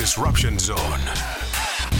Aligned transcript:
disruption 0.00 0.58
zone. 0.58 1.02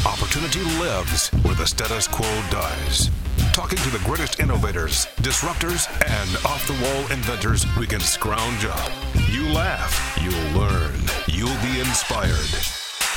Opportunity 0.07 0.61
lives 0.81 1.29
where 1.43 1.55
the 1.55 1.67
status 1.67 2.09
quo 2.09 2.27
dies. 2.51 3.11
Talking 3.53 3.77
to 3.77 3.91
the 3.91 4.01
greatest 4.07 4.41
innovators, 4.41 5.05
disruptors, 5.21 5.87
and 6.09 6.47
off 6.47 6.67
the 6.67 6.73
wall 6.83 7.03
inventors 7.13 7.67
we 7.77 7.87
can 7.87 8.01
scrounge 8.01 8.65
up. 8.65 8.91
You 9.29 9.47
laugh, 9.53 10.19
you'll 10.19 10.59
learn, 10.59 10.99
you'll 11.27 11.61
be 11.61 11.79
inspired. 11.79 12.49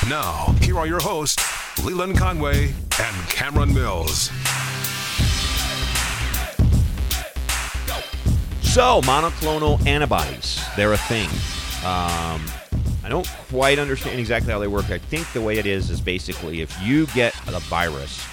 Now, 0.10 0.54
here 0.60 0.78
are 0.78 0.86
your 0.86 1.00
hosts, 1.00 1.42
Leland 1.82 2.18
Conway 2.18 2.74
and 3.00 3.30
Cameron 3.30 3.74
Mills. 3.74 4.32
So, 8.64 9.00
monoclonal 9.04 9.88
antibodies, 9.88 10.62
they're 10.76 10.92
a 10.92 10.98
thing. 10.98 11.30
Um, 11.86 12.44
I 13.04 13.10
don't 13.10 13.28
quite 13.50 13.80
understand 13.80 14.20
exactly 14.20 14.52
how 14.52 14.60
they 14.60 14.68
work. 14.68 14.90
I 14.90 14.98
think 14.98 15.32
the 15.34 15.42
way 15.42 15.58
it 15.58 15.66
is 15.66 15.90
is 15.90 16.00
basically 16.00 16.62
if 16.62 16.82
you 16.82 17.06
get 17.08 17.34
the 17.46 17.60
virus 17.60 18.26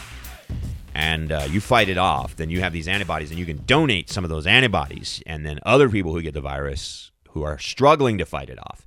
and 0.95 1.33
uh, 1.33 1.47
you 1.51 1.61
fight 1.61 1.89
it 1.89 1.99
off, 1.99 2.37
then 2.37 2.51
you 2.51 2.61
have 2.61 2.73
these 2.73 2.87
antibodies 2.87 3.31
and 3.31 3.39
you 3.39 3.47
can 3.47 3.65
donate 3.65 4.11
some 4.11 4.25
of 4.25 4.31
those 4.31 4.47
antibodies. 4.47 5.23
And 5.27 5.45
then 5.45 5.59
other 5.65 5.89
people 5.89 6.13
who 6.13 6.23
get 6.23 6.35
the 6.35 6.41
virus 6.41 7.11
who 7.31 7.43
are 7.43 7.59
struggling 7.59 8.19
to 8.19 8.27
fight 8.27 8.49
it 8.49 8.59
off 8.59 8.87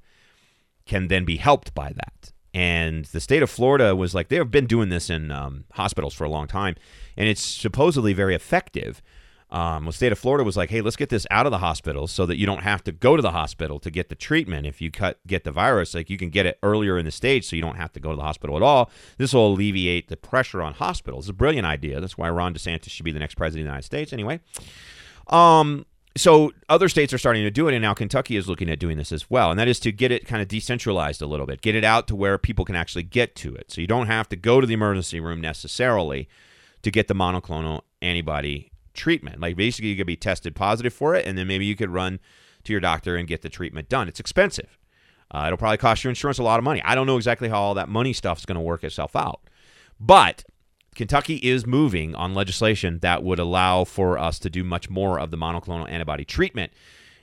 can 0.85 1.07
then 1.07 1.25
be 1.25 1.37
helped 1.37 1.73
by 1.73 1.91
that. 1.93 2.31
And 2.53 3.05
the 3.05 3.19
state 3.19 3.41
of 3.41 3.49
Florida 3.49 3.95
was 3.95 4.13
like, 4.13 4.27
they 4.27 4.35
have 4.35 4.51
been 4.51 4.67
doing 4.67 4.89
this 4.89 5.09
in 5.09 5.31
um, 5.31 5.65
hospitals 5.73 6.13
for 6.13 6.23
a 6.23 6.29
long 6.29 6.47
time, 6.47 6.75
and 7.17 7.27
it's 7.27 7.41
supposedly 7.41 8.13
very 8.13 8.35
effective. 8.35 9.01
Um, 9.53 9.85
the 9.85 9.93
state 9.93 10.11
of 10.11 10.17
Florida 10.17 10.43
was 10.43 10.57
like, 10.57 10.71
"Hey, 10.71 10.81
let's 10.81 10.95
get 10.95 11.09
this 11.09 11.27
out 11.29 11.45
of 11.45 11.51
the 11.51 11.59
hospital 11.59 12.07
so 12.07 12.25
that 12.25 12.37
you 12.37 12.47
don't 12.47 12.63
have 12.63 12.83
to 12.85 12.91
go 12.91 13.15
to 13.15 13.21
the 13.21 13.31
hospital 13.31 13.79
to 13.79 13.91
get 13.91 14.09
the 14.09 14.15
treatment. 14.15 14.65
If 14.65 14.81
you 14.81 14.89
cut 14.89 15.19
get 15.27 15.43
the 15.43 15.51
virus, 15.51 15.93
like 15.93 16.09
you 16.09 16.17
can 16.17 16.29
get 16.29 16.47
it 16.47 16.57
earlier 16.63 16.97
in 16.97 17.05
the 17.05 17.11
stage, 17.11 17.45
so 17.47 17.55
you 17.55 17.61
don't 17.61 17.77
have 17.77 17.93
to 17.93 17.99
go 17.99 18.09
to 18.09 18.15
the 18.15 18.23
hospital 18.23 18.55
at 18.55 18.63
all. 18.63 18.89
This 19.17 19.31
will 19.31 19.53
alleviate 19.53 20.07
the 20.07 20.17
pressure 20.17 20.63
on 20.63 20.73
hospitals. 20.73 21.25
It's 21.25 21.29
a 21.29 21.33
brilliant 21.33 21.67
idea. 21.67 22.01
That's 22.01 22.17
why 22.17 22.31
Ron 22.31 22.55
DeSantis 22.55 22.89
should 22.89 23.05
be 23.05 23.11
the 23.11 23.19
next 23.19 23.35
president 23.35 23.61
of 23.61 23.65
the 23.65 23.69
United 23.69 23.85
States, 23.85 24.11
anyway. 24.11 24.39
Um, 25.27 25.85
so 26.17 26.51
other 26.67 26.89
states 26.89 27.13
are 27.13 27.19
starting 27.19 27.43
to 27.43 27.51
do 27.51 27.67
it, 27.67 27.75
and 27.75 27.81
now 27.83 27.93
Kentucky 27.93 28.35
is 28.35 28.47
looking 28.47 28.69
at 28.69 28.79
doing 28.79 28.97
this 28.97 29.11
as 29.11 29.29
well, 29.29 29.51
and 29.51 29.59
that 29.59 29.67
is 29.67 29.79
to 29.81 29.91
get 29.91 30.11
it 30.11 30.25
kind 30.25 30.41
of 30.41 30.47
decentralized 30.47 31.21
a 31.21 31.27
little 31.27 31.45
bit, 31.45 31.61
get 31.61 31.75
it 31.75 31.83
out 31.83 32.07
to 32.07 32.15
where 32.15 32.39
people 32.39 32.65
can 32.65 32.75
actually 32.75 33.03
get 33.03 33.35
to 33.35 33.53
it, 33.55 33.71
so 33.71 33.81
you 33.81 33.87
don't 33.87 34.07
have 34.07 34.27
to 34.29 34.35
go 34.35 34.59
to 34.61 34.67
the 34.67 34.73
emergency 34.73 35.19
room 35.19 35.41
necessarily 35.41 36.27
to 36.81 36.91
get 36.91 37.07
the 37.07 37.15
monoclonal 37.15 37.81
antibody 38.01 38.72
treatment. 38.93 39.39
Like 39.39 39.55
basically, 39.55 39.89
you 39.89 39.97
could 39.97 40.07
be 40.07 40.15
tested 40.15 40.55
positive 40.55 40.93
for 40.93 41.15
it, 41.15 41.25
and 41.25 41.37
then 41.37 41.47
maybe 41.47 41.65
you 41.65 41.75
could 41.75 41.89
run 41.89 42.19
to 42.63 42.73
your 42.73 42.79
doctor 42.79 43.15
and 43.15 43.27
get 43.27 43.41
the 43.41 43.49
treatment 43.49 43.89
done. 43.89 44.07
It's 44.07 44.19
expensive. 44.19 44.77
Uh, 45.31 45.45
it'll 45.47 45.57
probably 45.57 45.77
cost 45.77 46.03
your 46.03 46.09
insurance 46.09 46.37
a 46.37 46.43
lot 46.43 46.59
of 46.59 46.63
money. 46.63 46.81
I 46.85 46.95
don't 46.95 47.07
know 47.07 47.17
exactly 47.17 47.49
how 47.49 47.61
all 47.61 47.73
that 47.73 47.89
money 47.89 48.13
stuff 48.13 48.39
is 48.39 48.45
going 48.45 48.55
to 48.55 48.61
work 48.61 48.83
itself 48.83 49.15
out, 49.15 49.41
but 49.99 50.43
Kentucky 50.95 51.37
is 51.37 51.65
moving 51.65 52.13
on 52.15 52.33
legislation 52.33 52.99
that 53.01 53.23
would 53.23 53.39
allow 53.39 53.83
for 53.83 54.17
us 54.17 54.37
to 54.39 54.49
do 54.49 54.63
much 54.63 54.89
more 54.89 55.19
of 55.19 55.31
the 55.31 55.37
monoclonal 55.37 55.89
antibody 55.89 56.23
treatment. 56.23 56.71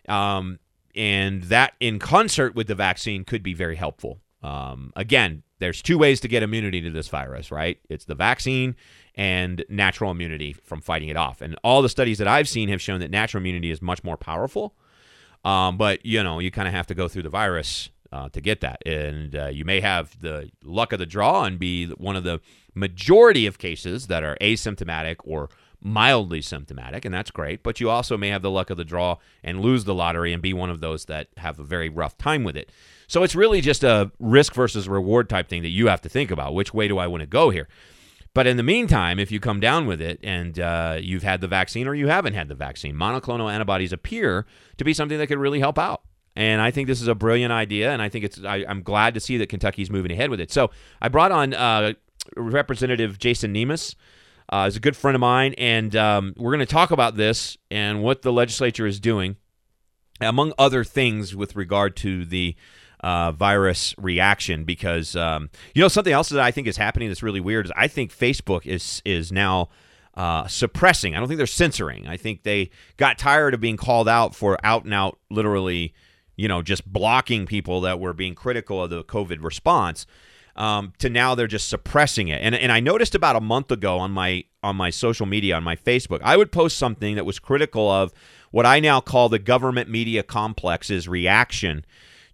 Um, 0.08 0.58
and 0.96 1.44
that, 1.44 1.74
in 1.78 2.00
concert 2.00 2.54
with 2.54 2.66
the 2.66 2.74
vaccine, 2.74 3.24
could 3.24 3.44
be 3.44 3.54
very 3.54 3.76
helpful. 3.76 4.18
Um, 4.42 4.92
again, 4.96 5.42
there's 5.58 5.83
two 5.83 5.98
ways 5.98 6.20
to 6.20 6.28
get 6.28 6.42
immunity 6.42 6.80
to 6.80 6.91
this 6.91 7.08
virus, 7.08 7.50
right? 7.50 7.78
It's 7.88 8.06
the 8.06 8.14
vaccine 8.14 8.74
and 9.14 9.64
natural 9.69 10.10
immunity 10.10 10.52
from 10.52 10.80
fighting 10.80 11.08
it 11.08 11.16
off. 11.16 11.42
And 11.42 11.56
all 11.62 11.82
the 11.82 11.88
studies 11.88 12.19
that 12.19 12.28
I've 12.28 12.48
seen 12.48 12.69
have 12.70 12.80
shown 12.80 13.00
that 13.00 13.10
natural 13.10 13.42
immunity 13.42 13.70
is 13.70 13.82
much 13.82 14.02
more 14.02 14.16
powerful. 14.16 14.74
Um, 15.44 15.77
but 15.77 16.05
you 16.05 16.22
know, 16.22 16.38
you 16.38 16.50
kind 16.50 16.69
of 16.69 16.74
have 16.74 16.86
to 16.88 16.94
go 16.94 17.08
through 17.08 17.22
the 17.22 17.30
virus 17.30 17.91
uh, 18.12 18.28
to 18.30 18.41
get 18.41 18.60
that, 18.60 18.86
and 18.86 19.36
uh, 19.36 19.47
you 19.47 19.64
may 19.64 19.80
have 19.80 20.20
the 20.20 20.50
luck 20.64 20.92
of 20.92 20.98
the 20.98 21.06
draw 21.06 21.44
and 21.44 21.58
be 21.58 21.86
one 21.86 22.16
of 22.16 22.25
the 22.25 22.41
majority 22.75 23.47
of 23.47 23.58
cases 23.58 24.08
that 24.08 24.25
are 24.25 24.36
asymptomatic 24.41 25.16
or 25.25 25.48
mildly 25.81 26.42
symptomatic, 26.42 27.04
and 27.04 27.15
that's 27.15 27.31
great. 27.31 27.62
But 27.62 27.81
you 27.81 27.88
also 27.88 28.16
may 28.16 28.28
have 28.28 28.42
the 28.42 28.50
luck 28.50 28.69
of 28.69 28.76
the 28.76 28.84
draw 28.84 29.16
and 29.42 29.60
lose 29.60 29.84
the 29.84 29.94
lottery 29.94 30.32
and 30.32 30.42
be 30.42 30.53
one 30.53 30.70
of 30.70 30.81
those 30.81 31.06
that 31.06 31.28
have 31.38 31.59
a 31.59 31.65
very 31.65 31.88
rough 31.88 32.19
time 32.19 32.44
with 32.44 32.56
it. 32.56 32.70
So 33.10 33.25
it's 33.25 33.34
really 33.34 33.60
just 33.60 33.82
a 33.82 34.12
risk 34.21 34.54
versus 34.54 34.88
reward 34.88 35.28
type 35.28 35.48
thing 35.48 35.62
that 35.62 35.71
you 35.71 35.88
have 35.88 36.00
to 36.03 36.09
think 36.09 36.31
about. 36.31 36.54
Which 36.54 36.72
way 36.72 36.87
do 36.87 36.98
I 36.98 37.09
want 37.09 37.22
to 37.22 37.26
go 37.26 37.50
here? 37.50 37.66
But 38.34 38.47
in 38.47 38.56
the 38.56 38.62
meantime, 38.62 39.19
if 39.19 39.32
you 39.32 39.41
come 39.41 39.59
down 39.59 39.87
with 39.87 40.00
it 40.00 40.21
and 40.22 40.56
uh, 40.60 40.98
you've 41.00 41.25
had 41.25 41.41
the 41.41 41.48
vaccine 41.48 41.88
or 41.88 41.94
you 41.94 42.06
haven't 42.06 42.34
had 42.34 42.47
the 42.47 42.54
vaccine, 42.54 42.94
monoclonal 42.94 43.53
antibodies 43.53 43.93
appear 43.93 44.47
to 44.76 44.84
be 44.84 44.94
something 44.94 45.19
that 45.19 45.26
could 45.26 45.38
really 45.38 45.59
help 45.59 45.76
out. 45.76 46.03
And 46.37 46.62
I 46.62 46.71
think 46.71 46.87
this 46.87 47.03
is 47.03 47.09
a 47.09 47.16
brilliant 47.16 47.53
idea, 47.53 47.91
and 47.91 48.00
I 48.00 48.09
think 48.09 48.25
it's. 48.25 48.44
I, 48.44 48.59
am 48.59 48.82
glad 48.82 49.15
to 49.15 49.21
see 49.21 49.37
that 49.38 49.48
Kentucky's 49.48 49.91
moving 49.91 50.12
ahead 50.12 50.31
with 50.31 50.41
it. 50.41 50.53
So 50.53 50.71
I 51.03 51.09
brought 51.09 51.32
on 51.32 51.53
uh, 51.53 51.94
Representative 52.37 53.19
Jason 53.19 53.53
Nemes. 53.53 53.97
Uh, 54.53 54.66
is 54.69 54.77
a 54.77 54.81
good 54.81 54.97
friend 54.97 55.16
of 55.16 55.21
mine, 55.21 55.54
and 55.59 55.97
um, 55.97 56.34
we're 56.37 56.53
going 56.53 56.65
to 56.65 56.72
talk 56.72 56.92
about 56.92 57.16
this 57.16 57.59
and 57.72 58.04
what 58.04 58.22
the 58.22 58.32
legislature 58.32 58.87
is 58.87 59.00
doing, 59.00 59.37
among 60.21 60.53
other 60.59 60.84
things, 60.84 61.34
with 61.34 61.56
regard 61.56 61.97
to 61.97 62.25
the 62.25 62.54
uh, 63.03 63.33
virus 63.33 63.94
reaction 63.99 64.65
because 64.65 65.16
um, 65.16 65.50
you 65.75 65.83
know 65.83 65.88
something 65.88 66.12
else 66.12 66.28
that 66.28 66.41
I 66.41 66.50
think 66.50 66.66
is 66.66 66.77
happening 66.77 67.09
that's 67.09 67.22
really 67.22 67.41
weird 67.41 67.66
is 67.66 67.72
I 67.77 67.88
think 67.88 68.15
Facebook 68.15 68.66
is 68.66 69.03
is 69.05 69.33
now 69.33 69.69
uh, 70.15 70.47
suppressing. 70.47 71.15
I 71.15 71.19
don't 71.19 71.28
think 71.28 71.39
they're 71.39 71.47
censoring. 71.47 72.06
I 72.06 72.16
think 72.16 72.43
they 72.43 72.71
got 72.97 73.19
tired 73.19 73.55
of 73.55 73.60
being 73.60 73.77
called 73.77 74.09
out 74.09 74.34
for 74.34 74.59
out 74.65 74.84
and 74.84 74.93
out, 74.93 75.19
literally, 75.31 75.94
you 76.37 76.49
know, 76.49 76.62
just 76.62 76.91
blocking 76.91 77.47
people 77.47 77.81
that 77.83 78.00
were 78.00 78.12
being 78.12 78.34
critical 78.34 78.83
of 78.83 78.91
the 78.91 79.05
COVID 79.05 79.43
response. 79.43 80.06
Um, 80.56 80.93
to 80.99 81.09
now 81.09 81.34
they're 81.34 81.47
just 81.47 81.69
suppressing 81.69 82.28
it. 82.28 82.43
And 82.43 82.55
and 82.55 82.71
I 82.71 82.81
noticed 82.81 83.15
about 83.15 83.37
a 83.37 83.41
month 83.41 83.71
ago 83.71 83.99
on 83.99 84.10
my 84.10 84.44
on 84.62 84.77
my 84.77 84.91
social 84.91 85.25
media 85.25 85.56
on 85.56 85.62
my 85.62 85.77
Facebook, 85.77 86.21
I 86.22 86.37
would 86.37 86.53
post 86.53 86.77
something 86.77 87.15
that 87.15 87.25
was 87.25 87.39
critical 87.39 87.91
of 87.91 88.12
what 88.50 88.66
I 88.66 88.81
now 88.81 89.00
call 89.00 89.28
the 89.28 89.39
government 89.39 89.89
media 89.89 90.22
complex's 90.22 91.09
reaction 91.09 91.87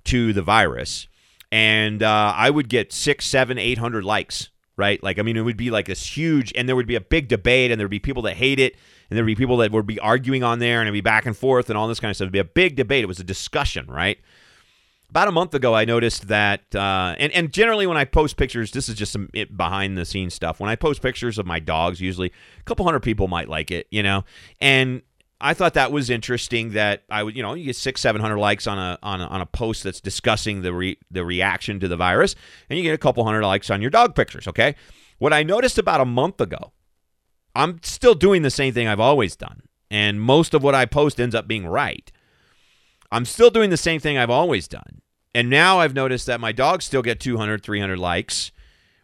to 0.06 0.32
the 0.32 0.42
virus, 0.42 1.08
and 1.52 2.02
uh, 2.02 2.32
I 2.36 2.50
would 2.50 2.68
get 2.68 2.92
six, 2.92 3.26
seven, 3.26 3.58
eight 3.58 3.78
hundred 3.78 4.04
likes. 4.04 4.50
Right, 4.78 5.02
like 5.02 5.18
I 5.18 5.22
mean, 5.22 5.38
it 5.38 5.40
would 5.40 5.56
be 5.56 5.70
like 5.70 5.86
this 5.86 6.04
huge, 6.16 6.52
and 6.54 6.68
there 6.68 6.76
would 6.76 6.86
be 6.86 6.96
a 6.96 7.00
big 7.00 7.28
debate, 7.28 7.70
and 7.70 7.80
there'd 7.80 7.90
be 7.90 7.98
people 7.98 8.22
that 8.24 8.36
hate 8.36 8.60
it, 8.60 8.76
and 9.08 9.16
there'd 9.16 9.26
be 9.26 9.34
people 9.34 9.56
that 9.56 9.72
would 9.72 9.86
be 9.86 9.98
arguing 10.00 10.42
on 10.42 10.58
there, 10.58 10.80
and 10.80 10.86
it'd 10.86 10.92
be 10.92 11.00
back 11.00 11.24
and 11.24 11.34
forth, 11.34 11.70
and 11.70 11.78
all 11.78 11.88
this 11.88 11.98
kind 11.98 12.10
of 12.10 12.16
stuff. 12.16 12.26
It'd 12.26 12.32
be 12.32 12.38
a 12.40 12.44
big 12.44 12.76
debate. 12.76 13.02
It 13.02 13.06
was 13.06 13.18
a 13.18 13.24
discussion, 13.24 13.86
right? 13.86 14.18
About 15.08 15.28
a 15.28 15.32
month 15.32 15.54
ago, 15.54 15.72
I 15.72 15.86
noticed 15.86 16.28
that, 16.28 16.74
uh, 16.74 17.14
and 17.18 17.32
and 17.32 17.52
generally 17.52 17.86
when 17.86 17.96
I 17.96 18.04
post 18.04 18.36
pictures, 18.36 18.72
this 18.72 18.90
is 18.90 18.96
just 18.96 19.12
some 19.12 19.30
behind 19.56 19.96
the 19.96 20.04
scenes 20.04 20.34
stuff. 20.34 20.60
When 20.60 20.68
I 20.68 20.76
post 20.76 21.00
pictures 21.00 21.38
of 21.38 21.46
my 21.46 21.58
dogs, 21.58 22.00
usually 22.02 22.32
a 22.60 22.62
couple 22.64 22.84
hundred 22.84 23.00
people 23.00 23.28
might 23.28 23.48
like 23.48 23.70
it, 23.70 23.86
you 23.90 24.02
know, 24.02 24.24
and 24.60 25.00
I 25.40 25.52
thought 25.54 25.74
that 25.74 25.92
was 25.92 26.08
interesting 26.08 26.72
that 26.72 27.04
I 27.10 27.22
would, 27.22 27.36
you 27.36 27.42
know, 27.42 27.54
you 27.54 27.66
get 27.66 27.76
six, 27.76 28.00
seven 28.00 28.20
hundred 28.20 28.38
likes 28.38 28.66
on 28.66 28.78
a 28.78 28.98
on 29.02 29.20
a, 29.20 29.26
on 29.26 29.40
a 29.40 29.46
post 29.46 29.82
that's 29.82 30.00
discussing 30.00 30.62
the 30.62 30.72
re, 30.72 30.98
the 31.10 31.24
reaction 31.24 31.78
to 31.80 31.88
the 31.88 31.96
virus, 31.96 32.34
and 32.70 32.78
you 32.78 32.82
get 32.82 32.94
a 32.94 32.98
couple 32.98 33.24
hundred 33.24 33.42
likes 33.42 33.68
on 33.68 33.82
your 33.82 33.90
dog 33.90 34.14
pictures. 34.14 34.48
Okay, 34.48 34.74
what 35.18 35.32
I 35.32 35.42
noticed 35.42 35.78
about 35.78 36.00
a 36.00 36.06
month 36.06 36.40
ago, 36.40 36.72
I'm 37.54 37.80
still 37.82 38.14
doing 38.14 38.42
the 38.42 38.50
same 38.50 38.72
thing 38.72 38.88
I've 38.88 39.00
always 39.00 39.36
done, 39.36 39.62
and 39.90 40.20
most 40.20 40.54
of 40.54 40.62
what 40.62 40.74
I 40.74 40.86
post 40.86 41.20
ends 41.20 41.34
up 41.34 41.46
being 41.46 41.66
right. 41.66 42.10
I'm 43.12 43.26
still 43.26 43.50
doing 43.50 43.70
the 43.70 43.76
same 43.76 44.00
thing 44.00 44.16
I've 44.16 44.30
always 44.30 44.66
done, 44.66 45.02
and 45.34 45.50
now 45.50 45.80
I've 45.80 45.94
noticed 45.94 46.26
that 46.26 46.40
my 46.40 46.52
dogs 46.52 46.86
still 46.86 47.02
get 47.02 47.20
200, 47.20 47.62
300 47.62 47.98
likes, 47.98 48.52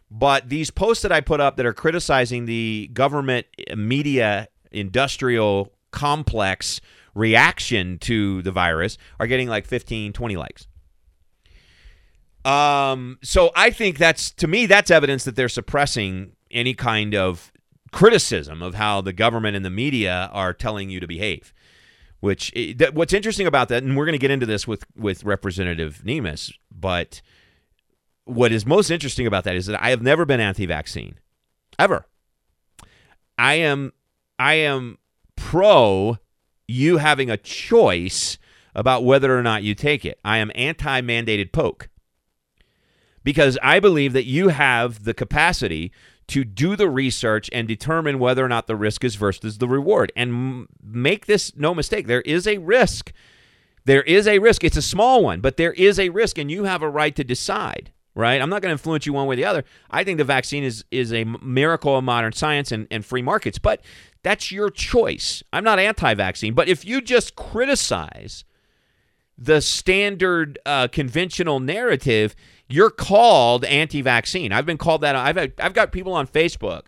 but 0.09 0.49
these 0.49 0.71
posts 0.71 1.03
that 1.03 1.11
I 1.11 1.21
put 1.21 1.39
up 1.39 1.57
that 1.57 1.65
are 1.65 1.73
criticizing 1.73 2.45
the 2.45 2.89
government 2.91 3.45
media 3.75 4.47
industrial 4.71 5.72
complex 5.93 6.81
reaction 7.15 7.97
to 7.99 8.41
the 8.41 8.51
virus 8.51 8.97
are 9.19 9.27
getting 9.27 9.47
like 9.47 9.65
15, 9.65 10.11
20 10.11 10.35
likes. 10.35 10.67
Um, 12.43 13.19
so 13.23 13.51
I 13.55 13.69
think 13.69 13.97
that's 13.97 14.31
to 14.31 14.47
me 14.47 14.65
that's 14.65 14.91
evidence 14.91 15.23
that 15.23 15.37
they're 15.37 15.47
suppressing 15.47 16.33
any 16.51 16.73
kind 16.73 17.15
of 17.15 17.53
criticism 17.91 18.61
of 18.61 18.75
how 18.75 18.99
the 18.99 19.13
government 19.13 19.55
and 19.55 19.63
the 19.63 19.69
media 19.69 20.29
are 20.33 20.53
telling 20.53 20.89
you 20.89 20.99
to 20.99 21.07
behave. 21.07 21.53
Which 22.19 22.51
that, 22.77 22.93
what's 22.93 23.13
interesting 23.13 23.47
about 23.47 23.67
that, 23.69 23.83
and 23.83 23.97
we're 23.97 24.05
going 24.05 24.13
to 24.13 24.19
get 24.19 24.31
into 24.31 24.45
this 24.45 24.67
with 24.67 24.85
with 24.95 25.23
Representative 25.23 26.01
Nemes, 26.05 26.53
but 26.71 27.21
what 28.25 28.53
is 28.53 28.65
most 28.65 28.89
interesting 28.89 29.27
about 29.27 29.43
that 29.43 29.55
is 29.55 29.65
that 29.65 29.81
I 29.81 29.89
have 29.89 30.01
never 30.01 30.25
been 30.25 30.39
anti-vaccine, 30.39 31.19
ever. 31.77 32.05
I 33.37 33.55
am 33.55 33.91
I 34.39 34.53
am 34.53 34.97
pro 35.53 36.17
you 36.67 36.97
having 36.97 37.29
a 37.29 37.37
choice 37.37 38.39
about 38.73 39.03
whether 39.03 39.37
or 39.37 39.43
not 39.43 39.61
you 39.61 39.75
take 39.75 40.03
it. 40.03 40.19
I 40.25 40.39
am 40.39 40.49
anti 40.55 40.99
mandated 41.01 41.51
poke 41.51 41.89
because 43.23 43.59
I 43.61 43.79
believe 43.79 44.13
that 44.13 44.25
you 44.25 44.47
have 44.47 45.03
the 45.03 45.13
capacity 45.13 45.91
to 46.29 46.43
do 46.43 46.75
the 46.75 46.89
research 46.89 47.51
and 47.53 47.67
determine 47.67 48.17
whether 48.17 48.43
or 48.43 48.47
not 48.47 48.65
the 48.65 48.75
risk 48.75 49.03
is 49.03 49.13
versus 49.13 49.59
the 49.59 49.67
reward. 49.67 50.11
And 50.15 50.65
make 50.83 51.27
this 51.27 51.55
no 51.55 51.75
mistake, 51.75 52.07
there 52.07 52.21
is 52.21 52.47
a 52.47 52.57
risk. 52.57 53.13
There 53.85 54.01
is 54.01 54.27
a 54.27 54.39
risk. 54.39 54.63
It's 54.63 54.77
a 54.77 54.81
small 54.81 55.23
one, 55.23 55.39
but 55.39 55.57
there 55.57 55.73
is 55.73 55.99
a 55.99 56.09
risk, 56.09 56.39
and 56.39 56.49
you 56.49 56.63
have 56.63 56.81
a 56.81 56.89
right 56.89 57.15
to 57.15 57.23
decide. 57.23 57.91
Right? 58.15 58.41
I'm 58.41 58.49
not 58.49 58.61
going 58.61 58.69
to 58.69 58.73
influence 58.73 59.05
you 59.05 59.13
one 59.13 59.27
way 59.27 59.33
or 59.33 59.37
the 59.37 59.45
other. 59.45 59.63
I 59.89 60.03
think 60.03 60.17
the 60.17 60.23
vaccine 60.23 60.63
is 60.63 60.85
is 60.91 61.13
a 61.13 61.23
miracle 61.23 61.97
of 61.97 62.03
modern 62.03 62.33
science 62.33 62.71
and, 62.71 62.87
and 62.91 63.05
free 63.05 63.21
markets, 63.21 63.59
but 63.59 63.81
that's 64.23 64.51
your 64.51 64.69
choice. 64.69 65.43
I'm 65.51 65.63
not 65.63 65.79
anti-vaccine, 65.79 66.53
but 66.53 66.69
if 66.69 66.85
you 66.85 67.01
just 67.01 67.35
criticize 67.35 68.45
the 69.37 69.61
standard 69.61 70.59
uh, 70.65 70.87
conventional 70.87 71.59
narrative, 71.59 72.35
you're 72.69 72.91
called 72.91 73.65
anti-vaccine. 73.65 74.53
I've 74.53 74.65
been 74.65 74.77
called 74.77 75.01
that. 75.01 75.15
I've 75.15 75.35
had, 75.35 75.53
I've 75.59 75.73
got 75.73 75.91
people 75.91 76.13
on 76.13 76.27
Facebook 76.27 76.83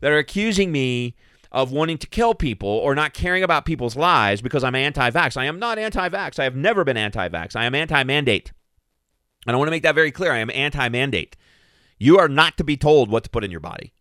that 0.00 0.12
are 0.12 0.18
accusing 0.18 0.70
me 0.70 1.16
of 1.50 1.72
wanting 1.72 1.98
to 1.98 2.06
kill 2.06 2.34
people 2.34 2.68
or 2.68 2.94
not 2.94 3.14
caring 3.14 3.42
about 3.42 3.64
people's 3.64 3.96
lives 3.96 4.42
because 4.42 4.62
I'm 4.62 4.74
anti-vax. 4.74 5.36
I 5.36 5.46
am 5.46 5.58
not 5.58 5.78
anti-vax. 5.78 6.38
I 6.38 6.44
have 6.44 6.54
never 6.54 6.84
been 6.84 6.98
anti-vax. 6.98 7.56
I 7.56 7.64
am 7.64 7.74
anti-mandate. 7.74 8.52
And 9.48 9.54
I 9.54 9.58
want 9.58 9.68
to 9.68 9.70
make 9.70 9.82
that 9.84 9.94
very 9.94 10.12
clear. 10.12 10.30
I 10.30 10.38
am 10.38 10.50
anti-mandate. 10.50 11.34
You 11.98 12.18
are 12.18 12.28
not 12.28 12.58
to 12.58 12.64
be 12.64 12.76
told 12.76 13.10
what 13.10 13.24
to 13.24 13.30
put 13.30 13.44
in 13.44 13.50
your 13.50 13.60
body. 13.60 13.94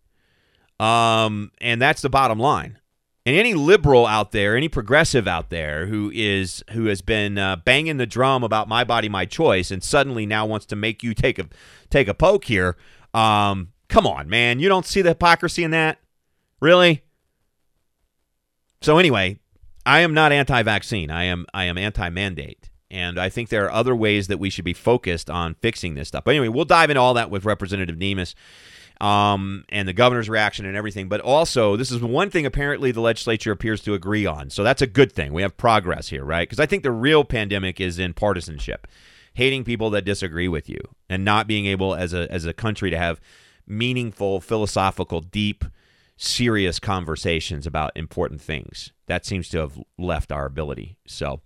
Um, 0.78 1.52
and 1.62 1.82
that's 1.82 2.02
the 2.02 2.10
bottom 2.10 2.38
line. 2.38 2.80
And 3.26 3.34
any 3.34 3.54
liberal 3.54 4.06
out 4.06 4.34
there, 4.34 4.58
any 4.58 4.68
progressive 4.68 5.26
out 5.26 5.50
there 5.50 5.88
who 5.88 6.12
is 6.14 6.66
who 6.72 6.88
has 6.88 7.02
been 7.02 7.38
uh, 7.38 7.56
banging 7.56 7.96
the 7.96 8.06
drum 8.06 8.44
about 8.44 8.68
my 8.68 8.84
body, 8.84 9.08
my 9.08 9.26
choice, 9.26 9.72
and 9.72 9.82
suddenly 9.82 10.26
now 10.26 10.46
wants 10.46 10.66
to 10.68 10.76
make 10.76 11.02
you 11.02 11.14
take 11.14 11.40
a 11.40 11.48
take 11.90 12.10
a 12.10 12.14
poke 12.14 12.46
here, 12.46 12.76
um, 13.14 13.70
come 13.88 14.06
on, 14.06 14.30
man, 14.30 14.60
you 14.60 14.68
don't 14.68 14.86
see 14.86 15.02
the 15.02 15.10
hypocrisy 15.10 15.64
in 15.64 15.72
that, 15.72 16.00
really? 16.62 17.04
So 18.82 18.98
anyway, 18.98 19.40
I 19.86 20.02
am 20.02 20.14
not 20.14 20.32
anti-vaccine. 20.32 21.10
I 21.10 21.24
am 21.24 21.46
I 21.54 21.66
am 21.66 21.78
anti-mandate. 21.78 22.70
And 22.90 23.20
I 23.20 23.30
think 23.30 23.50
there 23.50 23.66
are 23.66 23.72
other 23.72 23.96
ways 23.96 24.28
that 24.28 24.40
we 24.40 24.50
should 24.50 24.66
be 24.66 24.74
focused 24.74 25.30
on 25.30 25.56
fixing 25.56 25.96
this 25.96 26.08
stuff. 26.08 26.24
But 26.24 26.32
anyway, 26.32 26.48
we'll 26.48 26.66
dive 26.66 26.90
into 26.90 27.02
all 27.02 27.14
that 27.16 27.30
with 27.30 27.46
Representative 27.46 27.98
Nemes 27.98 28.34
um, 29.02 29.66
and 29.70 29.88
the 29.88 29.94
governor's 29.94 30.30
reaction 30.30 30.66
and 30.66 30.76
everything. 30.76 31.10
But 31.10 31.22
also, 31.22 31.76
this 31.76 31.92
is 31.92 32.02
one 32.02 32.30
thing 32.30 32.46
apparently 32.46 32.92
the 32.92 33.02
legislature 33.02 33.52
appears 33.52 33.82
to 33.82 33.94
agree 33.94 34.26
on. 34.26 34.50
So 34.50 34.64
that's 34.64 34.82
a 34.82 34.88
good 34.88 35.12
thing. 35.12 35.34
We 35.34 35.42
have 35.42 35.58
progress 35.58 36.10
here, 36.10 36.24
right? 36.24 36.48
Because 36.48 36.60
I 36.60 36.66
think 36.66 36.84
the 36.84 36.92
real 36.92 37.24
pandemic 37.24 37.80
is 37.80 38.00
in 38.00 38.14
partisanship, 38.14 38.88
hating 39.34 39.64
people 39.64 39.90
that 39.92 40.06
disagree 40.06 40.48
with 40.48 40.70
you, 40.70 40.80
and 41.10 41.24
not 41.24 41.48
being 41.48 41.66
able 41.66 41.94
as 41.94 42.14
a 42.14 42.32
as 42.32 42.46
a 42.46 42.54
country 42.54 42.90
to 42.90 42.98
have 42.98 43.20
meaningful, 43.68 44.40
philosophical, 44.40 45.20
deep 45.20 45.66
serious 46.16 46.80
conversations 46.80 47.68
about 47.68 47.92
important 47.96 48.42
things. 48.42 48.92
That 49.06 49.26
seems 49.26 49.50
to 49.50 49.60
have 49.60 49.80
left 49.98 50.32
our 50.32 50.46
ability. 50.46 50.98
So, 51.06 51.42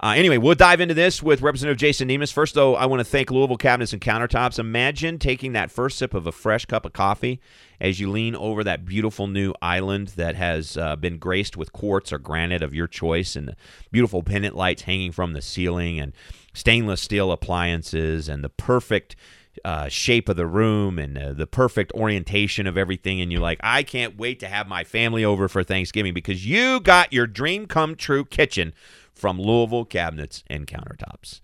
uh, 0.00 0.14
anyway, 0.16 0.38
we'll 0.38 0.54
dive 0.54 0.80
into 0.80 0.94
this 0.94 1.22
with 1.22 1.42
Representative 1.42 1.76
Jason 1.76 2.08
Nemes. 2.08 2.32
First, 2.32 2.54
though, 2.54 2.76
I 2.76 2.86
want 2.86 3.00
to 3.00 3.04
thank 3.04 3.32
Louisville 3.32 3.56
Cabinets 3.56 3.92
and 3.92 4.00
Countertops. 4.00 4.58
Imagine 4.58 5.18
taking 5.18 5.54
that 5.54 5.72
first 5.72 5.98
sip 5.98 6.14
of 6.14 6.26
a 6.26 6.32
fresh 6.32 6.66
cup 6.66 6.86
of 6.86 6.92
coffee 6.92 7.40
as 7.80 7.98
you 7.98 8.08
lean 8.08 8.36
over 8.36 8.62
that 8.62 8.84
beautiful 8.84 9.26
new 9.26 9.52
island 9.60 10.08
that 10.16 10.36
has 10.36 10.76
uh, 10.76 10.94
been 10.94 11.18
graced 11.18 11.56
with 11.56 11.72
quartz 11.72 12.12
or 12.12 12.18
granite 12.18 12.62
of 12.62 12.74
your 12.74 12.86
choice 12.86 13.34
and 13.34 13.48
the 13.48 13.56
beautiful 13.90 14.22
pendant 14.22 14.54
lights 14.54 14.82
hanging 14.82 15.10
from 15.10 15.32
the 15.32 15.42
ceiling 15.42 15.98
and 15.98 16.12
stainless 16.54 17.00
steel 17.00 17.32
appliances 17.32 18.28
and 18.28 18.44
the 18.44 18.48
perfect 18.48 19.16
uh, 19.64 19.88
shape 19.88 20.28
of 20.28 20.36
the 20.36 20.46
room 20.46 20.98
and 20.98 21.18
uh, 21.18 21.32
the 21.32 21.46
perfect 21.46 21.92
orientation 21.92 22.66
of 22.68 22.78
everything, 22.78 23.20
and 23.20 23.32
you're 23.32 23.40
like, 23.40 23.58
I 23.62 23.82
can't 23.82 24.16
wait 24.16 24.38
to 24.40 24.48
have 24.48 24.68
my 24.68 24.84
family 24.84 25.24
over 25.24 25.48
for 25.48 25.64
Thanksgiving 25.64 26.14
because 26.14 26.46
you 26.46 26.78
got 26.78 27.12
your 27.12 27.26
dream 27.26 27.66
come 27.66 27.96
true 27.96 28.24
kitchen 28.24 28.72
from 29.18 29.40
Louisville 29.40 29.84
Cabinets 29.84 30.44
and 30.46 30.66
Countertops. 30.66 31.40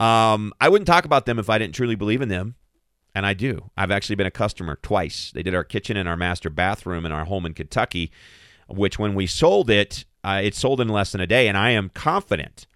Um, 0.00 0.52
I 0.60 0.68
wouldn't 0.68 0.88
talk 0.88 1.04
about 1.04 1.26
them 1.26 1.38
if 1.38 1.48
I 1.48 1.58
didn't 1.58 1.74
truly 1.74 1.94
believe 1.94 2.22
in 2.22 2.28
them. 2.28 2.56
And 3.14 3.26
I 3.26 3.34
do. 3.34 3.70
I've 3.76 3.90
actually 3.90 4.16
been 4.16 4.26
a 4.26 4.30
customer 4.30 4.78
twice. 4.80 5.32
They 5.34 5.42
did 5.42 5.54
our 5.54 5.64
kitchen 5.64 5.98
and 5.98 6.08
our 6.08 6.16
master 6.16 6.48
bathroom 6.48 7.04
in 7.04 7.12
our 7.12 7.26
home 7.26 7.44
in 7.44 7.52
Kentucky, 7.52 8.10
which 8.68 8.98
when 8.98 9.14
we 9.14 9.26
sold 9.26 9.68
it, 9.68 10.06
uh, 10.24 10.40
it 10.42 10.54
sold 10.54 10.80
in 10.80 10.88
less 10.88 11.12
than 11.12 11.20
a 11.20 11.26
day. 11.26 11.46
And 11.46 11.58
I 11.58 11.70
am 11.70 11.90
confident 11.90 12.66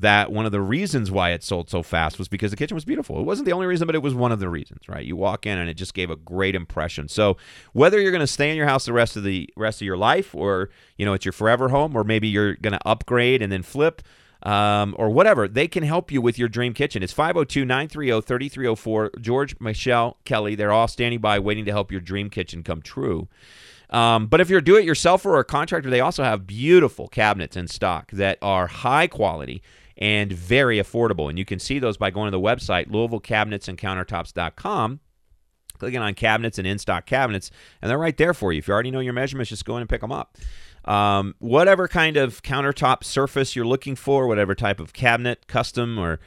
that 0.00 0.32
one 0.32 0.46
of 0.46 0.52
the 0.52 0.60
reasons 0.60 1.10
why 1.10 1.30
it 1.30 1.42
sold 1.42 1.70
so 1.70 1.82
fast 1.82 2.18
was 2.18 2.28
because 2.28 2.50
the 2.50 2.56
kitchen 2.56 2.74
was 2.74 2.84
beautiful. 2.84 3.18
It 3.20 3.24
wasn't 3.24 3.46
the 3.46 3.52
only 3.52 3.66
reason, 3.66 3.86
but 3.86 3.94
it 3.94 4.02
was 4.02 4.14
one 4.14 4.32
of 4.32 4.40
the 4.40 4.48
reasons, 4.48 4.88
right? 4.88 5.04
You 5.04 5.16
walk 5.16 5.46
in 5.46 5.58
and 5.58 5.68
it 5.68 5.74
just 5.74 5.94
gave 5.94 6.10
a 6.10 6.16
great 6.16 6.54
impression. 6.54 7.08
So 7.08 7.36
whether 7.72 8.00
you're 8.00 8.12
going 8.12 8.20
to 8.20 8.26
stay 8.26 8.50
in 8.50 8.56
your 8.56 8.66
house 8.66 8.84
the 8.84 8.92
rest 8.92 9.16
of 9.16 9.24
the 9.24 9.48
rest 9.56 9.80
of 9.80 9.86
your 9.86 9.96
life, 9.96 10.34
or 10.34 10.70
you 10.96 11.04
know 11.06 11.12
it's 11.12 11.24
your 11.24 11.32
forever 11.32 11.68
home, 11.68 11.96
or 11.96 12.04
maybe 12.04 12.28
you're 12.28 12.54
going 12.54 12.72
to 12.72 12.88
upgrade 12.88 13.42
and 13.42 13.52
then 13.52 13.62
flip. 13.62 14.02
Um, 14.42 14.94
or 14.98 15.10
whatever, 15.10 15.48
they 15.48 15.66
can 15.66 15.82
help 15.82 16.12
you 16.12 16.20
with 16.20 16.38
your 16.38 16.48
dream 16.48 16.72
kitchen. 16.72 17.02
It's 17.02 17.12
502 17.12 17.64
930 17.64 18.20
3304. 18.20 19.10
George, 19.20 19.56
Michelle, 19.58 20.18
Kelly, 20.24 20.54
they're 20.54 20.70
all 20.70 20.86
standing 20.86 21.20
by 21.20 21.40
waiting 21.40 21.64
to 21.64 21.72
help 21.72 21.90
your 21.90 22.02
dream 22.02 22.30
kitchen 22.30 22.62
come 22.62 22.80
true. 22.80 23.28
Um, 23.90 24.26
but 24.26 24.40
if 24.40 24.50
you're 24.50 24.58
a 24.58 24.64
do 24.64 24.76
it 24.76 24.86
yourselfer 24.86 25.26
or 25.26 25.38
a 25.38 25.44
contractor, 25.44 25.90
they 25.90 26.00
also 26.00 26.22
have 26.22 26.46
beautiful 26.46 27.08
cabinets 27.08 27.56
in 27.56 27.68
stock 27.68 28.10
that 28.12 28.38
are 28.42 28.66
high 28.66 29.06
quality 29.06 29.62
and 29.98 30.32
very 30.32 30.78
affordable. 30.78 31.28
And 31.28 31.38
you 31.38 31.44
can 31.44 31.58
see 31.58 31.78
those 31.78 31.96
by 31.96 32.10
going 32.10 32.26
to 32.26 32.30
the 32.30 32.40
website, 32.40 32.90
LouisvilleCabinetsandCountertops.com 32.90 35.00
clicking 35.78 36.00
on 36.00 36.14
cabinets 36.14 36.58
and 36.58 36.66
in 36.66 36.78
stock 36.78 37.06
cabinets, 37.06 37.50
and 37.80 37.90
they're 37.90 37.98
right 37.98 38.16
there 38.16 38.34
for 38.34 38.52
you. 38.52 38.58
If 38.58 38.68
you 38.68 38.74
already 38.74 38.90
know 38.90 39.00
your 39.00 39.12
measurements, 39.12 39.50
just 39.50 39.64
go 39.64 39.76
in 39.76 39.82
and 39.82 39.90
pick 39.90 40.00
them 40.00 40.12
up. 40.12 40.36
Um, 40.84 41.34
whatever 41.38 41.88
kind 41.88 42.16
of 42.16 42.42
countertop 42.42 43.04
surface 43.04 43.56
you're 43.56 43.66
looking 43.66 43.96
for, 43.96 44.26
whatever 44.26 44.54
type 44.54 44.80
of 44.80 44.92
cabinet, 44.92 45.46
custom 45.48 45.98
or 45.98 46.20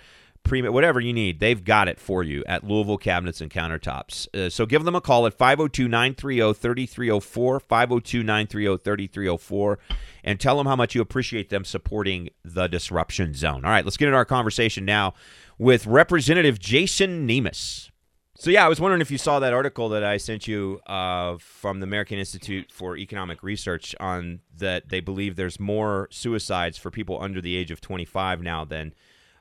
pre 0.50 0.68
whatever 0.68 1.00
you 1.00 1.13
need, 1.13 1.40
they've 1.40 1.63
got 1.63 1.88
it 1.88 2.00
for 2.00 2.24
you 2.24 2.44
at 2.46 2.63
Louisville 2.63 2.98
Cabinets 2.98 3.40
and 3.40 3.51
Countertops. 3.51 4.28
Uh, 4.36 4.50
so 4.50 4.66
give 4.66 4.84
them 4.84 4.96
a 4.96 5.01
call 5.01 5.28
at 5.28 5.34
502 5.36 5.88
930 5.88 6.54
3304, 6.54 7.60
502 7.60 8.24
930 8.24 8.78
3304, 8.84 9.80
and 10.24 10.40
tell 10.40 10.57
them 10.57 10.66
how 10.66 10.75
much 10.75 10.96
you 10.96 11.01
appreciate 11.01 11.50
them 11.50 11.63
supporting 11.63 12.30
the 12.44 12.68
Disruption 12.68 13.34
Zone. 13.34 13.63
All 13.63 13.72
right, 13.72 13.86
let's 13.86 13.96
get 13.96 14.07
into 14.07 14.18
our 14.18 14.25
conversation 14.25 14.84
now 14.84 15.13
with 15.60 15.86
Representative 15.86 16.57
Jason 16.60 17.28
Nemes. 17.28 17.92
So 18.40 18.50
yeah, 18.50 18.66
I 18.66 18.69
was 18.69 18.80
wondering 18.80 19.01
if 19.01 19.12
you 19.12 19.18
saw 19.18 19.40
that 19.40 19.54
article 19.54 19.90
that 19.90 20.04
I 20.04 20.18
sent 20.18 20.48
you 20.48 20.80
uh, 20.88 21.38
from 21.40 21.81
the 21.81 21.84
American 21.84 22.18
Institute 22.18 22.72
for 22.72 22.98
Economic 22.98 23.44
Research 23.44 23.94
on 24.00 24.40
that 24.57 24.90
they 24.90 25.01
believe 25.01 25.36
there's 25.36 25.60
more 25.60 26.07
suicides 26.10 26.78
for 26.78 26.90
people 26.90 27.22
under 27.22 27.42
the 27.42 27.56
age 27.56 27.69
of 27.69 27.81
25 27.81 28.42
now 28.42 28.63
than 28.63 28.94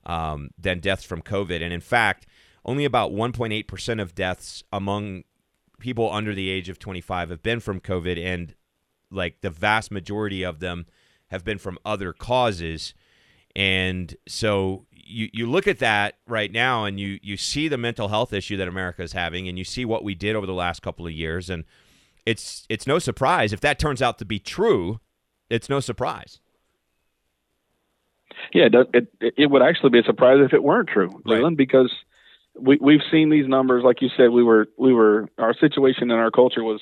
um, 0.09 0.51
than 0.59 0.81
deaths 0.81 1.05
from 1.05 1.23
COVID. 1.23 1.63
And 1.63 1.73
in 1.73 1.81
fact, 1.81 2.27
only 2.65 2.85
about 2.85 3.13
1.8% 3.13 4.03
of 4.03 4.15
deaths 4.15 4.65
among 4.73 5.25
people 5.79 6.11
under 6.13 6.35
the 6.35 6.49
age 6.49 6.69
of 6.69 6.79
25 6.79 7.31
have 7.31 7.43
been 7.43 7.61
from 7.61 7.81
COVID, 7.81 8.23
and 8.23 8.55
like 9.11 9.41
the 9.43 9.51
vast 9.51 9.91
majority 9.91 10.43
of 10.43 10.61
them 10.61 10.87
have 11.29 11.45
been 11.45 11.59
from 11.59 11.79
other 11.85 12.13
causes. 12.13 12.95
And 13.55 14.17
so 14.27 14.87
you, 14.91 15.29
you 15.33 15.47
look 15.47 15.67
at 15.67 15.79
that 15.79 16.17
right 16.27 16.51
now 16.51 16.85
and 16.85 16.99
you, 16.99 17.19
you 17.23 17.37
see 17.37 17.69
the 17.69 17.79
mental 17.79 18.09
health 18.09 18.33
issue 18.33 18.57
that 18.57 18.69
America 18.69 19.03
is 19.03 19.13
having, 19.13 19.49
and 19.49 19.59
you 19.59 19.65
see 19.65 19.85
what 19.85 20.05
we 20.05 20.15
did 20.15 20.35
over 20.35 20.47
the 20.47 20.53
last 20.53 20.83
couple 20.83 21.07
of 21.07 21.13
years. 21.13 21.49
And 21.49 21.65
it's 22.27 22.67
it's 22.69 22.87
no 22.87 22.99
surprise 22.99 23.53
if 23.53 23.61
that 23.61 23.79
turns 23.79 24.03
out 24.03 24.19
to 24.19 24.25
be 24.25 24.39
true. 24.39 25.01
It's 25.49 25.71
no 25.71 25.81
surprise 25.81 26.41
yeah, 28.53 28.69
it, 28.95 29.09
it, 29.21 29.35
it 29.37 29.51
would 29.51 29.63
actually 29.63 29.91
be 29.91 30.01
a 30.01 30.05
surprise 30.05 30.39
if 30.45 30.53
it 30.53 30.63
weren't 30.63 30.89
true, 30.89 31.23
Leland, 31.25 31.57
because 31.57 31.93
we 32.59 32.79
we've 32.81 33.03
seen 33.11 33.31
these 33.31 33.47
numbers. 33.47 33.85
Like 33.85 34.03
you 34.03 34.09
said, 34.17 34.31
we 34.31 34.43
were 34.43 34.69
we 34.77 34.93
were 34.93 35.29
our 35.39 35.55
situation 35.55 36.11
and 36.11 36.21
our 36.21 36.31
culture 36.31 36.65
was 36.65 36.81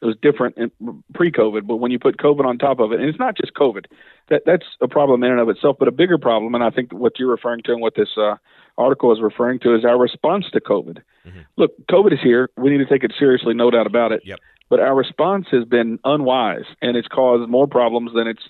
it 0.00 0.06
was 0.06 0.16
different 0.22 0.56
in, 0.56 0.70
pre-COVID, 1.14 1.66
but 1.66 1.76
when 1.76 1.90
you 1.90 1.98
put 1.98 2.18
COVID 2.18 2.44
on 2.44 2.56
top 2.56 2.78
of 2.78 2.92
it, 2.92 3.00
and 3.00 3.08
it's 3.08 3.18
not 3.18 3.36
just 3.36 3.52
COVID, 3.54 3.86
that 4.28 4.42
that's 4.46 4.66
a 4.80 4.86
problem 4.86 5.24
in 5.24 5.32
and 5.32 5.40
of 5.40 5.48
itself, 5.48 5.76
but 5.78 5.88
a 5.88 5.92
bigger 5.92 6.18
problem, 6.18 6.54
and 6.54 6.62
I 6.62 6.70
think 6.70 6.92
what 6.92 7.18
you're 7.18 7.30
referring 7.30 7.62
to 7.64 7.72
and 7.72 7.80
what 7.80 7.94
this 7.96 8.10
uh, 8.16 8.36
article 8.76 9.12
is 9.12 9.20
referring 9.20 9.58
to 9.60 9.74
is 9.74 9.84
our 9.84 9.98
response 9.98 10.46
to 10.52 10.60
COVID. 10.60 10.98
Mm-hmm. 11.26 11.40
Look, 11.56 11.72
COVID 11.90 12.12
is 12.12 12.20
here. 12.22 12.48
We 12.56 12.70
need 12.70 12.78
to 12.78 12.86
take 12.86 13.02
it 13.02 13.12
seriously, 13.18 13.54
no 13.54 13.70
doubt 13.70 13.86
about 13.86 14.12
it. 14.12 14.22
Yep. 14.24 14.38
But 14.70 14.80
our 14.80 14.94
response 14.94 15.46
has 15.50 15.64
been 15.64 15.98
unwise, 16.04 16.64
and 16.80 16.96
it's 16.96 17.08
caused 17.08 17.50
more 17.50 17.66
problems 17.66 18.12
than 18.14 18.28
it's 18.28 18.42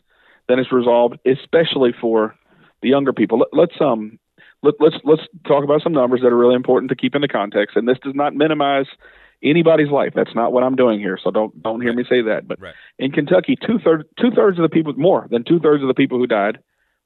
than 0.48 0.58
it's 0.58 0.72
resolved, 0.72 1.18
especially 1.26 1.94
for 1.98 2.34
the 2.82 2.88
younger 2.88 3.12
people. 3.12 3.44
Let, 3.52 3.70
us 3.70 3.76
um 3.80 4.18
let, 4.62 4.74
let's 4.80 4.96
let's 5.04 5.22
talk 5.46 5.64
about 5.64 5.82
some 5.82 5.92
numbers 5.92 6.20
that 6.22 6.28
are 6.28 6.36
really 6.36 6.54
important 6.54 6.90
to 6.90 6.96
keep 6.96 7.14
in 7.14 7.22
the 7.22 7.28
context. 7.28 7.76
And 7.76 7.88
this 7.88 7.98
does 8.02 8.14
not 8.14 8.34
minimize 8.34 8.86
anybody's 9.42 9.90
life. 9.90 10.12
That's 10.14 10.34
not 10.34 10.52
what 10.52 10.64
I'm 10.64 10.76
doing 10.76 10.98
here. 10.98 11.18
So 11.22 11.30
don't 11.30 11.62
don't 11.62 11.80
hear 11.80 11.92
me 11.92 12.04
say 12.08 12.22
that. 12.22 12.48
But 12.48 12.60
right. 12.60 12.74
in 12.98 13.12
Kentucky, 13.12 13.56
two 13.56 13.78
thirds 13.78 14.04
two 14.20 14.30
thirds 14.30 14.58
of 14.58 14.62
the 14.62 14.68
people, 14.68 14.92
more 14.94 15.26
than 15.30 15.44
two 15.44 15.60
thirds 15.60 15.82
of 15.82 15.88
the 15.88 15.94
people 15.94 16.18
who 16.18 16.26
died, 16.26 16.58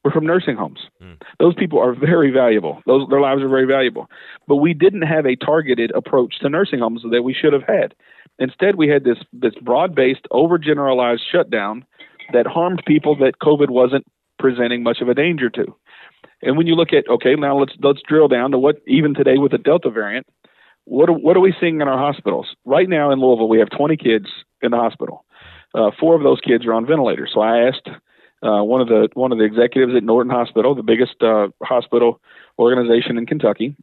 were 0.04 0.10
from 0.10 0.26
nursing 0.26 0.56
homes. 0.56 0.80
Mm. 1.02 1.20
Those 1.38 1.54
people 1.54 1.78
are 1.78 1.94
very 1.94 2.30
valuable. 2.30 2.82
Those 2.86 3.08
their 3.08 3.20
lives 3.20 3.42
are 3.42 3.48
very 3.48 3.66
valuable. 3.66 4.08
But 4.48 4.56
we 4.56 4.74
didn't 4.74 5.02
have 5.02 5.26
a 5.26 5.36
targeted 5.36 5.92
approach 5.94 6.38
to 6.40 6.48
nursing 6.48 6.80
homes 6.80 7.02
that 7.10 7.22
we 7.22 7.34
should 7.34 7.52
have 7.52 7.64
had. 7.66 7.94
Instead, 8.38 8.76
we 8.76 8.88
had 8.88 9.04
this 9.04 9.18
this 9.32 9.54
broad 9.62 9.94
based, 9.94 10.26
overgeneralized 10.32 11.20
shutdown 11.30 11.84
that 12.32 12.46
harmed 12.46 12.82
people 12.86 13.16
that 13.16 13.40
COVID 13.42 13.68
wasn't 13.68 14.06
presenting 14.42 14.82
much 14.82 15.00
of 15.00 15.08
a 15.08 15.14
danger 15.14 15.48
to. 15.48 15.74
And 16.42 16.56
when 16.58 16.66
you 16.66 16.74
look 16.74 16.92
at 16.92 17.08
okay, 17.08 17.34
now 17.34 17.58
let's 17.58 17.72
let's 17.82 18.00
drill 18.06 18.28
down 18.28 18.50
to 18.50 18.58
what 18.58 18.76
even 18.86 19.14
today 19.14 19.38
with 19.38 19.52
the 19.52 19.58
Delta 19.58 19.90
variant, 19.90 20.26
what 20.84 21.08
are, 21.08 21.12
what 21.12 21.36
are 21.36 21.40
we 21.40 21.54
seeing 21.60 21.80
in 21.80 21.88
our 21.88 21.98
hospitals 21.98 22.48
right 22.64 22.88
now 22.88 23.10
in 23.12 23.20
Louisville? 23.20 23.48
We 23.48 23.60
have 23.60 23.70
20 23.70 23.96
kids 23.96 24.26
in 24.60 24.72
the 24.72 24.76
hospital. 24.76 25.24
Uh, 25.74 25.90
four 25.98 26.16
of 26.16 26.22
those 26.22 26.40
kids 26.40 26.66
are 26.66 26.74
on 26.74 26.86
ventilators. 26.86 27.30
So 27.32 27.40
I 27.40 27.68
asked 27.68 27.88
uh, 28.42 28.62
one 28.62 28.80
of 28.80 28.88
the 28.88 29.08
one 29.14 29.32
of 29.32 29.38
the 29.38 29.44
executives 29.44 29.94
at 29.96 30.02
Norton 30.02 30.30
Hospital, 30.30 30.74
the 30.74 30.82
biggest 30.82 31.22
uh, 31.22 31.48
hospital 31.62 32.20
organization 32.58 33.16
in 33.16 33.26
Kentucky. 33.26 33.76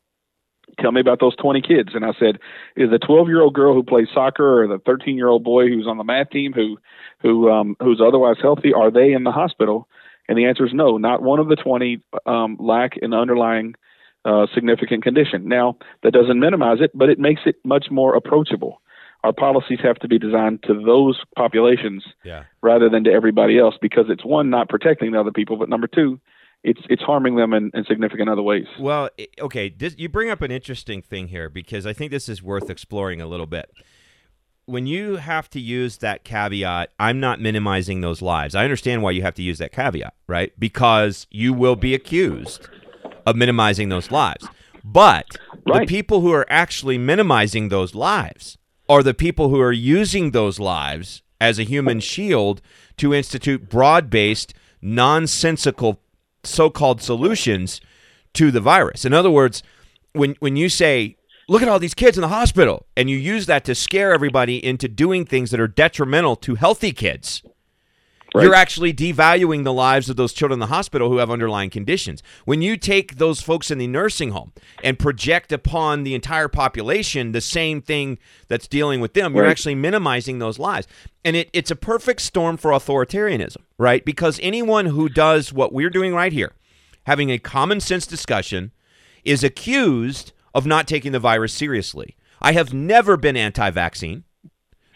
Tell 0.80 0.92
me 0.92 1.02
about 1.02 1.20
those 1.20 1.36
20 1.38 1.62
kids. 1.62 1.90
And 1.96 2.06
I 2.06 2.12
said, 2.20 2.38
is 2.76 2.92
the 2.92 3.00
12 3.00 3.28
year 3.28 3.42
old 3.42 3.56
girl 3.56 3.74
who 3.74 3.84
plays 3.84 4.08
soccer 4.14 4.62
or 4.62 4.68
the 4.68 4.78
13 4.86 5.16
year 5.16 5.30
old 5.30 5.44
boy 5.44 5.68
who's 5.68 5.88
on 5.88 5.98
the 5.98 6.04
math 6.04 6.30
team 6.30 6.54
who 6.54 6.78
who 7.22 7.50
um, 7.50 7.76
who's 7.80 8.02
otherwise 8.06 8.38
healthy, 8.42 8.74
are 8.74 8.92
they 8.92 9.14
in 9.14 9.24
the 9.24 9.32
hospital? 9.32 9.88
And 10.30 10.38
the 10.38 10.46
answer 10.46 10.66
is 10.66 10.72
no. 10.74 10.98
Not 10.98 11.22
one 11.22 11.40
of 11.40 11.50
the 11.50 11.58
20 11.58 12.02
um, 12.26 12.56
lack 12.60 12.94
an 13.02 13.14
underlying 13.14 13.76
uh, 14.24 14.48
significant 14.54 15.04
condition. 15.04 15.50
Now 15.50 15.78
that 16.04 16.12
doesn't 16.14 16.40
minimize 16.40 16.78
it, 16.80 16.92
but 16.94 17.10
it 17.10 17.20
makes 17.20 17.42
it 17.46 17.56
much 17.66 17.88
more 17.92 18.16
approachable 18.16 18.82
our 19.24 19.34
policies 19.34 19.80
have 19.84 19.98
to 19.98 20.08
be 20.08 20.18
designed 20.18 20.64
to 20.64 20.74
those 20.74 21.20
populations 21.36 22.04
Yeah. 22.24 22.44
rather 22.62 22.90
than 22.90 23.04
to 23.04 23.12
everybody 23.12 23.60
else 23.60 23.76
because 23.82 24.06
it's 24.10 24.24
one 24.24 24.50
not 24.50 24.70
protecting 24.70 25.12
the 25.12 25.20
other 25.20 25.32
people, 25.32 25.58
but 25.58 25.70
number 25.70 25.88
two, 25.88 26.20
it's 26.64 26.82
it's 26.90 27.02
harming 27.02 27.36
them 27.38 27.54
in, 27.54 27.72
in 27.74 27.86
significant 27.86 28.30
other 28.30 28.42
ways. 28.42 28.66
Well, 28.78 29.10
okay, 29.40 29.70
this, 29.70 29.96
you 29.98 30.10
bring 30.10 30.30
up 30.30 30.42
an 30.42 30.52
interesting 30.52 31.02
thing 31.02 31.30
here 31.30 31.50
because 31.50 31.86
I 31.86 31.94
think 31.94 32.12
this 32.12 32.28
is 32.28 32.44
worth 32.44 32.70
exploring 32.70 33.22
a 33.22 33.28
little 33.28 33.46
bit. 33.46 33.72
When 34.70 34.86
you 34.86 35.16
have 35.16 35.50
to 35.50 35.60
use 35.60 35.98
that 35.98 36.24
caveat, 36.24 36.92
I'm 37.00 37.20
not 37.20 37.42
minimizing 37.42 38.02
those 38.02 38.22
lives. 38.22 38.54
I 38.54 38.64
understand 38.64 39.02
why 39.02 39.10
you 39.10 39.24
have 39.24 39.34
to 39.34 39.42
use 39.42 39.58
that 39.58 39.72
caveat, 39.72 40.14
right? 40.28 40.54
Because 40.60 41.26
you 41.32 41.54
will 41.54 41.76
be 41.76 41.96
accused 41.96 42.68
of 43.26 43.36
minimizing 43.36 43.90
those 43.90 44.12
lives. 44.12 44.48
But 44.84 45.26
the 45.66 45.86
people 45.88 46.22
who 46.22 46.32
are 46.32 46.46
actually 46.52 47.00
minimizing 47.00 47.70
those 47.70 47.96
lives 47.96 48.60
are 48.88 49.02
the 49.02 49.16
people 49.16 49.50
who 49.50 49.60
are 49.60 49.72
using 49.72 50.32
those 50.32 50.60
lives 50.60 51.24
as 51.42 51.58
a 51.58 51.64
human 51.64 52.00
shield 52.00 52.62
to 52.98 53.12
institute 53.12 53.70
broad 53.70 54.12
based, 54.12 54.54
nonsensical 54.84 56.00
so 56.44 56.70
called 56.70 57.02
solutions 57.02 57.82
to 58.34 58.52
the 58.52 58.62
virus. 58.62 59.04
In 59.04 59.16
other 59.16 59.32
words, 59.32 59.64
when, 60.14 60.36
when 60.40 60.56
you 60.56 60.70
say, 60.70 61.18
look 61.50 61.62
at 61.62 61.68
all 61.68 61.80
these 61.80 61.94
kids 61.94 62.18
in 62.18 62.22
the 62.22 62.28
hospital, 62.30 62.86
and 62.96 63.10
you 63.10 63.18
use 63.18 63.48
that 63.48 63.66
to 63.66 63.76
scare 63.76 64.14
everybody 64.14 64.64
into 64.64 64.88
doing 64.88 65.26
things 65.26 65.52
that 65.52 65.60
are 65.60 65.68
detrimental 65.68 66.36
to 66.38 66.56
healthy 66.56 66.92
kids, 66.92 67.42
Right. 68.36 68.44
you're 68.44 68.54
actually 68.54 68.94
devaluing 68.94 69.64
the 69.64 69.74
lives 69.74 70.08
of 70.08 70.16
those 70.16 70.34
children 70.34 70.58
in 70.58 70.60
the 70.60 70.68
hospital 70.68 71.10
who 71.10 71.18
have 71.18 71.32
underlying 71.32 71.72
conditions. 71.72 72.22
When 72.46 72.62
you 72.62 72.78
take 72.78 73.16
those 73.16 73.42
folks 73.42 73.72
in 73.72 73.80
the 73.80 73.88
nursing 73.88 74.30
home 74.30 74.54
and 74.84 75.00
project 75.00 75.52
upon 75.52 76.04
the 76.04 76.14
entire 76.14 76.48
population 76.48 77.32
the 77.32 77.42
same 77.42 77.82
thing 77.82 78.20
that's 78.48 78.68
dealing 78.68 79.00
with 79.02 79.16
them, 79.16 79.34
you're 79.34 79.48
actually 79.48 79.74
minimizing 79.74 80.38
those 80.38 80.60
lives. 80.60 80.86
And 81.26 81.36
it, 81.36 81.50
it's 81.54 81.72
a 81.72 81.76
perfect 81.76 82.22
storm 82.22 82.58
for 82.58 82.70
authoritarianism, 82.70 83.64
right? 83.80 84.06
Because 84.06 84.40
anyone 84.44 84.86
who 84.86 85.10
does 85.10 85.52
what 85.52 85.74
we're 85.74 85.90
doing 85.90 86.14
right 86.14 86.32
here, 86.32 86.54
having 87.08 87.32
a 87.32 87.40
common 87.40 87.80
sense 87.80 88.06
discussion, 88.06 88.72
is 89.24 89.44
accused 89.44 90.34
of 90.54 90.66
not 90.66 90.88
taking 90.88 91.12
the 91.12 91.20
virus 91.20 91.54
seriously. 91.54 92.16
I 92.42 92.54
have 92.54 92.74
never 92.74 93.18
been 93.18 93.38
anti 93.38 93.70
vaccine. 93.70 94.24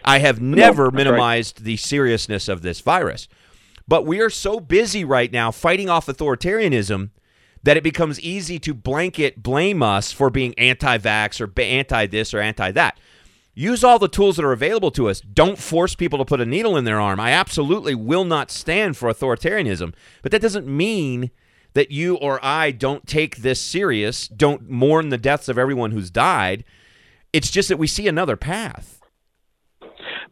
I 0.06 0.20
have 0.20 0.42
never 0.42 0.86
right. 0.86 0.94
minimized 0.94 1.64
the 1.64 1.78
seriousness 1.78 2.48
of 2.48 2.62
this 2.62 2.82
virus. 2.82 3.28
But 3.88 4.06
we 4.06 4.20
are 4.22 4.30
so 4.30 4.60
busy 4.60 5.04
right 5.04 5.32
now 5.32 5.52
fighting 5.52 5.90
off 5.90 6.08
authoritarianism 6.08 7.12
that 7.64 7.78
it 7.78 7.84
becomes 7.84 8.20
easy 8.20 8.60
to 8.60 8.74
blanket 8.74 9.42
blame 9.42 9.82
us 9.82 10.12
for 10.12 10.30
being 10.30 10.54
anti 10.58 10.98
vax 10.98 11.42
or 11.42 11.52
anti 11.62 12.06
this 12.08 12.34
or 12.34 12.40
anti 12.40 12.72
that. 12.72 13.00
Use 13.56 13.84
all 13.84 14.00
the 14.00 14.08
tools 14.08 14.38
that 14.38 14.46
are 14.46 14.52
available 14.52 14.90
to 14.92 15.08
us. 15.08 15.22
Don't 15.22 15.60
force 15.60 15.94
people 15.94 16.18
to 16.18 16.26
put 16.26 16.42
a 16.42 16.46
needle 16.46 16.76
in 16.76 16.86
their 16.86 17.00
arm. 17.00 17.20
I 17.20 17.32
absolutely 17.32 17.94
will 17.94 18.26
not 18.26 18.50
stand 18.50 18.98
for 18.98 19.10
authoritarianism. 19.10 19.94
But 20.24 20.32
that 20.32 20.42
doesn't 20.42 20.66
mean 20.66 21.30
that 21.74 21.92
you 21.92 22.16
or 22.16 22.44
I 22.44 22.72
don't 22.72 23.08
take 23.08 23.38
this 23.38 23.60
serious, 23.60 24.28
don't 24.28 24.70
mourn 24.70 25.10
the 25.10 25.18
deaths 25.18 25.50
of 25.50 25.58
everyone 25.58 25.92
who's 25.92 26.10
died. 26.10 26.64
It's 27.32 27.50
just 27.50 27.70
that 27.70 27.78
we 27.78 27.88
see 27.88 28.08
another 28.08 28.38
path. 28.38 29.02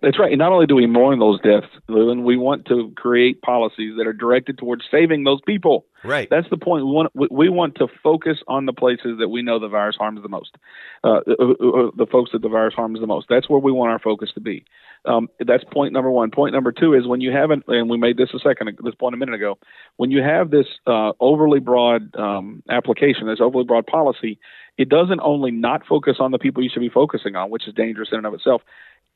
That's 0.01 0.17
right. 0.17 0.31
And 0.31 0.39
not 0.39 0.51
only 0.51 0.65
do 0.65 0.73
we 0.73 0.87
mourn 0.87 1.19
those 1.19 1.39
deaths, 1.41 1.67
Leland, 1.87 2.25
we 2.25 2.35
want 2.35 2.65
to 2.65 2.91
create 2.97 3.41
policies 3.43 3.93
that 3.97 4.07
are 4.07 4.13
directed 4.13 4.57
towards 4.57 4.83
saving 4.89 5.25
those 5.25 5.39
people. 5.45 5.85
Right. 6.03 6.27
That's 6.29 6.49
the 6.49 6.57
point. 6.57 6.85
We 6.85 6.91
want 6.91 7.11
we- 7.13 7.49
want 7.49 7.75
to 7.75 7.87
focus 8.01 8.37
on 8.47 8.65
the 8.65 8.73
places 8.73 9.19
that 9.19 9.27
we 9.27 9.43
know 9.43 9.59
the 9.59 9.67
virus 9.67 9.97
harms 9.97 10.21
the 10.23 10.29
most, 10.29 10.55
uh, 11.03 11.19
uh, 11.27 11.43
uh, 11.43 11.91
the 11.95 12.07
folks 12.09 12.31
that 12.31 12.41
the 12.41 12.49
virus 12.49 12.73
harms 12.73 12.99
the 12.99 13.05
most. 13.05 13.27
That's 13.29 13.49
where 13.49 13.59
we 13.59 13.71
want 13.71 13.91
our 13.91 13.99
focus 13.99 14.31
to 14.33 14.39
be. 14.39 14.65
Um, 15.05 15.27
that's 15.45 15.63
point 15.65 15.93
number 15.93 16.09
one. 16.09 16.31
Point 16.31 16.53
number 16.53 16.71
two 16.71 16.93
is 16.93 17.05
when 17.05 17.21
you 17.21 17.31
haven't, 17.31 17.65
and 17.67 17.89
we 17.89 17.97
made 17.97 18.17
this 18.17 18.29
a 18.33 18.39
second, 18.39 18.77
this 18.83 18.95
point 18.95 19.13
a 19.13 19.17
minute 19.17 19.35
ago. 19.35 19.57
When 19.97 20.11
you 20.11 20.23
have 20.23 20.49
this 20.49 20.67
uh, 20.87 21.11
overly 21.19 21.59
broad 21.59 22.15
um, 22.15 22.63
application, 22.69 23.27
this 23.27 23.41
overly 23.41 23.65
broad 23.65 23.85
policy, 23.85 24.39
it 24.77 24.89
doesn't 24.89 25.19
only 25.21 25.51
not 25.51 25.85
focus 25.85 26.17
on 26.19 26.31
the 26.31 26.39
people 26.39 26.63
you 26.63 26.69
should 26.71 26.79
be 26.79 26.89
focusing 26.89 27.35
on, 27.35 27.49
which 27.49 27.67
is 27.67 27.73
dangerous 27.73 28.09
in 28.11 28.17
and 28.19 28.27
of 28.27 28.33
itself. 28.33 28.61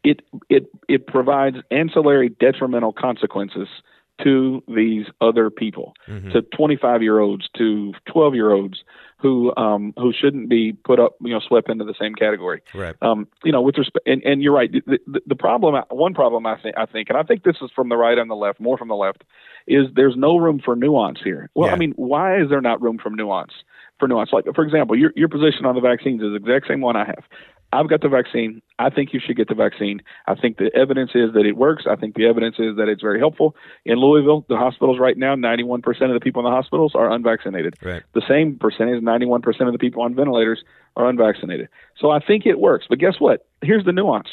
It 0.05 0.21
it 0.49 0.67
it 0.87 1.07
provides 1.07 1.57
ancillary 1.71 2.29
detrimental 2.29 2.93
consequences 2.93 3.67
to 4.23 4.63
these 4.67 5.07
other 5.19 5.49
people, 5.49 5.93
to 6.31 6.41
25 6.41 7.03
year 7.03 7.19
olds, 7.19 7.49
to 7.57 7.93
12 8.07 8.33
year 8.35 8.51
olds 8.51 8.83
who 9.17 9.53
um, 9.57 9.93
who 9.97 10.13
shouldn't 10.13 10.49
be 10.49 10.71
put 10.71 10.99
up, 10.99 11.15
you 11.21 11.33
know, 11.33 11.39
swept 11.45 11.69
into 11.69 11.83
the 11.83 11.95
same 11.99 12.13
category. 12.15 12.61
Right. 12.73 12.95
Um, 13.01 13.27
you 13.43 13.51
know, 13.51 13.61
with 13.61 13.77
respect, 13.77 14.07
and, 14.07 14.23
and 14.23 14.41
you're 14.41 14.53
right. 14.53 14.71
The, 14.71 14.99
the, 15.07 15.21
the 15.25 15.35
problem, 15.35 15.81
one 15.89 16.13
problem 16.13 16.45
I 16.45 16.57
think, 16.61 16.77
I 16.77 16.85
think, 16.85 17.09
and 17.09 17.17
I 17.17 17.23
think 17.23 17.43
this 17.43 17.55
is 17.61 17.71
from 17.75 17.89
the 17.89 17.97
right 17.97 18.17
and 18.17 18.29
the 18.29 18.35
left, 18.35 18.59
more 18.59 18.77
from 18.77 18.87
the 18.87 18.95
left, 18.95 19.23
is 19.67 19.87
there's 19.95 20.15
no 20.15 20.37
room 20.37 20.61
for 20.63 20.75
nuance 20.75 21.19
here. 21.23 21.49
Well, 21.55 21.67
Yeah. 21.69 21.73
I 21.73 21.77
mean, 21.77 21.93
why 21.95 22.39
is 22.39 22.49
there 22.49 22.61
not 22.61 22.81
room 22.81 22.99
for 23.01 23.09
nuance? 23.09 23.51
For 23.99 24.07
nuance, 24.07 24.31
like 24.33 24.43
for 24.53 24.63
example, 24.63 24.97
your 24.97 25.11
your 25.15 25.29
position 25.29 25.65
on 25.65 25.73
the 25.75 25.81
vaccines 25.81 26.21
is 26.21 26.31
the 26.31 26.35
exact 26.35 26.67
same 26.67 26.81
one 26.81 26.97
I 26.97 27.05
have. 27.05 27.23
I've 27.75 27.89
got 27.89 28.01
the 28.01 28.09
vaccine. 28.09 28.61
I 28.79 28.89
think 28.89 29.13
you 29.13 29.19
should 29.19 29.35
get 29.35 29.49
the 29.49 29.55
vaccine. 29.55 30.01
I 30.27 30.35
think 30.35 30.57
the 30.57 30.71
evidence 30.75 31.11
is 31.13 31.33
that 31.33 31.45
it 31.45 31.57
works. 31.57 31.83
I 31.89 31.95
think 31.95 32.15
the 32.15 32.25
evidence 32.25 32.55
is 32.57 32.77
that 32.77 32.87
it's 32.87 33.01
very 33.01 33.19
helpful. 33.19 33.55
In 33.83 33.97
Louisville, 33.97 34.45
the 34.47 34.55
hospitals 34.55 34.97
right 34.99 35.17
now, 35.17 35.35
91% 35.35 35.83
of 35.85 36.13
the 36.13 36.19
people 36.21 36.39
in 36.41 36.49
the 36.49 36.55
hospitals 36.55 36.93
are 36.95 37.11
unvaccinated. 37.11 37.75
Right. 37.83 38.03
The 38.13 38.21
same 38.27 38.57
percentage, 38.57 39.03
91% 39.03 39.67
of 39.67 39.73
the 39.73 39.79
people 39.79 40.03
on 40.03 40.15
ventilators 40.15 40.63
are 40.95 41.09
unvaccinated. 41.09 41.67
So 41.99 42.11
I 42.11 42.19
think 42.19 42.45
it 42.45 42.59
works. 42.59 42.85
But 42.89 42.99
guess 42.99 43.15
what? 43.19 43.45
Here's 43.61 43.83
the 43.83 43.91
nuance. 43.91 44.29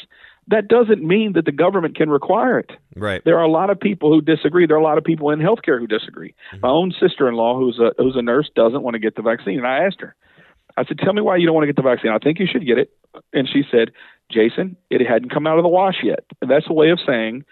That 0.47 0.67
doesn't 0.67 1.01
mean 1.01 1.33
that 1.33 1.45
the 1.45 1.51
government 1.51 1.95
can 1.95 2.09
require 2.09 2.59
it. 2.59 2.71
Right. 2.95 3.21
There 3.23 3.37
are 3.39 3.43
a 3.43 3.51
lot 3.51 3.69
of 3.69 3.79
people 3.79 4.11
who 4.11 4.21
disagree. 4.21 4.67
There 4.67 4.75
are 4.75 4.79
a 4.79 4.83
lot 4.83 4.97
of 4.97 5.03
people 5.03 5.29
in 5.29 5.39
healthcare 5.39 5.79
who 5.79 5.87
disagree. 5.87 6.35
Mm-hmm. 6.53 6.65
My 6.65 6.69
own 6.69 6.93
sister-in-law, 6.99 7.59
who's 7.59 7.79
a 7.79 7.93
who's 7.97 8.15
a 8.17 8.21
nurse, 8.21 8.49
doesn't 8.55 8.83
want 8.83 8.95
to 8.95 8.99
get 8.99 9.15
the 9.15 9.21
vaccine, 9.21 9.57
and 9.57 9.67
I 9.67 9.85
asked 9.85 10.01
her. 10.01 10.15
I 10.77 10.85
said, 10.85 10.99
"Tell 10.99 11.13
me 11.13 11.21
why 11.21 11.37
you 11.37 11.45
don't 11.45 11.55
want 11.55 11.63
to 11.63 11.67
get 11.67 11.75
the 11.75 11.81
vaccine." 11.81 12.11
I 12.11 12.19
think 12.19 12.39
you 12.39 12.47
should 12.51 12.65
get 12.65 12.77
it, 12.77 12.91
and 13.33 13.47
she 13.47 13.63
said, 13.69 13.91
"Jason, 14.31 14.75
it 14.89 15.05
hadn't 15.05 15.29
come 15.29 15.47
out 15.47 15.57
of 15.57 15.63
the 15.63 15.69
wash 15.69 15.97
yet." 16.03 16.25
And 16.41 16.49
that's 16.49 16.67
a 16.67 16.73
way 16.73 16.89
of 16.89 16.99
saying 17.05 17.45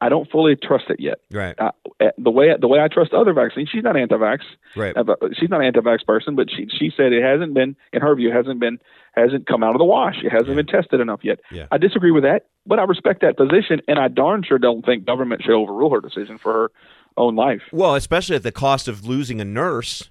I 0.00 0.10
don't 0.10 0.30
fully 0.30 0.54
trust 0.54 0.86
it 0.90 1.00
yet. 1.00 1.18
Right. 1.30 1.54
Uh, 1.58 1.70
the 2.18 2.30
way 2.30 2.54
the 2.60 2.68
way 2.68 2.80
I 2.80 2.88
trust 2.88 3.14
other 3.14 3.32
vaccines, 3.32 3.70
she's 3.72 3.82
not 3.82 3.96
anti-vax. 3.96 4.40
Right. 4.76 4.94
Uh, 4.94 5.14
She's 5.32 5.48
not 5.48 5.60
an 5.60 5.66
anti-vax 5.66 6.04
person, 6.04 6.34
but 6.36 6.50
she 6.50 6.68
she 6.68 6.92
said 6.94 7.12
it 7.12 7.22
hasn't 7.22 7.54
been, 7.54 7.74
in 7.92 8.02
her 8.02 8.14
view, 8.14 8.30
hasn't 8.30 8.60
been 8.60 8.78
hasn't 9.14 9.46
come 9.46 9.62
out 9.62 9.74
of 9.74 9.78
the 9.78 9.84
wash. 9.84 10.16
It 10.22 10.30
hasn't 10.30 10.56
been 10.56 10.66
tested 10.66 11.00
enough 11.00 11.20
yet. 11.22 11.40
Yeah. 11.50 11.68
I 11.70 11.78
disagree 11.78 12.10
with 12.10 12.24
that, 12.24 12.46
but 12.66 12.78
I 12.78 12.82
respect 12.82 13.22
that 13.22 13.36
position, 13.36 13.80
and 13.88 13.98
I 13.98 14.08
darn 14.08 14.42
sure 14.42 14.58
don't 14.58 14.84
think 14.84 15.06
government 15.06 15.42
should 15.42 15.54
overrule 15.54 15.90
her 15.90 16.02
decision 16.02 16.36
for 16.36 16.52
her 16.52 16.70
own 17.16 17.36
life. 17.36 17.62
Well, 17.72 17.94
especially 17.94 18.36
at 18.36 18.42
the 18.42 18.52
cost 18.52 18.88
of 18.88 19.06
losing 19.06 19.40
a 19.40 19.44
nurse 19.44 20.10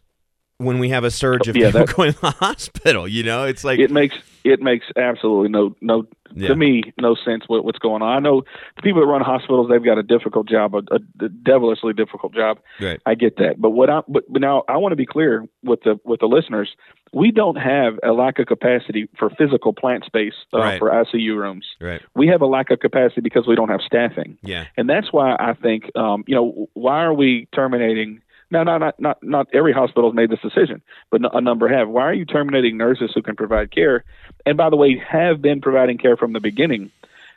when 0.58 0.80
we 0.80 0.90
have 0.90 1.04
a 1.04 1.12
surge 1.12 1.48
of 1.48 1.56
Yeah, 1.56 1.68
people 1.72 1.86
that- 1.86 1.96
going 1.96 2.14
to 2.14 2.22
the 2.22 2.32
hospital. 2.32 3.08
You 3.08 3.24
know, 3.24 3.44
it's 3.46 3.64
like 3.64 3.80
It 3.80 3.92
makes 3.92 4.16
it 4.44 4.62
makes 4.62 4.86
absolutely 4.98 5.50
no 5.50 5.74
no 5.82 6.06
Yeah. 6.36 6.50
to 6.50 6.56
me 6.56 6.84
no 7.00 7.16
sense 7.16 7.44
what, 7.48 7.64
what's 7.66 7.80
going 7.80 8.02
on. 8.02 8.16
I 8.18 8.20
know 8.20 8.42
the 8.76 8.82
people 8.82 9.00
that 9.02 9.08
run 9.08 9.22
hospitals; 9.22 9.70
they've 9.70 9.84
got 9.84 9.98
a 9.98 10.04
difficult 10.04 10.48
job, 10.50 10.76
a, 10.76 10.82
a 11.24 11.30
devilishly 11.30 11.94
difficult 11.94 12.34
job. 12.34 12.60
right. 12.82 13.00
I 13.06 13.16
get 13.16 13.38
that, 13.38 13.56
but 13.60 13.70
what 13.72 13.90
I 13.90 14.02
but, 14.08 14.24
but 14.32 14.42
now 14.42 14.64
I 14.68 14.78
want 14.78 14.92
to 14.92 14.96
be 14.98 15.06
clear 15.06 15.46
with 15.64 15.82
the 15.84 16.00
with 16.04 16.20
the 16.20 16.28
listeners. 16.28 16.70
We 17.16 17.30
don't 17.32 17.58
have 17.58 18.00
a 18.04 18.12
lack 18.12 18.40
of 18.40 18.48
capacity 18.48 19.08
for 19.20 19.30
physical 19.30 19.72
plant 19.72 20.04
space 20.04 20.34
uh, 20.52 20.58
Right. 20.58 20.80
for 20.80 20.90
ICU 20.90 21.38
rooms. 21.38 21.64
Right. 21.80 22.02
We 22.16 22.28
have 22.30 22.42
a 22.42 22.48
lack 22.48 22.72
of 22.72 22.80
capacity 22.80 23.22
because 23.22 23.46
we 23.48 23.56
don't 23.56 23.70
have 23.70 23.82
staffing, 23.86 24.38
Yeah. 24.42 24.66
and 24.78 24.90
that's 24.90 25.14
why 25.14 25.36
I 25.40 25.54
think 25.54 25.96
um, 25.96 26.24
you 26.28 26.36
know 26.36 26.68
why 26.74 27.04
are 27.04 27.14
we 27.14 27.48
terminating? 27.54 28.22
No, 28.52 28.64
no, 28.64 28.78
not 28.78 29.00
not 29.00 29.24
not 29.24 29.48
every 29.54 29.74
hospital 29.74 30.10
has 30.10 30.16
made 30.16 30.30
this 30.30 30.40
decision, 30.42 30.82
but 31.12 31.22
a 31.34 31.42
number 31.42 31.68
have. 31.68 31.90
Why 31.90 32.04
are 32.04 32.14
you 32.14 32.26
terminating 32.26 32.78
nurses 32.78 33.12
who 33.14 33.22
can 33.22 33.36
provide 33.36 33.72
care, 33.72 34.04
and 34.46 34.58
by 34.58 34.70
the 34.70 34.76
way, 34.76 35.02
have 35.10 35.42
been 35.42 35.62
providing 35.62 35.98
care 35.98 36.18
from 36.18 36.34
the 36.34 36.40
beginning? 36.40 36.92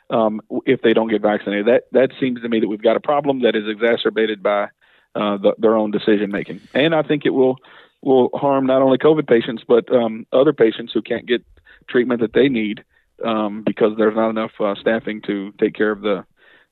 um, 0.09 0.41
if 0.65 0.81
they 0.81 0.93
don't 0.93 1.09
get 1.09 1.21
vaccinated. 1.21 1.67
That 1.67 1.83
that 1.91 2.11
seems 2.19 2.41
to 2.41 2.49
me 2.49 2.59
that 2.59 2.67
we've 2.67 2.81
got 2.81 2.95
a 2.95 3.01
problem 3.01 3.41
that 3.41 3.55
is 3.55 3.67
exacerbated 3.67 4.41
by 4.41 4.65
uh, 5.15 5.37
the, 5.37 5.55
their 5.57 5.75
own 5.75 5.91
decision 5.91 6.31
making, 6.31 6.61
and 6.73 6.95
I 6.95 7.01
think 7.01 7.25
it 7.25 7.31
will 7.31 7.57
will 8.01 8.29
harm 8.33 8.65
not 8.67 8.81
only 8.81 8.97
COVID 8.97 9.27
patients 9.27 9.63
but 9.67 9.91
um, 9.93 10.25
other 10.31 10.53
patients 10.53 10.93
who 10.93 11.01
can't 11.01 11.25
get 11.25 11.43
treatment 11.89 12.21
that 12.21 12.33
they 12.33 12.47
need 12.47 12.83
um, 13.25 13.63
because 13.65 13.97
there's 13.97 14.15
not 14.15 14.29
enough 14.29 14.51
uh, 14.59 14.75
staffing 14.79 15.21
to 15.23 15.51
take 15.59 15.73
care 15.73 15.91
of 15.91 16.01
the 16.01 16.25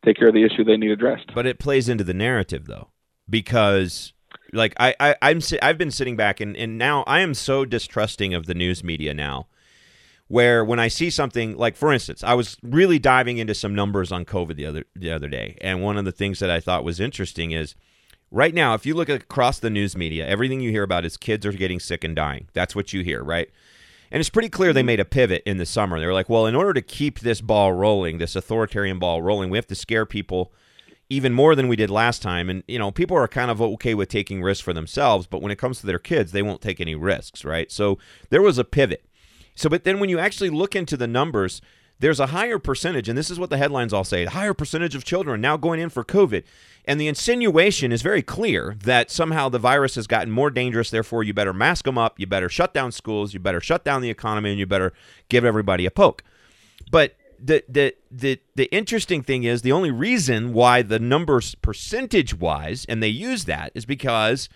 take 0.04 0.18
care 0.18 0.28
of 0.28 0.34
the 0.34 0.44
issue 0.44 0.64
they 0.64 0.78
need 0.78 0.92
addressed. 0.92 1.34
But 1.34 1.48
it 1.48 1.60
plays 1.60 1.90
into 1.90 2.04
the 2.04 2.14
narrative 2.14 2.68
though, 2.68 2.90
because 3.30 4.14
like 4.56 4.74
I, 4.80 4.96
I 5.00 5.16
I'm 5.22 5.42
I've 5.62 5.78
been 5.78 5.92
sitting 5.92 6.16
back 6.16 6.40
and 6.40 6.56
and 6.56 6.78
now 6.78 7.04
I 7.04 7.20
am 7.20 7.34
so 7.34 7.66
distrusting 7.66 8.34
of 8.34 8.46
the 8.46 8.54
news 8.54 8.84
media 8.84 9.14
now. 9.14 9.48
Where 10.28 10.66
when 10.66 10.80
I 10.80 10.88
see 10.88 11.12
something 11.12 11.56
like, 11.56 11.76
for 11.76 11.94
instance, 11.94 12.24
I 12.24 12.34
was 12.34 12.58
really 12.64 12.98
diving 12.98 13.38
into 13.38 13.54
some 13.54 13.76
numbers 13.76 14.12
on 14.12 14.26
COVID 14.26 14.56
the 14.56 14.66
other 14.66 14.86
the 14.96 15.12
other 15.12 15.28
day, 15.28 15.56
and 15.62 15.84
one 15.84 15.98
of 15.98 16.06
the 16.06 16.12
things 16.12 16.40
that 16.40 16.50
I 16.50 16.60
thought 16.60 16.84
was 16.84 17.00
interesting 17.00 17.52
is 17.52 17.76
right 18.32 18.54
now, 18.54 18.74
if 18.74 18.88
you 18.88 18.96
look 18.96 19.08
across 19.08 19.60
the 19.60 19.70
news 19.70 19.96
media, 19.96 20.28
everything 20.28 20.62
you 20.62 20.72
hear 20.72 20.82
about 20.82 21.06
is 21.06 21.16
kids 21.16 21.46
are 21.46 21.52
getting 21.52 21.80
sick 21.80 22.04
and 22.04 22.16
dying. 22.16 22.48
That's 22.54 22.76
what 22.76 22.92
you 22.92 23.04
hear, 23.04 23.24
right? 23.24 23.50
And 24.12 24.20
it's 24.20 24.30
pretty 24.30 24.50
clear 24.50 24.74
they 24.74 24.82
mm-hmm. 24.82 24.88
made 24.88 25.00
a 25.00 25.06
pivot 25.06 25.44
in 25.46 25.58
the 25.58 25.66
summer. 25.66 26.00
They 26.00 26.06
were 26.06 26.14
like, 26.14 26.30
well, 26.30 26.46
in 26.46 26.56
order 26.56 26.74
to 26.74 26.82
keep 26.82 27.20
this 27.20 27.42
ball 27.42 27.74
rolling, 27.74 28.18
this 28.18 28.36
authoritarian 28.36 28.98
ball 28.98 29.22
rolling, 29.22 29.50
we 29.50 29.58
have 29.58 29.68
to 29.68 29.76
scare 29.76 30.06
people 30.06 30.52
even 31.10 31.34
more 31.34 31.56
than 31.56 31.68
we 31.68 31.76
did 31.76 31.90
last 31.90 32.22
time. 32.22 32.50
And, 32.50 32.64
you 32.68 32.80
know, 32.80 32.92
people 32.92 33.18
are 33.18 33.28
kind 33.28 33.52
of 33.52 33.62
okay 33.62 33.94
with 33.94 34.10
taking 34.10 34.42
risks 34.42 34.64
for 34.64 34.74
themselves, 34.74 35.28
but 35.28 35.42
when 35.42 35.52
it 35.52 35.58
comes 35.58 35.80
to 35.80 35.86
their 35.86 36.00
kids, 36.00 36.32
they 36.32 36.42
won't 36.42 36.62
take 36.62 36.82
any 36.82 36.96
risks, 36.96 37.46
right? 37.46 37.72
So 37.72 38.00
there 38.30 38.42
was 38.42 38.58
a 38.58 38.64
pivot. 38.64 39.06
So, 39.56 39.70
but 39.70 39.84
then 39.84 40.00
when 40.00 40.10
you 40.10 40.20
actually 40.20 40.50
look 40.50 40.76
into 40.76 40.98
the 40.98 41.08
numbers, 41.08 41.62
there's 42.00 42.20
a 42.20 42.28
higher 42.28 42.60
percentage, 42.60 43.08
and 43.08 43.18
this 43.18 43.32
is 43.32 43.40
what 43.40 43.50
the 43.50 43.58
headlines 43.58 43.94
all 43.94 44.04
say: 44.04 44.24
a 44.24 44.30
higher 44.30 44.54
percentage 44.54 44.96
of 44.96 45.06
children 45.06 45.40
now 45.40 45.56
going 45.56 45.80
in 45.80 45.90
for 45.90 46.04
COVID. 46.04 46.44
And 46.84 47.00
the 47.00 47.08
insinuation 47.08 47.92
is 47.92 48.02
very 48.02 48.22
clear 48.22 48.76
that 48.84 49.10
somehow 49.10 49.48
the 49.50 49.60
virus 49.60 49.96
has 49.96 50.06
gotten 50.06 50.30
more 50.30 50.52
dangerous. 50.52 50.90
Therefore, 50.90 51.24
you 51.24 51.34
better 51.34 51.54
mask 51.54 51.86
them 51.86 51.98
up. 51.98 52.20
You 52.20 52.28
better 52.28 52.50
shut 52.50 52.74
down 52.74 52.92
schools. 52.92 53.34
You 53.34 53.40
better 53.40 53.62
shut 53.62 53.86
down 53.86 54.02
the 54.02 54.10
economy, 54.10 54.50
and 54.50 54.60
you 54.60 54.66
better 54.66 54.92
give 55.30 55.46
everybody 55.46 55.86
a 55.86 55.92
poke. 55.92 56.22
But 56.92 57.16
the 57.46 57.64
the 57.70 57.96
the 58.10 58.40
the 58.56 58.66
interesting 58.74 59.22
thing 59.22 59.44
is 59.44 59.62
the 59.62 59.72
only 59.72 59.92
reason 59.92 60.54
why 60.54 60.82
the 60.82 61.00
numbers 61.00 61.56
percentage 61.56 62.34
wise, 62.34 62.86
and 62.90 63.04
they 63.04 63.08
use 63.08 63.46
that, 63.46 63.72
is 63.76 63.86
because 63.86 64.50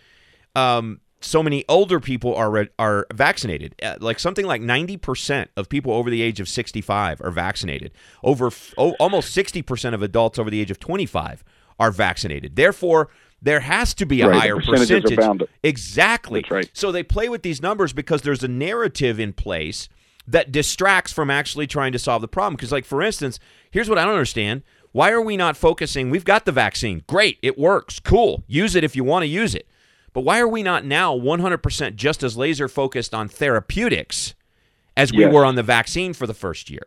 um, 0.56 1.00
so 1.22 1.44
many 1.44 1.64
older 1.70 2.00
people 2.00 2.34
are 2.34 2.68
are 2.80 3.06
vaccinated. 3.14 3.76
Uh, 3.82 3.96
like 4.00 4.20
something 4.20 4.46
like 4.46 4.62
90% 4.62 5.48
of 5.56 5.70
people 5.70 5.94
over 5.94 6.10
the 6.10 6.22
age 6.22 6.40
of 6.40 6.50
65 6.50 7.22
are 7.22 7.32
vaccinated. 7.32 7.92
Over 8.24 8.50
oh, 8.78 8.96
almost 9.00 9.36
60% 9.36 9.94
of 9.94 10.02
adults 10.02 10.40
over 10.40 10.50
the 10.50 10.60
age 10.60 10.72
of 10.72 10.80
25 10.80 11.44
are 11.80 11.92
vaccinated. 11.92 12.56
Therefore, 12.56 13.10
there 13.42 13.60
has 13.60 13.94
to 13.96 14.06
be 14.06 14.22
a 14.22 14.30
right, 14.30 14.42
higher 14.42 14.56
percentage. 14.56 15.18
Exactly. 15.64 16.44
Right. 16.50 16.70
So 16.74 16.92
they 16.92 17.04
play 17.04 17.30
with 17.30 17.44
these 17.44 17.62
numbers 17.62 17.94
because 17.94 18.24
there's 18.24 18.44
a 18.44 18.48
narrative 18.48 19.20
in 19.20 19.34
place 19.34 19.90
that 20.32 20.52
distracts 20.52 21.12
from 21.12 21.30
actually 21.30 21.68
trying 21.68 21.92
to 21.92 22.00
solve 22.00 22.22
the 22.22 22.28
problem. 22.28 22.56
Because, 22.56 22.72
like 22.72 22.86
for 22.86 23.02
instance, 23.02 23.40
here's 23.72 23.90
what 23.90 23.98
I 23.98 24.04
don't 24.04 24.14
understand: 24.14 24.64
why 24.92 25.12
are 25.12 25.22
we 25.22 25.38
not 25.38 25.58
focusing? 25.58 26.10
We've 26.10 26.26
got 26.26 26.46
the 26.46 26.52
vaccine. 26.52 27.04
Great, 27.08 27.38
it 27.42 27.58
works. 27.58 28.00
Cool. 28.00 28.44
Use 28.48 28.76
it 28.76 28.84
if 28.84 28.96
you 28.96 29.04
want 29.04 29.24
to 29.24 29.28
use 29.28 29.54
it. 29.54 29.68
But 30.14 30.22
why 30.22 30.40
are 30.40 30.48
we 30.48 30.64
not 30.64 30.86
now 30.86 31.16
100% 31.16 31.96
just 31.96 32.24
as 32.24 32.36
laser 32.36 32.68
focused 32.68 33.14
on 33.14 33.28
therapeutics 33.28 34.34
as 34.98 35.12
we 35.12 35.20
yes. 35.20 35.34
were 35.34 35.46
on 35.46 35.56
the 35.56 35.64
vaccine 35.64 36.14
for 36.14 36.26
the 36.26 36.34
first 36.34 36.70
year? 36.70 36.84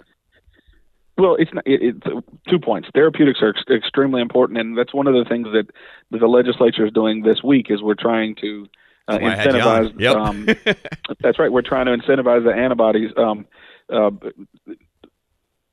Well, 1.19 1.37
it's 1.39 1.53
not, 1.53 1.67
it, 1.67 1.81
it's 1.83 2.27
two 2.49 2.59
points. 2.59 2.89
Therapeutics 2.93 3.41
are 3.43 3.51
ex- 3.51 3.63
extremely 3.71 4.21
important, 4.21 4.59
and 4.59 4.77
that's 4.77 4.93
one 4.93 5.07
of 5.07 5.15
the 5.15 5.25
things 5.25 5.47
that, 5.53 5.69
that 6.11 6.19
the 6.19 6.27
legislature 6.27 6.87
is 6.87 6.93
doing 6.93 7.23
this 7.23 7.43
week. 7.45 7.67
Is 7.71 7.83
we're 7.83 7.95
trying 7.95 8.35
to 8.37 8.67
uh, 9.09 9.19
incentivize. 9.19 10.01
Yep. 10.01 10.17
um, 10.17 10.47
that's 11.21 11.39
right. 11.39 11.51
We're 11.51 11.63
trying 11.63 11.87
to 11.87 11.93
incentivize 11.93 12.45
the 12.45 12.53
antibodies. 12.53 13.11
Um, 13.17 13.47
uh, 13.93 14.11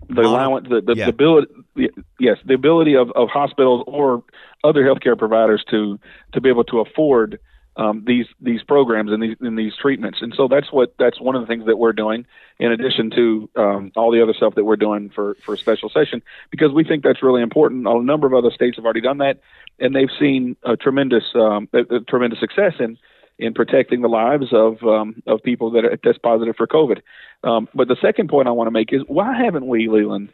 the 0.10 0.22
allowance, 0.22 0.68
the, 0.70 0.82
the, 0.82 0.96
yeah. 0.96 1.06
the 1.06 1.12
ability, 1.12 1.48
the, 1.76 1.90
yes, 2.20 2.38
the 2.46 2.56
ability 2.56 2.96
of, 2.96 3.12
of 3.16 3.30
hospitals 3.30 3.84
or 3.86 4.24
other 4.64 4.84
healthcare 4.84 5.18
providers 5.18 5.64
to 5.70 6.00
to 6.34 6.42
be 6.42 6.50
able 6.50 6.64
to 6.66 6.80
afford 6.80 7.40
um, 7.80 8.04
these 8.06 8.26
these 8.42 8.64
programs 8.64 9.12
and 9.12 9.22
these 9.22 9.38
and 9.40 9.58
these 9.58 9.74
treatments. 9.76 10.20
And 10.22 10.34
so 10.36 10.48
that's 10.48 10.72
what 10.72 10.96
that's 10.98 11.20
one 11.22 11.36
of 11.36 11.42
the 11.42 11.48
things 11.48 11.66
that 11.66 11.78
we're 11.78 11.94
doing 11.94 12.26
in 12.60 12.72
addition 12.72 13.12
to 13.12 13.50
um, 13.56 13.92
all 13.96 14.12
the 14.12 14.22
other 14.22 14.34
stuff 14.34 14.56
that 14.56 14.66
we're 14.66 14.76
doing 14.76 15.10
for 15.14 15.36
for 15.46 15.56
special 15.56 15.90
session 15.90 16.22
because 16.50 16.72
we 16.72 16.84
think 16.84 17.04
that's 17.04 17.24
really 17.24 17.42
important. 17.42 17.88
A 17.88 18.02
number 18.02 18.28
of 18.28 18.34
other 18.34 18.52
states 18.52 18.78
have 18.78 18.86
already 18.86 19.02
done 19.02 19.20
that, 19.20 19.40
and 19.80 19.96
they've 19.96 20.10
seen 20.20 20.58
a 20.64 20.76
tremendous 20.76 21.24
um, 21.36 21.70
a, 21.72 21.96
a 21.96 22.00
tremendous 22.02 22.40
success 22.40 22.74
in 22.80 22.98
in 23.40 23.54
protecting 23.54 24.02
the 24.02 24.10
lives 24.10 24.48
of 24.52 24.84
um, 24.84 25.24
of 25.26 25.42
people 25.42 25.72
that 25.72 25.86
are 25.86 25.98
test 25.98 26.22
positive 26.22 26.56
for 26.56 26.68
COVID. 26.68 27.00
Um, 27.44 27.68
but 27.74 27.88
the 27.88 27.98
second 28.02 28.30
point 28.30 28.48
I 28.48 28.52
want 28.52 28.68
to 28.68 28.72
make 28.72 28.94
is 28.94 29.02
why 29.08 29.34
haven't 29.42 29.66
we, 29.66 29.88
Leland, 29.88 30.30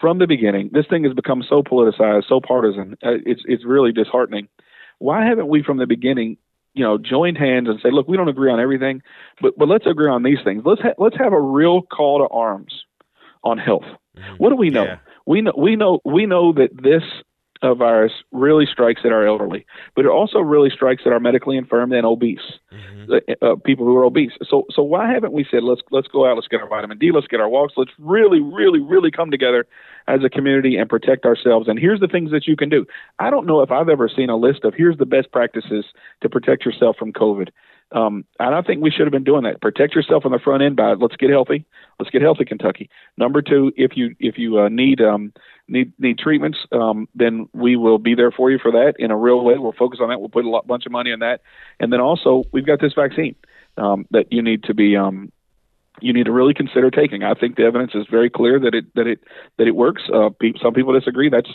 from 0.00 0.18
the 0.18 0.26
beginning? 0.26 0.70
This 0.72 0.86
thing 0.90 1.04
has 1.04 1.14
become 1.14 1.44
so 1.48 1.62
politicized, 1.62 2.28
so 2.28 2.40
partisan. 2.40 2.96
Uh, 3.02 3.22
it's 3.24 3.42
it's 3.46 3.64
really 3.64 3.92
disheartening. 3.92 4.48
Why 4.98 5.24
haven't 5.24 5.48
we, 5.48 5.62
from 5.62 5.78
the 5.78 5.86
beginning, 5.86 6.36
you 6.74 6.84
know, 6.84 6.98
joined 6.98 7.38
hands 7.38 7.68
and 7.68 7.80
say, 7.82 7.90
look, 7.90 8.06
we 8.06 8.16
don't 8.16 8.28
agree 8.28 8.50
on 8.50 8.60
everything, 8.60 9.02
but 9.40 9.56
but 9.56 9.68
let's 9.68 9.86
agree 9.86 10.10
on 10.10 10.22
these 10.24 10.38
things. 10.44 10.62
Let's 10.66 10.82
ha- 10.82 10.98
let's 10.98 11.16
have 11.16 11.32
a 11.32 11.40
real 11.40 11.82
call 11.82 12.18
to 12.18 12.34
arms 12.34 12.84
on 13.44 13.58
health. 13.58 13.86
Mm-hmm. 14.18 14.34
What 14.36 14.50
do 14.50 14.56
we 14.56 14.70
know? 14.70 14.84
Yeah. 14.84 14.98
We 15.24 15.40
know 15.40 15.52
we 15.56 15.76
know 15.76 16.00
we 16.04 16.26
know 16.26 16.52
that 16.52 16.70
this 16.74 17.02
uh, 17.62 17.74
virus 17.74 18.12
really 18.32 18.66
strikes 18.66 19.02
at 19.04 19.12
our 19.12 19.26
elderly, 19.26 19.66
but 19.94 20.04
it 20.04 20.08
also 20.08 20.38
really 20.38 20.70
strikes 20.70 21.02
at 21.04 21.12
our 21.12 21.20
medically 21.20 21.56
infirm 21.56 21.92
and 21.92 22.06
obese 22.06 22.38
mm-hmm. 22.72 23.12
uh, 23.42 23.56
people 23.64 23.84
who 23.84 23.96
are 23.96 24.04
obese. 24.04 24.32
So, 24.42 24.64
so 24.70 24.82
why 24.82 25.12
haven't 25.12 25.32
we 25.32 25.46
said 25.50 25.62
let's 25.62 25.82
let's 25.90 26.08
go 26.08 26.28
out, 26.28 26.36
let's 26.36 26.48
get 26.48 26.60
our 26.60 26.68
vitamin 26.68 26.98
D, 26.98 27.10
let's 27.12 27.26
get 27.26 27.40
our 27.40 27.48
walks, 27.48 27.74
let's 27.76 27.92
really, 27.98 28.40
really, 28.40 28.80
really 28.80 29.10
come 29.10 29.30
together 29.30 29.66
as 30.08 30.20
a 30.24 30.30
community 30.30 30.76
and 30.76 30.88
protect 30.88 31.24
ourselves. 31.24 31.68
And 31.68 31.78
here's 31.78 32.00
the 32.00 32.08
things 32.08 32.30
that 32.30 32.46
you 32.46 32.56
can 32.56 32.68
do. 32.68 32.86
I 33.18 33.30
don't 33.30 33.46
know 33.46 33.60
if 33.60 33.70
I've 33.70 33.88
ever 33.88 34.08
seen 34.08 34.30
a 34.30 34.36
list 34.36 34.64
of 34.64 34.74
here's 34.74 34.98
the 34.98 35.06
best 35.06 35.30
practices 35.30 35.84
to 36.22 36.28
protect 36.28 36.64
yourself 36.64 36.96
from 36.96 37.12
COVID. 37.12 37.48
Um, 37.92 38.24
and 38.38 38.54
I 38.54 38.62
think 38.62 38.82
we 38.82 38.90
should 38.90 39.06
have 39.06 39.12
been 39.12 39.24
doing 39.24 39.42
that. 39.44 39.60
Protect 39.60 39.94
yourself 39.94 40.24
on 40.24 40.32
the 40.32 40.38
front 40.38 40.62
end 40.62 40.76
by 40.76 40.92
let's 40.92 41.16
get 41.16 41.30
healthy. 41.30 41.64
Let's 41.98 42.10
get 42.10 42.22
healthy, 42.22 42.44
Kentucky. 42.44 42.88
Number 43.16 43.42
two, 43.42 43.72
if 43.76 43.96
you 43.96 44.14
if 44.20 44.38
you 44.38 44.60
uh, 44.60 44.68
need 44.68 45.00
um, 45.00 45.32
need 45.70 45.92
need 45.98 46.18
treatments, 46.18 46.58
um, 46.72 47.08
then 47.14 47.48
we 47.52 47.76
will 47.76 47.98
be 47.98 48.14
there 48.14 48.30
for 48.30 48.50
you 48.50 48.58
for 48.58 48.72
that 48.72 48.94
in 48.98 49.10
a 49.10 49.16
real 49.16 49.42
way. 49.42 49.54
We'll 49.56 49.72
focus 49.72 50.00
on 50.02 50.08
that. 50.08 50.20
We'll 50.20 50.28
put 50.28 50.44
a 50.44 50.50
lot, 50.50 50.66
bunch 50.66 50.86
of 50.86 50.92
money 50.92 51.12
on 51.12 51.20
that, 51.20 51.40
and 51.78 51.92
then 51.92 52.00
also 52.00 52.44
we've 52.52 52.66
got 52.66 52.80
this 52.80 52.92
vaccine 52.94 53.36
um, 53.76 54.06
that 54.10 54.32
you 54.32 54.42
need 54.42 54.64
to 54.64 54.74
be 54.74 54.96
um, 54.96 55.32
you 56.00 56.12
need 56.12 56.24
to 56.24 56.32
really 56.32 56.54
consider 56.54 56.90
taking. 56.90 57.22
I 57.22 57.34
think 57.34 57.56
the 57.56 57.64
evidence 57.64 57.92
is 57.94 58.06
very 58.10 58.30
clear 58.30 58.58
that 58.60 58.74
it 58.74 58.94
that 58.94 59.06
it 59.06 59.20
that 59.58 59.66
it 59.66 59.74
works. 59.74 60.02
Uh, 60.12 60.30
pe- 60.30 60.58
some 60.62 60.74
people 60.74 60.98
disagree. 60.98 61.28
That's 61.28 61.50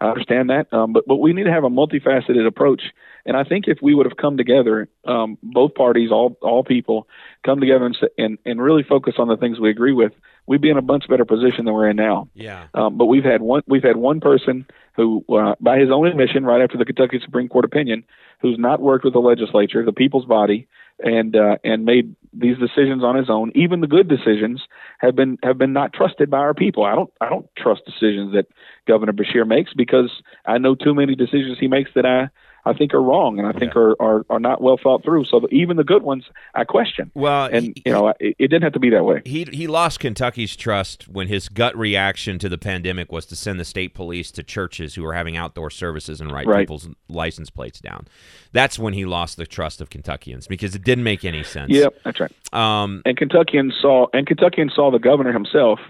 I 0.00 0.08
understand 0.08 0.50
that, 0.50 0.72
um, 0.72 0.92
but 0.92 1.04
but 1.06 1.16
we 1.16 1.32
need 1.32 1.44
to 1.44 1.52
have 1.52 1.64
a 1.64 1.70
multifaceted 1.70 2.46
approach. 2.46 2.82
And 3.26 3.36
I 3.36 3.44
think 3.44 3.64
if 3.66 3.78
we 3.82 3.94
would 3.94 4.06
have 4.06 4.16
come 4.16 4.36
together, 4.36 4.88
um, 5.04 5.38
both 5.42 5.74
parties, 5.74 6.10
all 6.10 6.36
all 6.40 6.64
people, 6.64 7.08
come 7.44 7.60
together 7.60 7.86
and, 7.86 7.96
and 8.16 8.38
and 8.44 8.62
really 8.62 8.82
focus 8.82 9.14
on 9.18 9.28
the 9.28 9.36
things 9.36 9.58
we 9.58 9.70
agree 9.70 9.92
with, 9.92 10.12
we'd 10.48 10.62
be 10.62 10.70
in 10.70 10.78
a 10.78 10.82
much 10.82 11.06
better 11.08 11.24
position 11.24 11.66
than 11.66 11.74
we're 11.74 11.90
in 11.90 11.96
now. 11.96 12.28
Yeah. 12.34 12.66
Um, 12.74 12.96
but 12.96 13.06
we've 13.06 13.24
had 13.24 13.42
one 13.42 13.62
we've 13.66 13.82
had 13.82 13.96
one 13.96 14.20
person 14.20 14.66
who, 14.96 15.24
uh, 15.28 15.54
by 15.60 15.78
his 15.78 15.90
own 15.92 16.08
admission, 16.08 16.44
right 16.44 16.60
after 16.60 16.76
the 16.76 16.84
Kentucky 16.84 17.20
Supreme 17.22 17.48
Court 17.48 17.64
opinion, 17.64 18.02
who's 18.40 18.58
not 18.58 18.80
worked 18.80 19.04
with 19.04 19.12
the 19.12 19.20
legislature, 19.20 19.84
the 19.84 19.92
people's 19.92 20.24
body, 20.24 20.66
and 20.98 21.36
uh, 21.36 21.58
and 21.62 21.84
made 21.84 22.16
these 22.32 22.56
decisions 22.58 23.04
on 23.04 23.14
his 23.14 23.30
own. 23.30 23.52
Even 23.54 23.80
the 23.80 23.86
good 23.86 24.08
decisions 24.08 24.62
have 24.98 25.14
been 25.14 25.38
have 25.42 25.58
been 25.58 25.72
not 25.72 25.92
trusted 25.92 26.30
by 26.30 26.38
our 26.38 26.54
people. 26.54 26.84
I 26.84 26.94
don't 26.94 27.12
I 27.20 27.28
don't 27.28 27.46
trust 27.56 27.82
decisions 27.84 28.32
that 28.32 28.46
Governor 28.86 29.12
Beshear 29.12 29.46
makes 29.46 29.72
because 29.74 30.10
I 30.46 30.58
know 30.58 30.74
too 30.74 30.94
many 30.94 31.14
decisions 31.14 31.58
he 31.60 31.68
makes 31.68 31.90
that 31.94 32.06
I 32.06 32.30
I 32.64 32.72
think 32.72 32.94
are 32.94 33.02
wrong 33.02 33.38
and 33.38 33.46
I 33.46 33.52
think 33.52 33.74
yeah. 33.74 33.80
are, 33.80 34.02
are 34.02 34.26
are 34.30 34.40
not 34.40 34.60
well 34.60 34.78
thought 34.82 35.02
through. 35.02 35.24
So 35.24 35.46
even 35.50 35.76
the 35.76 35.84
good 35.84 36.02
ones 36.02 36.24
I 36.54 36.64
question. 36.64 37.10
Well, 37.14 37.46
and 37.46 37.66
he, 37.66 37.82
you 37.86 37.92
know 37.92 38.08
it, 38.08 38.36
it, 38.38 38.48
didn't 38.48 38.62
have 38.62 38.72
to 38.74 38.80
be 38.80 38.90
that 38.90 39.04
way. 39.04 39.22
He 39.24 39.44
he 39.44 39.66
lost 39.66 40.00
Kentucky's 40.00 40.56
trust 40.56 41.08
when 41.08 41.28
his 41.28 41.48
gut 41.48 41.76
reaction 41.76 42.38
to 42.40 42.48
the 42.48 42.58
pandemic 42.58 43.10
was 43.12 43.26
to 43.26 43.36
send 43.36 43.58
the 43.58 43.64
state 43.64 43.94
police 43.94 44.30
to 44.32 44.42
churches 44.42 44.94
who 44.94 45.02
were 45.02 45.14
having 45.14 45.36
outdoor 45.36 45.70
services 45.70 46.20
and 46.20 46.32
write 46.32 46.46
right. 46.46 46.60
people's 46.60 46.88
license 47.08 47.50
plates 47.50 47.80
down. 47.80 48.06
That's 48.52 48.78
when 48.78 48.94
he 48.94 49.04
lost 49.04 49.36
the 49.36 49.46
trust 49.46 49.80
of 49.80 49.90
Kentuckians 49.90 50.46
because 50.46 50.74
it 50.74 50.82
didn't 50.82 51.04
make 51.04 51.24
any 51.24 51.42
sense. 51.42 51.70
Yep, 51.70 51.94
that's 52.04 52.20
right. 52.20 52.32
Um, 52.52 53.02
and 53.04 53.16
Kentuckians 53.16 53.74
saw 53.80 54.06
and 54.12 54.26
Kentuckians 54.26 54.74
saw 54.74 54.90
the 54.90 54.98
governor 54.98 55.32
himself 55.32 55.80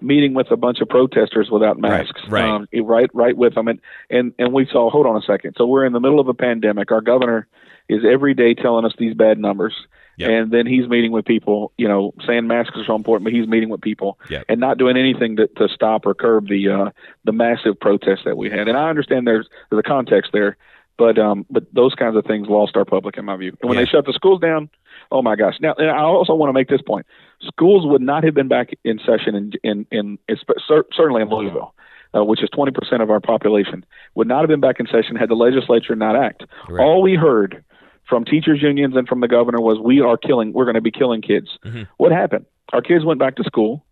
meeting 0.00 0.34
with 0.34 0.50
a 0.50 0.56
bunch 0.56 0.80
of 0.80 0.88
protesters 0.88 1.48
without 1.50 1.78
masks, 1.78 2.20
right, 2.28 2.42
right, 2.42 2.50
um, 2.50 2.66
right, 2.84 3.10
right 3.14 3.36
with 3.36 3.54
them, 3.54 3.68
and 3.68 3.80
and 4.10 4.32
and 4.38 4.52
we 4.52 4.66
saw. 4.70 4.90
Hold 4.90 5.06
on 5.06 5.16
a 5.16 5.22
second. 5.22 5.54
So 5.56 5.66
we're 5.66 5.84
in 5.84 5.92
the 5.92 6.00
middle 6.00 6.20
of 6.20 6.28
a 6.28 6.34
pandemic. 6.34 6.90
Our 6.90 7.00
governor 7.00 7.46
is 7.88 8.02
every 8.08 8.34
day 8.34 8.54
telling 8.54 8.84
us 8.84 8.92
these 8.98 9.14
bad 9.14 9.38
numbers, 9.38 9.74
yep. 10.16 10.30
and 10.30 10.50
then 10.50 10.66
he's 10.66 10.86
meeting 10.88 11.12
with 11.12 11.24
people. 11.24 11.72
You 11.76 11.88
know, 11.88 12.12
saying 12.26 12.46
masks 12.46 12.76
are 12.76 12.84
so 12.84 12.94
important, 12.94 13.24
but 13.24 13.32
he's 13.32 13.46
meeting 13.46 13.68
with 13.68 13.80
people 13.80 14.18
yep. 14.28 14.44
and 14.48 14.60
not 14.60 14.78
doing 14.78 14.96
anything 14.96 15.36
to, 15.36 15.46
to 15.56 15.68
stop 15.68 16.06
or 16.06 16.14
curb 16.14 16.48
the 16.48 16.68
uh, 16.68 16.90
the 17.24 17.32
massive 17.32 17.78
protests 17.80 18.24
that 18.24 18.36
we 18.36 18.50
had. 18.50 18.68
And 18.68 18.76
I 18.76 18.88
understand 18.88 19.26
there's 19.26 19.48
there's 19.70 19.80
a 19.80 19.88
context 19.88 20.30
there. 20.32 20.56
But 20.98 21.16
um, 21.16 21.46
but 21.48 21.72
those 21.72 21.94
kinds 21.94 22.16
of 22.16 22.24
things 22.24 22.48
lost 22.48 22.76
our 22.76 22.84
public, 22.84 23.16
in 23.16 23.24
my 23.24 23.36
view. 23.36 23.56
And 23.62 23.68
when 23.68 23.78
Yeah. 23.78 23.84
they 23.84 23.90
shut 23.90 24.04
the 24.04 24.12
schools 24.12 24.40
down, 24.40 24.68
oh 25.12 25.22
my 25.22 25.36
gosh! 25.36 25.54
Now, 25.60 25.74
and 25.78 25.88
I 25.88 26.00
also 26.00 26.34
want 26.34 26.48
to 26.48 26.52
make 26.52 26.68
this 26.68 26.82
point: 26.82 27.06
schools 27.42 27.86
would 27.86 28.02
not 28.02 28.24
have 28.24 28.34
been 28.34 28.48
back 28.48 28.70
in 28.84 28.98
session 29.04 29.34
in 29.34 29.52
in, 29.62 29.86
in 29.90 30.18
cer- 30.66 30.86
certainly 30.92 31.22
in 31.22 31.28
Louisville, 31.28 31.74
uh, 32.14 32.24
which 32.24 32.42
is 32.42 32.48
20 32.50 32.72
percent 32.72 33.02
of 33.02 33.10
our 33.10 33.20
population, 33.20 33.84
would 34.14 34.28
not 34.28 34.40
have 34.40 34.48
been 34.48 34.60
back 34.60 34.80
in 34.80 34.86
session 34.86 35.16
had 35.16 35.28
the 35.28 35.34
legislature 35.34 35.94
not 35.94 36.16
act. 36.16 36.44
All 36.78 37.02
we 37.02 37.14
heard 37.14 37.64
from 38.08 38.24
teachers 38.24 38.62
unions 38.62 38.96
and 38.96 39.06
from 39.06 39.20
the 39.20 39.28
governor 39.28 39.60
was, 39.60 39.78
"We 39.78 40.00
are 40.00 40.16
killing. 40.16 40.52
We're 40.52 40.64
going 40.64 40.74
to 40.76 40.80
be 40.80 40.90
killing 40.90 41.22
kids." 41.22 41.58
Mhm. 41.64 41.86
What 41.98 42.12
happened? 42.12 42.46
Our 42.72 42.82
kids 42.82 43.04
went 43.04 43.18
back 43.20 43.36
to 43.36 43.44
school. 43.44 43.84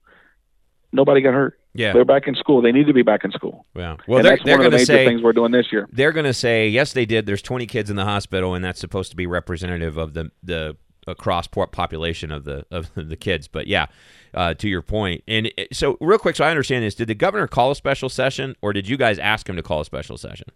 Nobody 0.92 1.20
got 1.20 1.34
hurt. 1.34 1.58
Yeah. 1.74 1.92
They're 1.92 2.06
back 2.06 2.26
in 2.26 2.34
school. 2.36 2.62
They 2.62 2.72
need 2.72 2.86
to 2.86 2.94
be 2.94 3.02
back 3.02 3.22
in 3.24 3.30
school. 3.32 3.66
Well, 3.74 3.98
well, 4.06 4.18
and 4.18 4.24
they're, 4.24 4.32
that's 4.36 4.44
they're 4.44 4.56
one 4.56 4.66
of 4.66 4.70
going 4.72 4.80
the 4.80 4.86
to 4.86 4.92
major 4.92 5.04
say 5.04 5.06
things 5.06 5.22
we're 5.22 5.34
doing 5.34 5.52
this 5.52 5.66
year. 5.70 5.86
they're 5.92 6.12
going 6.12 6.24
to 6.24 6.32
say 6.32 6.68
yes, 6.68 6.94
they 6.94 7.04
did. 7.04 7.26
There's 7.26 7.42
20 7.42 7.66
kids 7.66 7.90
in 7.90 7.96
the 7.96 8.04
hospital, 8.04 8.54
and 8.54 8.64
that's 8.64 8.80
supposed 8.80 9.10
to 9.10 9.16
be 9.16 9.26
representative 9.26 9.98
of 9.98 10.14
the 10.14 10.30
the 10.42 10.76
across 11.06 11.46
port 11.46 11.72
population 11.72 12.30
of 12.32 12.44
the 12.44 12.64
of 12.70 12.90
the 12.94 13.16
kids. 13.16 13.48
But 13.48 13.66
yeah, 13.66 13.86
uh, 14.34 14.54
to 14.54 14.68
your 14.68 14.82
point. 14.82 15.22
and 15.28 15.50
so 15.72 15.96
real 16.00 16.18
quick, 16.18 16.36
so 16.36 16.44
I 16.44 16.50
understand 16.50 16.84
this: 16.84 16.94
did 16.94 17.08
the 17.08 17.14
governor 17.14 17.46
call 17.46 17.70
a 17.70 17.76
special 17.76 18.08
session, 18.08 18.54
or 18.62 18.72
did 18.72 18.88
you 18.88 18.96
guys 18.96 19.18
ask 19.18 19.48
him 19.48 19.56
to 19.56 19.62
call 19.62 19.80
a 19.80 19.84
special 19.84 20.16
session? 20.16 20.46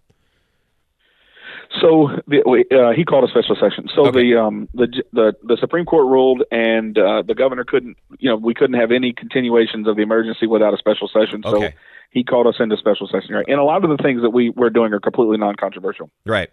So 1.81 2.11
the, 2.27 2.41
uh, 2.73 2.93
he 2.97 3.05
called 3.05 3.25
a 3.25 3.29
special 3.29 3.55
session. 3.55 3.89
So 3.95 4.07
Okay. 4.09 4.23
the 4.33 4.37
um 4.41 4.69
the 4.75 4.89
the 5.13 5.35
the 5.45 5.57
Supreme 5.61 5.85
Court 5.85 6.07
ruled, 6.07 6.43
and 6.51 6.99
uh, 6.99 7.23
the 7.23 7.35
governor 7.35 7.65
couldn't. 7.65 7.97
You 8.19 8.31
know, 8.31 8.37
we 8.37 8.55
couldn't 8.55 8.79
have 8.79 8.91
any 8.91 9.13
continuations 9.13 9.87
of 9.87 9.97
the 9.97 10.03
emergency 10.03 10.47
without 10.47 10.75
a 10.75 10.79
special 10.79 11.09
session. 11.09 11.43
So 11.45 11.57
Okay. 11.57 11.75
he 12.11 12.25
called 12.25 12.49
us 12.49 12.57
into 12.59 12.77
special 12.77 13.07
session. 13.07 13.35
Right, 13.35 13.47
and 13.49 13.59
a 13.61 13.65
lot 13.65 13.85
of 13.85 13.91
the 13.91 14.03
things 14.03 14.21
that 14.23 14.31
we 14.31 14.51
we're 14.51 14.71
doing 14.71 14.93
are 14.93 15.01
completely 15.01 15.39
non-controversial. 15.39 16.11
Right. 16.27 16.51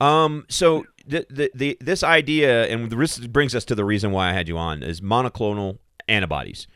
Um, 0.00 0.46
so 0.48 0.84
the, 1.06 1.26
the 1.28 1.50
the 1.54 1.76
this 1.80 2.02
idea, 2.02 2.66
and 2.66 2.90
this 2.90 3.18
brings 3.18 3.54
us 3.54 3.64
to 3.66 3.74
the 3.74 3.84
reason 3.84 4.12
why 4.12 4.30
I 4.30 4.32
had 4.32 4.48
you 4.48 4.56
on, 4.56 4.82
is 4.82 5.00
monoclonal 5.00 5.78
antibodies. 6.08 6.66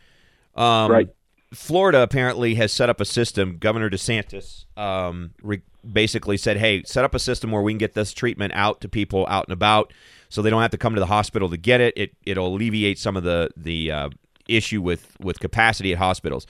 Um, 0.54 0.90
Right. 0.90 1.08
Florida 1.52 2.00
apparently 2.02 2.56
has 2.56 2.72
set 2.72 2.88
up 2.90 3.00
a 3.00 3.04
system. 3.04 3.58
Governor 3.58 3.88
DeSantis 3.88 4.64
um, 4.76 5.30
re- 5.40 5.62
basically 5.90 6.37
said, 6.37 6.56
"Hey, 6.56 6.82
set 6.84 7.04
up 7.04 7.14
a 7.14 7.18
system 7.20 7.52
where 7.52 7.62
we 7.62 7.72
can 7.72 7.78
get 7.78 7.94
this 7.94 8.12
treatment 8.12 8.52
out 8.56 8.80
to 8.80 8.88
people 8.88 9.24
out 9.28 9.46
and 9.46 9.52
about, 9.52 9.92
so 10.28 10.42
they 10.42 10.50
don't 10.50 10.62
have 10.62 10.72
to 10.72 10.78
come 10.78 10.94
to 10.94 11.00
the 11.00 11.06
hospital 11.06 11.48
to 11.50 11.56
get 11.56 11.80
it. 11.80 11.94
It 11.96 12.12
it'll 12.26 12.48
alleviate 12.48 12.98
some 12.98 13.16
of 13.16 13.22
the 13.22 13.50
the 13.56 13.90
uh, 13.92 14.08
issue 14.48 14.82
with 14.82 15.16
with 15.20 15.38
capacity 15.40 15.92
at 15.92 15.98
hospitals." 15.98 16.46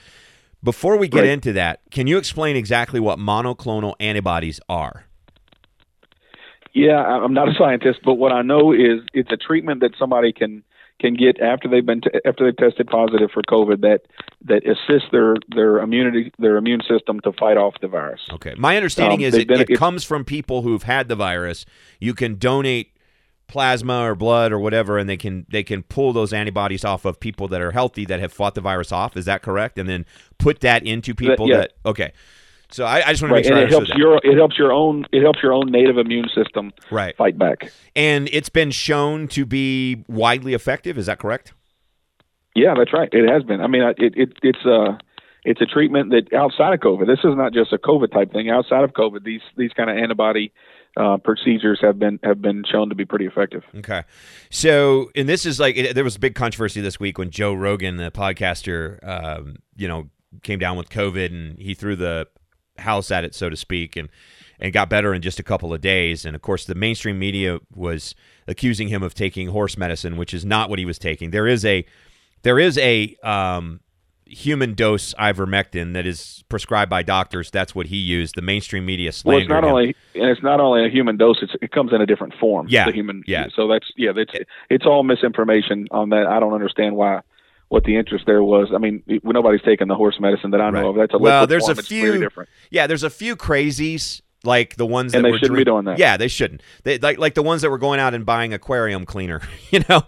Before 0.62 0.96
we 0.96 1.08
get 1.08 1.20
Right. 1.20 1.28
into 1.28 1.52
that, 1.52 1.80
can 1.90 2.06
you 2.06 2.16
explain 2.16 2.56
exactly 2.56 2.98
what 2.98 3.18
monoclonal 3.18 3.94
antibodies 4.00 4.58
are? 4.70 5.04
Yeah, 6.74 6.98
I'm 6.98 7.32
not 7.32 7.48
a 7.48 7.54
scientist, 7.54 8.00
but 8.04 8.14
what 8.14 8.32
I 8.32 8.42
know 8.42 8.72
is 8.72 9.00
it's 9.12 9.30
a 9.30 9.36
treatment 9.36 9.80
that 9.80 9.92
somebody 9.98 10.32
can 10.32 10.64
can 11.00 11.14
get 11.14 11.40
after 11.40 11.68
they've 11.68 11.84
been 11.84 12.00
t- 12.00 12.10
after 12.24 12.44
they've 12.44 12.56
tested 12.56 12.86
positive 12.88 13.30
for 13.32 13.42
COVID 13.42 13.80
that 13.80 14.02
that 14.44 14.62
assists 14.66 15.08
their 15.12 15.36
their 15.54 15.78
immunity 15.78 16.32
their 16.38 16.56
immune 16.56 16.82
system 16.88 17.20
to 17.20 17.32
fight 17.32 17.56
off 17.56 17.74
the 17.80 17.88
virus. 17.88 18.20
Okay. 18.32 18.54
My 18.56 18.76
understanding 18.76 19.20
Um, 19.20 19.24
is 19.24 19.34
it, 19.34 19.48
been- 19.48 19.60
it 19.60 19.78
comes 19.78 20.04
from 20.04 20.24
people 20.24 20.62
who've 20.62 20.82
had 20.82 21.08
the 21.08 21.16
virus. 21.16 21.64
You 22.00 22.14
can 22.14 22.36
donate 22.36 22.90
plasma 23.46 24.10
or 24.10 24.14
blood 24.14 24.52
or 24.52 24.58
whatever, 24.58 24.98
and 24.98 25.08
they 25.08 25.16
can 25.16 25.46
they 25.50 25.62
can 25.62 25.82
pull 25.82 26.12
those 26.12 26.32
antibodies 26.32 26.84
off 26.84 27.04
of 27.04 27.20
people 27.20 27.46
that 27.48 27.60
are 27.60 27.70
healthy 27.72 28.04
that 28.06 28.20
have 28.20 28.32
fought 28.32 28.54
the 28.54 28.60
virus 28.60 28.90
off. 28.90 29.16
Is 29.16 29.26
that 29.26 29.42
correct? 29.42 29.78
And 29.78 29.88
then 29.88 30.06
put 30.38 30.60
that 30.60 30.84
into 30.86 31.14
people 31.14 31.48
yeah. 31.48 31.58
that 31.58 31.72
okay. 31.86 32.12
So 32.70 32.84
I, 32.84 33.06
I 33.06 33.12
just 33.12 33.22
want 33.22 33.30
to 33.30 33.34
Right, 33.34 33.44
make 33.44 33.44
sure 33.44 33.56
and 33.56 33.64
it 33.64 33.70
helps 33.70 33.88
your 33.90 34.20
it 34.24 34.36
helps 34.36 34.58
your 34.58 34.72
own 34.72 35.06
it 35.12 35.22
helps 35.22 35.42
your 35.42 35.52
own 35.52 35.70
native 35.70 35.98
immune 35.98 36.28
system 36.34 36.72
right. 36.90 37.16
fight 37.16 37.38
back. 37.38 37.72
And 37.94 38.28
it's 38.32 38.48
been 38.48 38.70
shown 38.70 39.28
to 39.28 39.46
be 39.46 40.04
widely 40.08 40.54
effective. 40.54 40.98
Is 40.98 41.06
that 41.06 41.18
correct? 41.18 41.52
Yeah, 42.54 42.74
that's 42.76 42.92
right. 42.92 43.08
It 43.12 43.28
has 43.28 43.42
been. 43.42 43.60
I 43.60 43.66
mean, 43.66 43.82
it, 43.98 44.14
it 44.16 44.32
it's 44.42 44.64
uh 44.66 44.96
it's 45.44 45.60
a 45.60 45.66
treatment 45.66 46.10
that 46.10 46.32
outside 46.32 46.72
of 46.72 46.80
COVID. 46.80 47.06
This 47.06 47.20
is 47.22 47.36
not 47.36 47.52
just 47.52 47.72
a 47.72 47.78
COVID 47.78 48.12
type 48.12 48.32
thing. 48.32 48.50
Outside 48.50 48.82
of 48.82 48.92
COVID, 48.92 49.24
these 49.24 49.42
these 49.56 49.72
kind 49.72 49.90
of 49.90 49.96
antibody 49.96 50.52
uh, 50.96 51.16
procedures 51.18 51.80
have 51.82 51.98
been 51.98 52.18
have 52.22 52.40
been 52.40 52.64
shown 52.70 52.88
to 52.88 52.94
be 52.94 53.04
pretty 53.04 53.26
effective. 53.26 53.62
Okay. 53.76 54.04
So, 54.50 55.10
and 55.14 55.28
this 55.28 55.44
is 55.44 55.58
like, 55.58 55.76
it, 55.76 55.94
there 55.94 56.04
was 56.04 56.16
a 56.16 56.20
big 56.20 56.34
controversy 56.34 56.80
this 56.80 57.00
week 57.00 57.18
when 57.18 57.30
Joe 57.30 57.52
Rogan, 57.52 57.96
the 57.96 58.10
podcaster, 58.10 59.06
um, 59.06 59.56
you 59.76 59.88
know, 59.88 60.08
came 60.42 60.58
down 60.58 60.76
with 60.76 60.88
COVID 60.88 61.26
and 61.26 61.58
he 61.58 61.74
threw 61.74 61.96
the 61.96 62.28
house 62.78 63.10
at 63.10 63.24
it, 63.24 63.34
so 63.34 63.48
to 63.50 63.56
speak, 63.56 63.96
and, 63.96 64.08
and 64.60 64.72
got 64.72 64.88
better 64.88 65.14
in 65.14 65.22
just 65.22 65.38
a 65.38 65.42
couple 65.42 65.72
of 65.72 65.80
days. 65.80 66.24
And 66.24 66.34
of 66.34 66.42
course, 66.42 66.64
the 66.64 66.74
mainstream 66.74 67.18
media 67.18 67.58
was 67.74 68.14
accusing 68.46 68.88
him 68.88 69.02
of 69.02 69.14
taking 69.14 69.48
horse 69.48 69.76
medicine, 69.76 70.16
which 70.16 70.34
is 70.34 70.44
not 70.44 70.70
what 70.70 70.78
he 70.78 70.84
was 70.84 70.98
taking. 70.98 71.30
There 71.30 71.46
is 71.46 71.64
a, 71.64 71.84
there 72.42 72.58
is 72.58 72.78
a, 72.78 73.16
um, 73.22 73.80
human 74.26 74.74
dose 74.74 75.12
ivermectin 75.14 75.92
that 75.92 76.06
is 76.06 76.44
prescribed 76.48 76.90
by 76.90 77.02
doctors. 77.02 77.50
That's 77.50 77.74
what 77.74 77.86
he 77.86 77.96
used. 77.96 78.34
The 78.34 78.42
mainstream 78.42 78.86
media 78.86 79.12
Well, 79.24 79.38
it's 79.38 79.48
not 79.48 79.64
him. 79.64 79.70
only 79.70 79.96
and 80.14 80.30
it's 80.30 80.42
not 80.42 80.60
only 80.60 80.84
a 80.84 80.88
human 80.88 81.16
dose. 81.16 81.38
It's, 81.42 81.52
it 81.60 81.70
comes 81.70 81.92
in 81.92 82.00
a 82.00 82.06
different 82.06 82.34
form. 82.40 82.66
Yeah, 82.68 82.86
the 82.86 82.92
human. 82.92 83.22
yeah. 83.26 83.48
So 83.54 83.68
that's 83.68 83.86
yeah. 83.96 84.12
That's 84.12 84.32
it's 84.70 84.86
all 84.86 85.02
misinformation 85.02 85.86
on 85.90 86.08
that. 86.08 86.26
I 86.26 86.40
don't 86.40 86.54
understand 86.54 86.96
why 86.96 87.20
what 87.74 87.84
the 87.84 87.96
interest 87.96 88.24
there 88.26 88.42
was. 88.42 88.68
I 88.74 88.78
mean, 88.78 89.02
nobody's 89.22 89.62
taking 89.62 89.88
the 89.88 89.94
horse 89.96 90.18
medicine 90.20 90.52
that 90.52 90.60
I 90.60 90.70
know 90.70 90.78
Right. 90.80 90.86
of. 90.88 90.94
That's 90.96 91.14
a 91.14 91.18
Well, 91.18 91.46
there's 91.46 91.66
form. 91.66 91.78
a 91.78 91.82
few- 91.82 92.18
different. 92.18 92.48
Yeah, 92.70 92.86
there's 92.86 93.02
a 93.02 93.10
few 93.10 93.36
crazies 93.36 94.20
like 94.44 94.76
the 94.76 94.84
ones 94.84 95.14
And 95.14 95.24
that 95.24 95.28
they 95.28 95.32
were 95.32 95.38
shouldn't 95.38 95.56
be 95.56 95.64
doing 95.64 95.86
that. 95.86 95.98
Yeah, 95.98 96.16
they 96.18 96.28
shouldn't. 96.28 96.62
They 96.84 96.98
like 96.98 97.18
like 97.18 97.32
the 97.34 97.42
ones 97.42 97.62
that 97.62 97.70
were 97.70 97.78
going 97.78 97.98
out 97.98 98.12
and 98.14 98.26
buying 98.26 98.52
aquarium 98.52 99.06
cleaner, 99.06 99.40
you 99.70 99.80
know, 99.88 100.02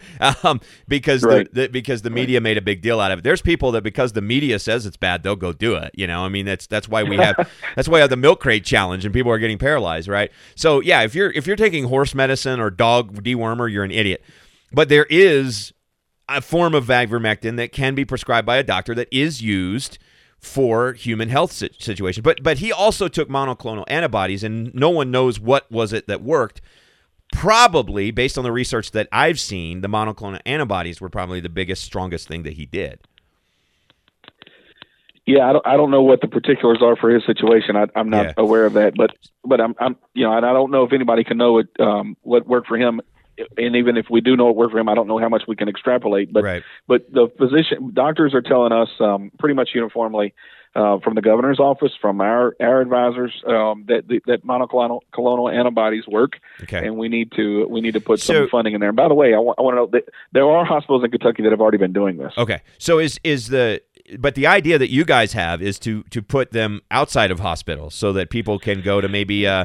um, 0.45 0.61
because 0.87 1.25
Right. 1.25 1.53
the, 1.55 1.63
the 1.63 1.69
because 1.69 2.03
the 2.03 2.11
media 2.11 2.41
made 2.41 2.59
a 2.59 2.61
big 2.63 2.83
deal 2.83 3.01
out 3.01 3.11
of 3.13 3.21
it. 3.21 3.23
There's 3.23 3.41
people 3.43 3.73
that 3.73 3.83
because 3.83 4.13
the 4.13 4.21
media 4.21 4.59
says 4.59 4.85
it's 4.87 4.99
bad, 4.99 5.23
they'll 5.23 5.37
go 5.37 5.53
do 5.55 5.75
it. 5.77 5.91
You 5.95 6.07
know, 6.07 6.21
I 6.25 6.29
mean 6.29 6.45
that's 6.45 6.67
that's 6.67 6.87
why 6.89 7.03
we 7.03 7.17
have 7.17 7.35
that's 7.77 7.89
why 7.89 7.95
we 7.95 8.01
have 8.01 8.11
the 8.11 8.17
milk 8.17 8.41
crate 8.41 8.65
challenge 8.65 9.05
and 9.07 9.15
people 9.15 9.33
are 9.33 9.39
getting 9.39 9.59
paralyzed, 9.59 10.07
right? 10.07 10.31
So 10.55 10.81
yeah, 10.81 11.01
if 11.03 11.15
you're 11.15 11.31
if 11.33 11.47
you're 11.47 11.57
taking 11.57 11.85
horse 11.85 12.15
medicine 12.15 12.61
or 12.61 12.71
dog 12.71 13.25
dewormer, 13.25 13.73
you're 13.73 13.85
an 13.85 13.91
idiot. 13.91 14.23
But 14.71 14.89
there 14.91 15.07
is 15.09 15.73
a 16.29 16.41
form 16.41 16.75
of 16.75 16.87
ivermectin 16.87 17.57
that 17.57 17.73
can 17.73 17.95
be 17.95 18.05
prescribed 18.05 18.47
by 18.47 18.57
a 18.57 18.63
doctor 18.63 18.95
that 18.95 19.09
is 19.13 19.43
used 19.43 19.99
for 20.39 20.93
human 20.93 21.29
health 21.29 21.53
si- 21.53 21.71
situation. 21.79 22.23
But 22.23 22.43
but 22.43 22.59
he 22.59 22.73
also 22.73 23.09
took 23.09 23.29
monoclonal 23.29 23.85
antibodies, 23.89 24.43
and 24.45 24.75
no 24.75 24.91
one 24.91 25.11
knows 25.11 25.39
what 25.41 25.71
was 25.71 25.93
it 25.93 26.07
that 26.09 26.23
worked. 26.23 26.61
Probably, 27.33 28.11
based 28.13 28.39
on 28.39 28.45
the 28.45 28.53
research 28.53 28.93
that 28.93 29.09
I've 29.11 29.41
seen, 29.41 29.81
the 29.81 29.89
monoclonal 29.89 30.41
antibodies 30.47 31.01
were 31.01 31.09
probably 31.09 31.41
the 31.41 31.49
biggest, 31.49 31.83
strongest 31.83 32.29
thing 32.29 32.45
that 32.45 32.53
he 32.55 32.67
did. 32.67 33.01
Yeah, 35.27 35.49
I 35.49 35.53
don't, 35.55 35.67
I 35.67 35.77
don't 35.77 35.91
know 35.91 36.03
what 36.03 36.21
the 36.21 36.29
particulars 36.29 36.79
are 36.83 36.95
for 36.95 37.11
his 37.11 37.25
situation. 37.27 37.75
I, 37.75 37.87
I'm 37.97 38.11
not 38.11 38.27
Yeah. 38.27 38.33
aware 38.37 38.65
of 38.65 38.75
that, 38.75 38.95
but 38.95 39.11
but 39.45 39.61
I'm 39.61 39.75
I'm 39.81 39.97
you 40.15 40.25
know, 40.25 40.37
and 40.37 40.47
I 40.47 40.53
don't 40.53 40.71
know 40.71 40.85
if 40.85 40.93
anybody 40.93 41.25
can 41.25 41.37
know 41.37 41.59
it 41.59 41.67
um, 41.81 42.17
what 42.23 42.47
worked 42.47 42.69
for 42.69 42.77
him. 42.79 43.01
And 43.59 43.77
even 43.77 43.97
if 43.97 44.07
we 44.11 44.21
do 44.21 44.37
know 44.37 44.49
it 44.51 44.57
worked 44.57 44.73
for 44.73 44.79
him, 44.79 44.89
I 44.89 44.95
don't 44.95 45.07
know 45.09 45.19
how 45.19 45.29
much 45.29 45.43
we 45.47 45.57
can 45.57 45.69
extrapolate. 45.69 46.33
But 46.33 46.45
Right. 46.45 46.63
but 46.87 47.13
the 47.13 47.29
physician 47.39 47.91
doctors 47.93 48.35
are 48.35 48.43
telling 48.43 48.73
us 48.73 48.89
um, 49.01 49.31
pretty 49.39 49.55
much 49.55 49.71
uniformly 49.75 50.33
uh, 50.75 50.99
from 51.01 51.15
the 51.15 51.23
governor's 51.23 51.59
office, 51.59 51.93
from 52.01 52.21
our 52.21 52.55
our 52.61 52.81
advisors, 52.81 53.33
um, 53.47 53.85
that 53.89 54.05
that 54.27 54.45
monoclonal 54.45 55.53
antibodies 55.55 56.07
work, 56.07 56.35
Okay. 56.63 56.87
and 56.87 56.97
we 56.97 57.09
need 57.09 57.33
to 57.33 57.67
we 57.69 57.81
need 57.81 57.95
to 57.95 58.01
put 58.01 58.21
So- 58.21 58.35
some 58.35 58.49
funding 58.49 58.75
in 58.75 58.81
there. 58.81 58.91
And 58.91 58.97
by 58.97 59.09
the 59.09 59.15
way, 59.15 59.35
I 59.35 59.39
want 59.39 59.59
want 59.59 59.75
to 59.75 59.77
know 59.77 59.87
that 59.87 60.05
there 60.33 60.45
are 60.49 60.65
hospitals 60.65 61.05
in 61.05 61.11
Kentucky 61.11 61.43
that 61.43 61.51
have 61.53 61.61
already 61.61 61.79
been 61.79 61.93
doing 61.93 62.17
this. 62.19 62.33
Okay. 62.37 62.61
So 62.79 62.99
is 62.99 63.19
is 63.25 63.49
the 63.49 63.81
but 64.19 64.35
the 64.35 64.47
idea 64.47 64.79
that 64.79 64.91
you 64.91 65.05
guys 65.05 65.33
have 65.33 65.61
is 65.63 65.79
to 65.81 66.03
to 66.11 66.23
put 66.23 66.53
them 66.53 66.81
outside 66.91 67.31
of 67.31 67.41
hospitals 67.41 67.95
so 67.95 68.13
that 68.13 68.31
people 68.31 68.59
can 68.59 68.81
go 68.83 69.01
to 69.01 69.09
maybe 69.09 69.47
uh 69.47 69.65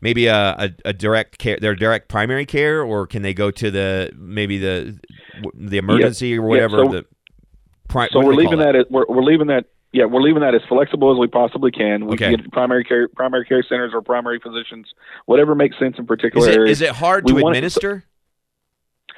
maybe 0.00 0.26
a, 0.26 0.34
a, 0.58 0.70
a 0.86 0.92
direct 0.92 1.38
care 1.38 1.58
their 1.60 1.74
direct 1.74 2.08
primary 2.08 2.46
care 2.46 2.82
or 2.82 3.06
can 3.06 3.22
they 3.22 3.34
go 3.34 3.50
to 3.50 3.70
the 3.70 4.10
maybe 4.16 4.58
the 4.58 4.98
the 5.54 5.78
emergency 5.78 6.36
or 6.36 6.42
whatever 6.42 6.76
so- 6.84 6.88
the 6.92 7.06
pri- 7.88 8.08
So 8.12 8.18
what 8.18 8.26
we're 8.28 8.34
leaving 8.34 8.58
that, 8.60 8.76
at, 8.76 8.90
we're, 8.90 9.04
we're 9.08 9.22
leaving 9.24 9.48
that 9.48 9.66
yeah 9.92 10.04
we're 10.04 10.22
leaving 10.22 10.42
that 10.42 10.54
as 10.54 10.62
flexible 10.68 11.12
as 11.12 11.18
we 11.18 11.26
possibly 11.26 11.70
can. 11.70 12.06
We 12.06 12.12
Okay. 12.14 12.30
can 12.30 12.42
get 12.42 12.52
primary 12.52 12.84
care 12.84 13.08
primary 13.08 13.44
care 13.44 13.62
centers 13.68 13.92
or 13.94 14.00
primary 14.02 14.38
physicians, 14.38 14.86
whatever 15.26 15.54
makes 15.54 15.78
sense 15.78 15.96
in 15.98 16.06
particular 16.06 16.48
Is 16.48 16.54
it, 16.54 16.58
areas. 16.58 16.80
is 16.80 16.82
it 16.88 16.94
hard 16.96 17.24
We 17.24 17.32
to 17.40 17.46
administer? 17.48 18.04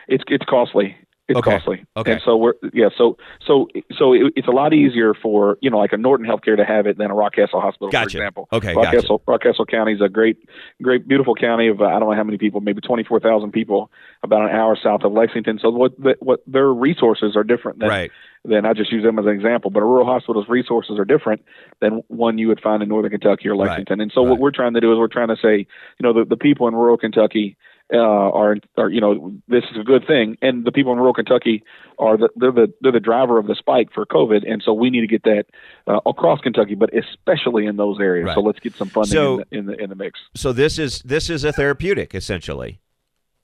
It's 0.08 0.24
it's 0.28 0.44
costly. 0.48 0.96
It's 1.32 1.38
Okay. 1.46 1.50
costly. 1.58 1.84
Okay. 1.96 2.12
And 2.12 2.22
so 2.24 2.36
we're 2.36 2.54
yeah. 2.72 2.88
So 2.96 3.16
so 3.46 3.68
so 3.98 4.12
it, 4.12 4.32
it's 4.36 4.48
a 4.48 4.52
lot 4.52 4.72
easier 4.72 5.12
for 5.14 5.58
you 5.60 5.70
know 5.70 5.78
like 5.78 5.92
a 5.92 5.96
Norton 5.96 6.26
Healthcare 6.26 6.56
to 6.56 6.64
have 6.64 6.86
it 6.86 6.98
than 6.98 7.10
a 7.10 7.14
Rockcastle 7.14 7.60
Hospital, 7.60 7.90
Gotcha. 7.90 8.04
for 8.04 8.18
example. 8.18 8.48
Okay, 8.52 8.74
Rockcastle 8.74 9.20
Rockcastle 9.26 9.66
County 9.68 9.92
is 9.92 10.00
a 10.00 10.08
great 10.08 10.36
great 10.80 11.06
beautiful 11.08 11.34
county 11.34 11.68
of 11.68 11.80
uh, 11.80 11.84
I 11.86 11.98
don't 11.98 12.10
know 12.10 12.16
how 12.16 12.24
many 12.24 12.38
people, 12.38 12.60
maybe 12.60 12.80
twenty 12.80 13.02
four 13.04 13.20
thousand 13.20 13.52
people, 13.52 13.90
about 14.22 14.42
an 14.42 14.50
hour 14.56 14.76
south 14.82 15.02
of 15.04 15.12
Lexington. 15.12 15.58
So 15.60 15.70
what 15.70 15.92
what 16.20 16.40
their 16.46 16.68
resources 16.72 17.36
are 17.36 17.44
different 17.44 17.78
than 17.80 17.88
Right. 17.88 18.10
then 18.44 18.64
I 18.66 18.72
just 18.72 18.90
use 18.92 19.02
them 19.04 19.18
as 19.18 19.24
an 19.26 19.32
example. 19.32 19.70
But 19.70 19.80
a 19.82 19.86
rural 19.86 20.06
hospital's 20.06 20.48
resources 20.48 20.98
are 20.98 21.04
different 21.04 21.42
than 21.80 22.02
one 22.08 22.38
you 22.38 22.48
would 22.48 22.60
find 22.60 22.82
in 22.82 22.88
northern 22.88 23.10
Kentucky 23.10 23.48
or 23.48 23.52
Right. 23.56 23.68
Lexington. 23.68 24.00
And 24.00 24.10
so 24.14 24.22
Right. 24.22 24.30
what 24.30 24.38
we're 24.40 24.50
trying 24.50 24.74
to 24.74 24.80
do 24.80 24.92
is 24.92 24.98
we're 24.98 25.08
trying 25.08 25.28
to 25.28 25.36
say, 25.36 25.58
you 25.58 26.02
know, 26.02 26.12
the, 26.12 26.24
the 26.24 26.36
people 26.36 26.66
in 26.68 26.74
rural 26.74 26.96
Kentucky 26.96 27.56
uh, 27.92 27.98
are, 27.98 28.56
are, 28.78 28.88
you 28.88 29.00
know, 29.00 29.34
this 29.48 29.64
is 29.70 29.78
a 29.80 29.84
good 29.84 30.06
thing, 30.06 30.38
and 30.40 30.64
the 30.64 30.72
people 30.72 30.92
in 30.92 30.98
rural 30.98 31.12
Kentucky 31.14 31.62
are 31.98 32.16
the 32.16 32.28
they're 32.36 32.52
the 32.52 32.72
they're 32.80 32.92
the 32.92 33.00
driver 33.00 33.38
of 33.38 33.46
the 33.46 33.54
spike 33.54 33.88
for 33.92 34.06
COVID, 34.06 34.50
and 34.50 34.62
so 34.64 34.72
we 34.72 34.90
need 34.90 35.02
to 35.02 35.06
get 35.06 35.22
that 35.24 35.44
uh, 35.86 36.00
across 36.06 36.40
Kentucky, 36.40 36.74
but 36.74 36.90
especially 36.96 37.66
in 37.66 37.76
those 37.76 37.98
areas. 38.00 38.26
Right. 38.26 38.34
So 38.34 38.40
let's 38.40 38.60
get 38.60 38.74
some 38.74 38.88
funding 38.88 39.12
So- 39.12 39.38
in, 39.38 39.44
the, 39.50 39.58
in 39.58 39.66
the 39.66 39.82
in 39.84 39.90
the 39.90 39.96
mix. 39.96 40.20
So 40.34 40.52
this 40.52 40.78
is 40.78 41.00
this 41.02 41.28
is 41.30 41.44
a 41.44 41.52
therapeutic 41.52 42.14
essentially, 42.14 42.80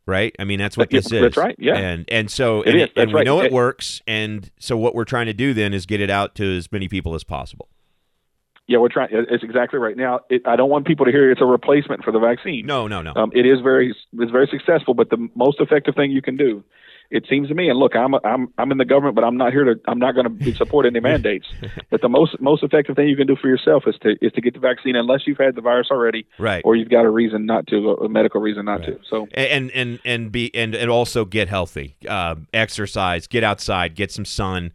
right? 0.07 0.35
I 0.39 0.45
mean, 0.45 0.59
that's 0.59 0.77
what 0.77 0.91
this 0.91 1.07
is. 1.13 1.21
that's 1.21 1.37
right, 1.37 1.57
yeah. 1.59 1.77
And 1.77 2.05
and 2.09 2.31
so 2.31 2.63
It 2.63 2.69
and, 2.71 2.77
is, 2.77 2.83
and 2.83 2.91
that's 2.97 3.07
we 3.09 3.15
right. 3.15 3.25
know 3.27 3.41
it 3.43 3.47
It- 3.47 3.53
works. 3.53 4.01
And 4.07 4.51
so 4.59 4.77
what 4.77 4.95
we're 4.95 5.05
trying 5.05 5.27
to 5.27 5.35
do 5.35 5.53
then 5.55 5.75
is 5.75 5.85
get 5.87 6.01
it 6.01 6.11
out 6.11 6.35
to 6.37 6.57
as 6.57 6.73
many 6.73 6.89
people 6.89 7.15
as 7.15 7.25
possible. 7.25 7.69
Yeah, 8.69 8.79
we're 8.79 8.91
trying. 8.91 9.09
It's 9.11 9.43
exactly 9.43 9.79
right. 9.79 9.97
Now, 9.97 10.21
it, 10.29 10.43
I 10.47 10.55
don't 10.55 10.69
want 10.69 10.87
people 10.87 11.07
to 11.07 11.11
hear 11.11 11.31
it's 11.31 11.41
a 11.41 11.47
replacement 11.47 12.05
for 12.05 12.13
the 12.13 12.19
vaccine. 12.19 12.67
No, 12.67 12.87
no, 12.87 13.01
no. 13.01 13.15
Um, 13.17 13.33
it 13.35 13.47
is 13.47 13.61
very 13.63 13.97
it's 14.13 14.31
very 14.31 14.47
successful, 14.47 14.93
but 14.93 15.09
the 15.09 15.29
most 15.35 15.59
effective 15.59 15.95
thing 15.95 16.11
you 16.11 16.21
can 16.21 16.37
do, 16.37 16.63
it 17.11 17.25
seems 17.31 17.49
to 17.49 17.55
me. 17.55 17.71
And 17.71 17.79
look, 17.79 17.97
I'm 17.97 18.15
I'm 18.25 18.53
I'm 18.59 18.71
in 18.71 18.77
the 18.77 18.85
government, 18.85 19.15
but 19.15 19.25
I'm 19.25 19.39
not 19.39 19.53
here 19.53 19.65
to 19.65 19.81
I'm 19.89 19.99
not 19.99 20.15
going 20.15 20.39
to 20.39 20.55
support 20.55 20.85
any 20.85 21.01
mandates. 21.01 21.47
But 21.91 22.03
the 22.03 22.11
most 22.11 22.39
most 22.39 22.63
effective 22.63 22.97
thing 22.97 23.09
you 23.09 23.17
can 23.17 23.27
do 23.27 23.37
for 23.37 23.49
yourself 23.49 23.85
is 23.87 23.95
to 24.03 24.17
is 24.21 24.31
to 24.33 24.43
get 24.43 24.53
the 24.53 24.61
vaccine, 24.61 24.95
unless 24.95 25.27
you've 25.27 25.39
had 25.39 25.55
the 25.55 25.63
virus 25.63 25.89
already, 25.91 26.27
right. 26.39 26.61
or 26.63 26.77
you've 26.77 26.91
got 26.91 27.07
a 27.07 27.11
reason 27.11 27.47
not 27.47 27.67
to, 27.69 27.93
a 27.93 28.09
medical 28.11 28.39
reason 28.43 28.67
not 28.67 28.81
Right. 28.81 28.89
to. 28.89 29.01
So 29.09 29.27
and 29.33 29.71
and 29.71 29.99
and 30.05 30.31
be 30.31 30.55
and 30.55 30.75
and 30.75 30.91
also 30.91 31.25
get 31.25 31.49
healthy, 31.49 31.97
uh, 32.07 32.35
exercise, 32.53 33.27
get 33.27 33.43
outside, 33.43 33.95
get 33.95 34.13
some 34.13 34.27
sun. 34.27 34.73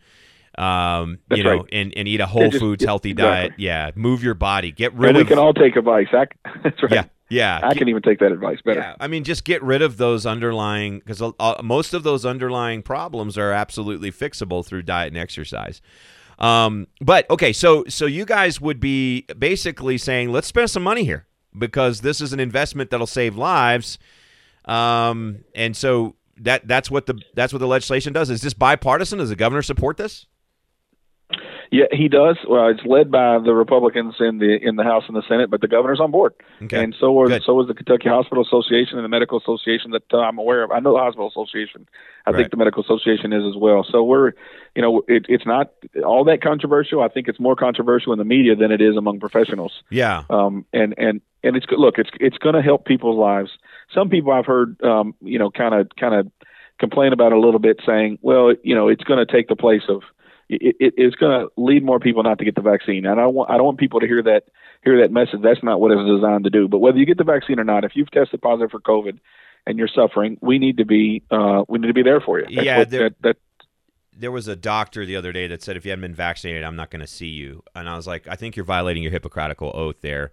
Um, 0.57 1.19
That's 1.29 1.37
you 1.37 1.43
know, 1.43 1.57
right. 1.57 1.69
and, 1.71 1.93
and 1.95 2.07
eat 2.07 2.21
a 2.21 2.27
whole 2.27 2.49
just- 2.49 2.59
foods 2.61 2.83
healthy 2.83 3.11
exactly. 3.11 3.49
diet. 3.49 3.59
Yeah, 3.59 3.91
move 3.95 4.23
your 4.23 4.35
body. 4.35 4.71
Get 4.71 4.93
rid 4.93 5.09
and 5.09 5.17
we 5.17 5.25
can 5.25 5.39
all 5.39 5.53
take 5.53 5.75
advice. 5.75 6.07
I, 6.11 6.27
that's 6.63 6.81
right. 6.83 6.91
yeah, 6.91 7.05
yeah. 7.29 7.59
I 7.63 7.73
can 7.73 7.89
even 7.89 8.01
take 8.03 8.19
that 8.19 8.31
advice 8.31 8.59
better. 8.63 8.81
Yeah, 8.81 8.95
I 8.99 9.07
mean, 9.07 9.23
just 9.23 9.45
get 9.45 9.63
rid 9.63 9.81
of 9.81 9.97
those 9.97 10.25
underlying 10.25 10.99
because 10.99 11.21
uh, 11.21 11.61
most 11.63 11.93
of 11.95 12.03
those 12.03 12.23
underlying 12.25 12.83
problems 12.83 13.37
are 13.37 13.51
absolutely 13.51 14.11
fixable 14.11 14.63
through 14.65 14.83
diet 14.83 15.07
and 15.07 15.17
exercise. 15.17 15.81
Um, 16.39 16.87
but 17.01 17.29
okay, 17.29 17.53
so 17.53 17.85
so 17.87 18.05
you 18.05 18.25
guys 18.25 18.61
would 18.61 18.79
be 18.79 19.21
basically 19.39 19.97
saying, 19.97 20.31
let's 20.31 20.47
spend 20.47 20.69
some 20.69 20.83
money 20.83 21.03
here 21.03 21.25
because 21.57 22.01
this 22.01 22.21
is 22.21 22.33
an 22.33 22.39
investment 22.39 22.89
that'll 22.91 23.07
save 23.07 23.35
lives. 23.35 23.97
Um, 24.65 25.43
and 25.55 25.75
so 25.75 26.15
that 26.37 26.67
that's 26.67 26.89
what 26.89 27.05
the 27.05 27.19
that's 27.33 27.53
what 27.53 27.59
the 27.59 27.67
legislation 27.67 28.13
does. 28.13 28.29
Is 28.29 28.41
this 28.41 28.53
bipartisan? 28.53 29.19
Does 29.19 29.29
the 29.29 29.35
governor 29.35 29.61
support 29.61 29.97
this? 29.97 30.25
Yeah, 31.73 31.85
he 31.91 32.07
does. 32.07 32.37
Well, 32.47 32.67
it's 32.67 32.85
led 32.85 33.09
by 33.09 33.39
the 33.39 33.53
Republicans 33.55 34.13
in 34.19 34.37
the 34.37 34.59
in 34.61 34.75
the 34.75 34.83
House 34.83 35.05
and 35.07 35.15
the 35.17 35.23
Senate, 35.27 35.49
but 35.49 35.59
the 35.61 35.67
governor's 35.67 35.99
on 35.99 36.11
board, 36.11 36.33
Okay. 36.61 36.83
and 36.83 36.95
so 36.99 37.19
are 37.19 37.27
Good. 37.27 37.41
so 37.43 37.59
is 37.61 37.67
the 37.67 37.73
Kentucky 37.73 38.09
Hospital 38.09 38.43
Association 38.43 38.97
and 38.99 39.03
the 39.03 39.09
Medical 39.09 39.39
Association 39.39 39.89
that 39.91 40.03
uh, 40.13 40.19
I'm 40.19 40.37
aware 40.37 40.61
of. 40.63 40.71
I 40.71 40.79
know 40.79 40.93
the 40.93 40.99
Hospital 40.99 41.27
Association. 41.27 41.87
I 42.27 42.29
Right. 42.29 42.37
think 42.37 42.51
the 42.51 42.57
Medical 42.57 42.83
Association 42.83 43.33
is 43.33 43.43
as 43.43 43.57
well. 43.59 43.83
So 43.91 44.03
we're, 44.03 44.33
you 44.75 44.81
know, 44.83 45.03
it, 45.07 45.25
it's 45.27 45.45
not 45.47 45.71
all 46.05 46.23
that 46.25 46.41
controversial. 46.43 47.01
I 47.01 47.07
think 47.07 47.27
it's 47.27 47.39
more 47.39 47.55
controversial 47.55 48.13
in 48.13 48.19
the 48.19 48.25
media 48.25 48.55
than 48.55 48.71
it 48.71 48.79
is 48.79 48.95
among 48.95 49.19
professionals. 49.19 49.81
Yeah. 49.89 50.23
Um, 50.29 50.65
and 50.73 50.93
and 50.99 51.21
and 51.43 51.55
it's. 51.57 51.65
Look, 51.71 51.97
it's 51.97 52.11
it's 52.19 52.37
going 52.37 52.53
to 52.55 52.61
help 52.61 52.85
people's 52.85 53.17
lives. 53.17 53.49
Some 53.91 54.09
people 54.09 54.31
I've 54.31 54.45
heard, 54.45 54.79
um, 54.83 55.15
you 55.21 55.39
know, 55.39 55.49
kind 55.49 55.73
of 55.73 55.89
kind 55.99 56.13
of 56.13 56.31
complain 56.79 57.13
about 57.13 57.31
it 57.31 57.37
a 57.37 57.41
little 57.41 57.59
bit, 57.59 57.81
saying, 57.85 58.19
well, 58.21 58.53
you 58.63 58.75
know, 58.75 58.87
it's 58.89 59.03
going 59.03 59.25
to 59.25 59.31
take 59.31 59.47
the 59.47 59.55
place 59.55 59.83
of 59.89 60.01
it, 60.61 60.75
it, 60.79 60.93
it's 60.97 61.15
going 61.15 61.41
to 61.41 61.51
lead 61.57 61.83
more 61.83 61.99
people 61.99 62.23
not 62.23 62.39
to 62.39 62.45
get 62.45 62.55
the 62.55 62.61
vaccine. 62.61 63.05
And 63.05 63.19
I 63.19 63.23
don't 63.23 63.33
want 63.33 63.49
I 63.49 63.57
don't 63.57 63.65
want 63.65 63.77
people 63.79 63.99
to 63.99 64.07
hear 64.07 64.21
that 64.23 64.43
hear 64.83 65.01
that 65.01 65.11
message. 65.11 65.41
That's 65.41 65.63
not 65.63 65.79
what 65.79 65.91
it's 65.91 66.01
designed 66.09 66.43
to 66.45 66.49
do. 66.49 66.67
But 66.67 66.79
whether 66.79 66.97
you 66.97 67.05
get 67.05 67.17
the 67.17 67.23
vaccine 67.23 67.59
or 67.59 67.63
not, 67.63 67.83
if 67.83 67.91
you've 67.95 68.11
tested 68.11 68.41
positive 68.41 68.71
for 68.71 68.79
COVID 68.79 69.19
and 69.65 69.77
you're 69.77 69.87
suffering, 69.87 70.37
we 70.41 70.59
need 70.59 70.77
to 70.77 70.85
be 70.85 71.23
uh, 71.31 71.63
we 71.67 71.79
need 71.79 71.87
to 71.87 71.93
be 71.93 72.03
there 72.03 72.21
for 72.21 72.39
you. 72.39 72.45
That's 72.45 72.65
Yeah, 72.65 72.77
what- 72.79 72.89
there- 72.89 73.09
that, 73.09 73.21
that 73.21 73.37
there 74.15 74.31
was 74.31 74.47
a 74.47 74.55
doctor 74.55 75.07
the 75.07 75.15
other 75.15 75.31
day 75.31 75.47
that 75.47 75.63
said 75.63 75.75
if 75.75 75.85
you 75.85 75.89
hadn't 75.91 76.03
been 76.03 76.13
vaccinated, 76.13 76.63
I'm 76.63 76.75
not 76.75 76.91
going 76.91 76.99
to 76.99 77.07
see 77.07 77.29
you. 77.29 77.63
And 77.73 77.89
I 77.89 77.95
was 77.95 78.05
like, 78.05 78.27
I 78.27 78.35
think 78.35 78.55
you're 78.55 78.63
violating 78.63 79.01
your 79.01 79.11
Hippocratical 79.11 79.71
oath 79.73 80.01
there. 80.01 80.31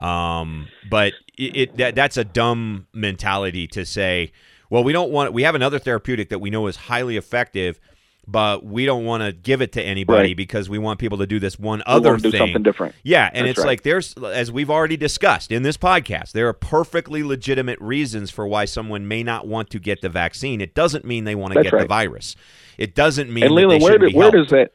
Um, 0.00 0.66
but 0.90 1.12
it, 1.38 1.56
it 1.56 1.76
that 1.76 1.94
that's 1.94 2.16
a 2.16 2.24
dumb 2.24 2.86
mentality 2.92 3.66
to 3.68 3.86
say. 3.86 4.32
Well, 4.70 4.82
we 4.82 4.92
don't 4.92 5.12
want. 5.12 5.32
We 5.32 5.44
have 5.44 5.54
another 5.54 5.78
therapeutic 5.78 6.30
that 6.30 6.40
we 6.40 6.50
know 6.50 6.66
is 6.66 6.74
highly 6.76 7.16
effective, 7.16 7.78
but 8.26 8.64
we 8.64 8.86
don't 8.86 9.04
want 9.04 9.22
to 9.22 9.32
give 9.32 9.60
it 9.60 9.72
to 9.72 9.82
anybody 9.82 10.28
Right. 10.30 10.36
because 10.36 10.68
we 10.68 10.78
want 10.78 10.98
people 10.98 11.18
to 11.18 11.26
do 11.26 11.38
this 11.38 11.58
one 11.58 11.82
other 11.86 12.10
want 12.10 12.22
to 12.22 12.28
do 12.28 12.30
thing. 12.30 12.38
something 12.46 12.62
different. 12.62 12.94
Yeah, 13.02 13.30
and 13.32 13.46
That's 13.46 13.58
it's 13.58 13.64
right. 13.64 13.72
like 13.72 13.82
there's 13.82 14.14
as 14.14 14.50
we've 14.50 14.70
already 14.70 14.96
discussed 14.96 15.52
in 15.52 15.62
this 15.62 15.76
podcast, 15.76 16.32
there 16.32 16.48
are 16.48 16.52
perfectly 16.52 17.22
legitimate 17.22 17.78
reasons 17.80 18.30
for 18.30 18.46
why 18.46 18.64
someone 18.64 19.06
may 19.08 19.22
not 19.22 19.46
want 19.46 19.70
to 19.70 19.78
get 19.78 20.00
the 20.02 20.08
vaccine. 20.08 20.60
It 20.60 20.74
doesn't 20.74 21.04
mean 21.04 21.24
they 21.24 21.34
want 21.34 21.52
to 21.54 21.58
That's 21.60 21.70
get 21.70 21.80
the 21.80 21.86
virus. 21.86 22.36
It 22.78 22.94
doesn't 22.94 23.32
mean 23.32 23.44
and 23.44 23.52
that 23.52 23.60
they 23.60 23.66
Leland, 23.66 23.82
where, 23.82 23.98
do, 23.98 24.06
be 24.08 24.14
where 24.14 24.30
does 24.30 24.48
that? 24.50 24.72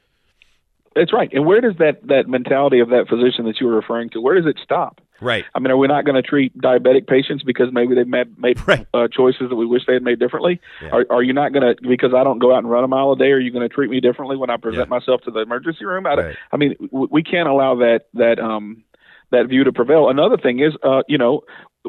That's 0.95 1.13
right. 1.13 1.29
And 1.33 1.45
where 1.45 1.62
does 1.62 1.75
that 1.79 2.05
that 2.07 2.27
mentality 2.27 2.79
of 2.79 2.89
that 2.89 3.07
physician 3.07 3.45
that 3.45 3.59
you 3.59 3.67
were 3.67 3.75
referring 3.75 4.09
to? 4.12 4.21
Where 4.21 4.35
does 4.35 4.45
it 4.45 4.57
stop? 4.63 5.01
Right. 5.21 5.45
I 5.55 5.60
mean, 5.60 5.71
are 5.71 5.77
we 5.77 5.88
not 5.88 6.05
going 6.05 6.15
to 6.15 6.21
treat 6.21 6.58
diabetic 6.58 7.08
patients 7.08 7.43
because 7.43 7.67
maybe 7.71 7.95
they've 7.95 8.08
made, 8.08 8.38
made 8.39 8.60
Right. 8.67 8.86
uh, 8.93 9.08
choices 9.12 9.49
that 9.49 9.55
we 9.55 9.65
wish 9.65 9.84
they 9.88 9.93
had 9.93 10.03
made 10.03 10.19
differently? 10.19 10.60
Yeah. 10.82 10.89
Are, 10.89 11.05
are 11.10 11.23
you 11.23 11.34
not 11.34 11.53
going 11.53 11.75
to 11.75 11.82
because 11.88 12.13
I 12.15 12.23
don't 12.23 12.39
go 12.39 12.53
out 12.53 12.60
and 12.60 12.69
run 12.69 12.84
a 12.84 12.88
mile 12.88 13.12
a 13.12 13.17
day? 13.17 13.32
Are 13.32 13.39
you 13.39 13.51
going 13.51 13.67
to 13.67 13.73
treat 13.73 13.89
me 13.89 13.99
differently 13.99 14.38
when 14.38 14.49
I 14.49 14.58
present 14.58 14.88
Yeah. 14.89 14.95
myself 14.97 15.21
to 15.21 15.32
the 15.32 15.39
emergency 15.39 15.86
room? 15.86 16.05
I, 16.05 16.13
Right. 16.15 16.36
I 16.51 16.58
mean, 16.58 16.75
w- 16.79 17.08
we 17.12 17.23
can't 17.23 17.47
allow 17.49 17.75
that 17.75 18.05
that 18.15 18.39
um 18.39 18.84
that 19.32 19.47
view 19.47 19.63
to 19.63 19.71
prevail. 19.71 20.10
Another 20.10 20.38
thing 20.38 20.60
is, 20.60 20.73
uh, 20.84 21.03
you 21.08 21.17
know, 21.17 21.41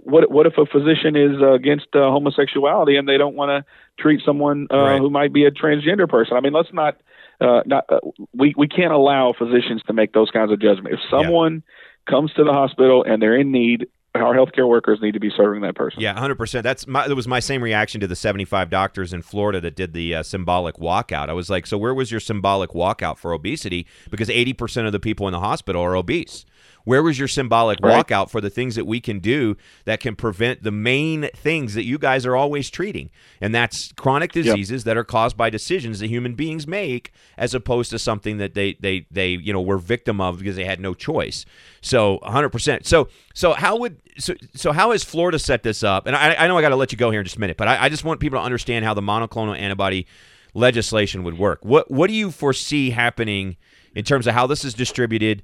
what 0.02 0.30
what 0.30 0.46
if 0.46 0.58
a 0.58 0.66
physician 0.66 1.16
is 1.16 1.40
uh, 1.40 1.52
against 1.52 1.86
uh, 1.94 2.10
homosexuality 2.10 2.96
and 2.96 3.08
they 3.08 3.16
don't 3.18 3.34
want 3.34 3.48
to 3.50 4.02
treat 4.02 4.20
someone 4.24 4.66
uh, 4.70 4.76
Right. 4.76 4.98
who 5.00 5.10
might 5.10 5.32
be 5.32 5.44
a 5.46 5.50
transgender 5.50 6.08
person? 6.08 6.36
I 6.36 6.40
mean, 6.40 6.52
let's 6.52 6.72
not. 6.72 6.96
Uh, 7.40 7.62
not 7.64 7.86
uh, 7.88 7.98
we 8.34 8.52
we 8.58 8.68
can't 8.68 8.92
allow 8.92 9.32
physicians 9.32 9.82
to 9.86 9.94
make 9.94 10.12
those 10.12 10.30
kinds 10.30 10.52
of 10.52 10.60
judgments. 10.60 11.00
If 11.02 11.10
someone 11.10 11.62
comes 12.10 12.32
to 12.34 12.44
the 12.44 12.52
hospital 12.52 13.04
and 13.06 13.22
they're 13.22 13.38
in 13.38 13.52
need, 13.52 13.86
our 14.14 14.34
healthcare 14.34 14.68
workers 14.68 14.98
need 15.00 15.12
to 15.12 15.20
be 15.20 15.30
serving 15.36 15.62
that 15.62 15.76
person. 15.76 16.00
Yeah, 16.00 16.14
100%. 16.14 16.62
That's 16.62 16.86
my 16.86 17.06
that 17.06 17.14
was 17.14 17.28
my 17.28 17.40
same 17.40 17.62
reaction 17.62 18.00
to 18.00 18.06
the 18.06 18.16
75 18.16 18.68
doctors 18.68 19.12
in 19.12 19.22
Florida 19.22 19.60
that 19.60 19.76
did 19.76 19.92
the 19.92 20.16
uh, 20.16 20.22
symbolic 20.22 20.76
walkout. 20.76 21.28
I 21.28 21.32
was 21.32 21.48
like, 21.48 21.66
"So 21.66 21.78
where 21.78 21.94
was 21.94 22.10
your 22.10 22.20
symbolic 22.20 22.70
walkout 22.70 23.18
for 23.18 23.32
obesity 23.32 23.86
because 24.10 24.28
80% 24.28 24.86
of 24.86 24.92
the 24.92 25.00
people 25.00 25.28
in 25.28 25.32
the 25.32 25.40
hospital 25.40 25.82
are 25.82 25.94
obese?" 25.94 26.44
Where 26.84 27.02
was 27.02 27.18
your 27.18 27.28
symbolic 27.28 27.78
Right. 27.82 28.06
walkout 28.06 28.30
for 28.30 28.40
the 28.40 28.50
things 28.50 28.74
that 28.74 28.86
we 28.86 29.00
can 29.00 29.18
do 29.18 29.56
that 29.84 30.00
can 30.00 30.16
prevent 30.16 30.62
the 30.62 30.70
main 30.70 31.28
things 31.34 31.74
that 31.74 31.84
you 31.84 31.98
guys 31.98 32.24
are 32.26 32.36
always 32.36 32.70
treating? 32.70 33.10
And 33.40 33.54
that's 33.54 33.92
chronic 33.92 34.32
diseases 34.32 34.84
that 34.84 34.96
are 34.96 35.04
caused 35.04 35.36
by 35.36 35.50
decisions 35.50 36.00
that 36.00 36.08
human 36.08 36.34
beings 36.34 36.66
make 36.66 37.12
as 37.36 37.54
opposed 37.54 37.90
to 37.90 37.98
something 37.98 38.38
that 38.38 38.54
they 38.54 38.74
they 38.80 39.06
they, 39.10 39.30
you 39.30 39.52
know, 39.52 39.60
were 39.60 39.78
victim 39.78 40.20
of 40.20 40.38
because 40.38 40.56
they 40.56 40.64
had 40.64 40.80
no 40.80 40.94
choice. 40.94 41.44
So 41.80 42.18
100%. 42.22 42.86
So 42.86 43.08
so 43.34 43.52
how 43.52 43.76
would 43.78 44.00
so 44.18 44.34
so 44.54 44.72
how 44.72 44.92
has 44.92 45.04
Florida 45.04 45.38
set 45.38 45.62
this 45.62 45.82
up? 45.82 46.06
And 46.06 46.16
I, 46.16 46.34
I 46.34 46.46
know 46.46 46.58
I 46.58 46.62
got 46.62 46.70
to 46.70 46.76
let 46.76 46.92
you 46.92 46.98
go 46.98 47.10
here 47.10 47.20
in 47.20 47.24
just 47.24 47.36
a 47.36 47.40
minute, 47.40 47.56
but 47.56 47.68
I, 47.68 47.84
I 47.84 47.88
just 47.88 48.04
want 48.04 48.20
people 48.20 48.38
to 48.38 48.44
understand 48.44 48.84
how 48.84 48.94
the 48.94 49.00
monoclonal 49.02 49.56
antibody 49.58 50.06
legislation 50.54 51.22
would 51.24 51.38
work. 51.38 51.60
What 51.62 51.90
what 51.90 52.08
do 52.08 52.14
you 52.14 52.30
foresee 52.30 52.90
happening 52.90 53.56
in 53.94 54.04
terms 54.04 54.26
of 54.26 54.34
how 54.34 54.46
this 54.46 54.64
is 54.64 54.74
distributed? 54.74 55.42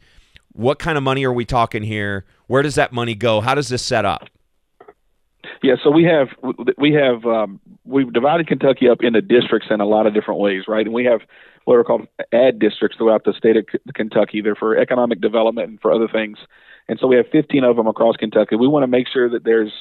What 0.57 0.79
kind 0.79 0.97
of 0.97 1.05
money 1.05 1.23
are 1.25 1.33
we 1.33 1.45
talking 1.45 1.83
here? 1.83 2.25
Where 2.47 2.62
does 2.62 2.77
that 2.77 2.90
money 2.90 3.14
go? 3.14 3.42
How 3.42 3.55
does 3.55 3.69
this 3.69 3.83
set 3.83 4.07
up? 4.07 4.31
Yeah, 5.62 5.75
so 5.83 5.90
we 5.90 6.05
have 6.05 6.29
we 6.79 6.95
have 6.95 7.25
um, 7.27 7.61
we've 7.85 8.11
divided 8.11 8.47
Kentucky 8.49 8.88
up 8.88 8.99
into 9.03 9.21
districts 9.21 9.69
in 9.71 9.81
a 9.81 9.87
lot 9.87 10.07
of 10.07 10.14
different 10.14 10.40
ways, 10.40 10.64
right? 10.66 10.87
And 10.87 10.95
we 10.95 11.05
have 11.05 11.21
what 11.64 11.75
are 11.75 11.85
called 11.85 12.07
ad 12.33 12.59
districts 12.59 12.97
throughout 12.97 13.25
the 13.25 13.35
state 13.35 13.57
of 13.57 13.66
Kentucky. 13.95 14.40
They're 14.40 14.55
for 14.55 14.77
economic 14.77 15.21
development 15.21 15.69
and 15.69 15.81
for 15.81 15.92
other 15.92 16.09
things. 16.09 16.38
And 16.88 16.99
so 16.99 17.07
we 17.07 17.16
have 17.16 17.27
15 17.31 17.64
of 17.64 17.77
them 17.77 17.87
across 17.87 18.16
Kentucky. 18.16 18.57
We 18.57 18.69
want 18.69 18.85
to 18.85 18.88
make 18.88 19.09
sure 19.12 19.29
that 19.29 19.45
there's 19.45 19.73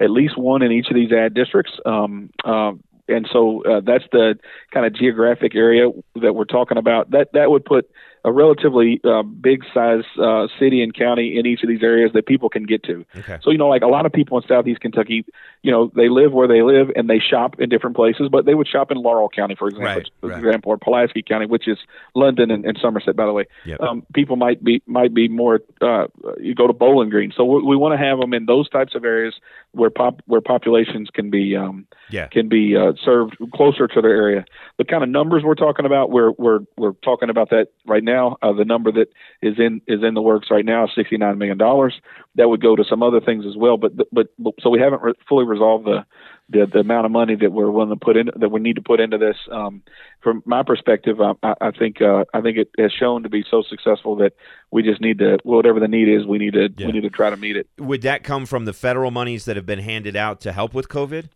at 0.00 0.10
least 0.10 0.38
one 0.38 0.62
in 0.62 0.72
each 0.72 0.88
of 0.88 0.94
these 0.94 1.12
ad 1.12 1.34
districts. 1.34 1.72
Um, 1.84 2.30
um, 2.44 2.82
and 3.08 3.28
so 3.30 3.62
uh, 3.64 3.80
that's 3.84 4.04
the 4.12 4.38
kind 4.72 4.86
of 4.86 4.94
geographic 4.94 5.54
area 5.54 5.90
that 6.20 6.34
we're 6.34 6.44
talking 6.44 6.78
about. 6.78 7.10
That 7.10 7.32
that 7.32 7.50
would 7.50 7.64
put 7.64 7.90
a 8.24 8.30
relatively 8.30 9.00
uh, 9.04 9.22
big 9.22 9.64
size 9.74 10.04
uh, 10.20 10.46
city 10.58 10.82
and 10.82 10.94
county 10.94 11.36
in 11.38 11.44
each 11.46 11.62
of 11.62 11.68
these 11.68 11.82
areas 11.82 12.12
that 12.14 12.24
people 12.26 12.48
can 12.48 12.64
get 12.64 12.82
to. 12.84 13.04
Okay. 13.16 13.38
So 13.42 13.50
you 13.50 13.58
know, 13.58 13.68
like 13.68 13.82
a 13.82 13.88
lot 13.88 14.06
of 14.06 14.12
people 14.12 14.38
in 14.38 14.46
Southeast 14.46 14.80
Kentucky, 14.80 15.24
you 15.62 15.72
know, 15.72 15.90
they 15.96 16.08
live 16.08 16.32
where 16.32 16.46
they 16.46 16.62
live 16.62 16.90
and 16.94 17.10
they 17.10 17.18
shop 17.18 17.56
in 17.60 17.68
different 17.68 17.96
places, 17.96 18.28
but 18.30 18.46
they 18.46 18.54
would 18.54 18.68
shop 18.68 18.90
in 18.92 18.98
Laurel 18.98 19.28
County, 19.28 19.56
for 19.56 19.66
example, 19.68 19.86
Right, 19.94 20.10
for 20.20 20.28
right. 20.28 20.38
example, 20.38 20.70
or 20.72 20.78
Pulaski 20.78 21.22
County, 21.22 21.46
which 21.46 21.66
is 21.66 21.78
London 22.14 22.50
and, 22.50 22.64
and 22.64 22.78
Somerset, 22.80 23.16
by 23.16 23.26
the 23.26 23.32
way. 23.32 23.46
Yep. 23.64 23.80
Um, 23.80 24.06
people 24.14 24.36
might 24.36 24.62
be 24.62 24.82
might 24.86 25.12
be 25.14 25.26
more. 25.28 25.60
Uh, 25.80 26.06
you 26.38 26.54
go 26.54 26.66
to 26.68 26.72
Bowling 26.72 27.10
Green, 27.10 27.32
so 27.36 27.44
we, 27.44 27.62
we 27.62 27.76
want 27.76 27.92
to 27.98 28.04
have 28.06 28.18
them 28.20 28.32
in 28.34 28.46
those 28.46 28.68
types 28.68 28.94
of 28.94 29.04
areas 29.04 29.34
where 29.72 29.90
pop 29.90 30.20
where 30.26 30.40
populations 30.40 31.08
can 31.12 31.30
be 31.30 31.56
um, 31.56 31.86
Yeah. 32.10 32.28
can 32.28 32.48
be 32.48 32.76
uh, 32.76 32.92
served 33.04 33.36
closer 33.54 33.88
to 33.88 34.00
their 34.00 34.14
area. 34.14 34.44
The 34.78 34.84
kind 34.84 35.02
of 35.02 35.08
numbers 35.08 35.42
we're 35.44 35.54
talking 35.56 35.86
about, 35.86 36.10
we're 36.10 36.30
we're 36.32 36.60
we're 36.76 36.92
talking 37.04 37.28
about 37.30 37.50
that 37.50 37.68
right 37.86 38.04
now. 38.04 38.11
Uh, 38.20 38.52
the 38.52 38.64
number 38.64 38.92
that 38.92 39.08
is 39.40 39.54
in 39.58 39.80
is 39.86 40.00
in 40.02 40.14
the 40.14 40.22
works 40.22 40.48
right 40.50 40.64
now 40.64 40.84
is 40.84 40.90
sixty 40.94 41.16
nine 41.16 41.38
million 41.38 41.58
dollars. 41.58 41.94
That 42.36 42.48
would 42.48 42.62
go 42.62 42.76
to 42.76 42.84
some 42.88 43.02
other 43.02 43.20
things 43.20 43.44
as 43.46 43.56
well, 43.56 43.76
but 43.76 43.92
but, 43.96 44.28
but 44.38 44.54
so 44.60 44.70
we 44.70 44.80
haven't 44.80 45.02
re- 45.02 45.12
fully 45.28 45.44
resolved 45.44 45.86
the, 45.86 46.04
the 46.48 46.66
the 46.72 46.80
amount 46.80 47.06
of 47.06 47.12
money 47.12 47.36
that 47.36 47.52
we're 47.52 47.70
willing 47.70 47.90
to 47.90 47.96
put 47.96 48.16
in 48.16 48.30
that 48.36 48.50
we 48.50 48.60
need 48.60 48.76
to 48.76 48.82
put 48.82 49.00
into 49.00 49.18
this. 49.18 49.36
Um, 49.50 49.82
from 50.22 50.42
my 50.46 50.62
perspective, 50.62 51.20
I, 51.20 51.32
I 51.42 51.54
I 51.60 51.70
think 51.70 52.00
uh, 52.00 52.24
I 52.32 52.40
think 52.40 52.58
it 52.58 52.70
has 52.78 52.92
shown 52.92 53.22
to 53.24 53.28
be 53.28 53.44
so 53.50 53.62
successful 53.62 54.16
that 54.16 54.32
we 54.70 54.82
just 54.82 55.00
need 55.00 55.18
to 55.18 55.38
whatever 55.44 55.80
the 55.80 55.88
need 55.88 56.08
is, 56.08 56.26
we 56.26 56.38
need 56.38 56.54
to 56.54 56.68
Yeah. 56.76 56.86
we 56.86 56.92
need 56.92 57.02
to 57.02 57.10
try 57.10 57.30
to 57.30 57.36
meet 57.36 57.56
it. 57.56 57.68
Would 57.78 58.02
that 58.02 58.24
come 58.24 58.46
from 58.46 58.64
the 58.64 58.72
federal 58.72 59.10
monies 59.10 59.44
that 59.44 59.56
have 59.56 59.66
been 59.66 59.80
handed 59.80 60.16
out 60.16 60.40
to 60.42 60.52
help 60.52 60.74
with 60.74 60.88
COVID? 60.88 61.26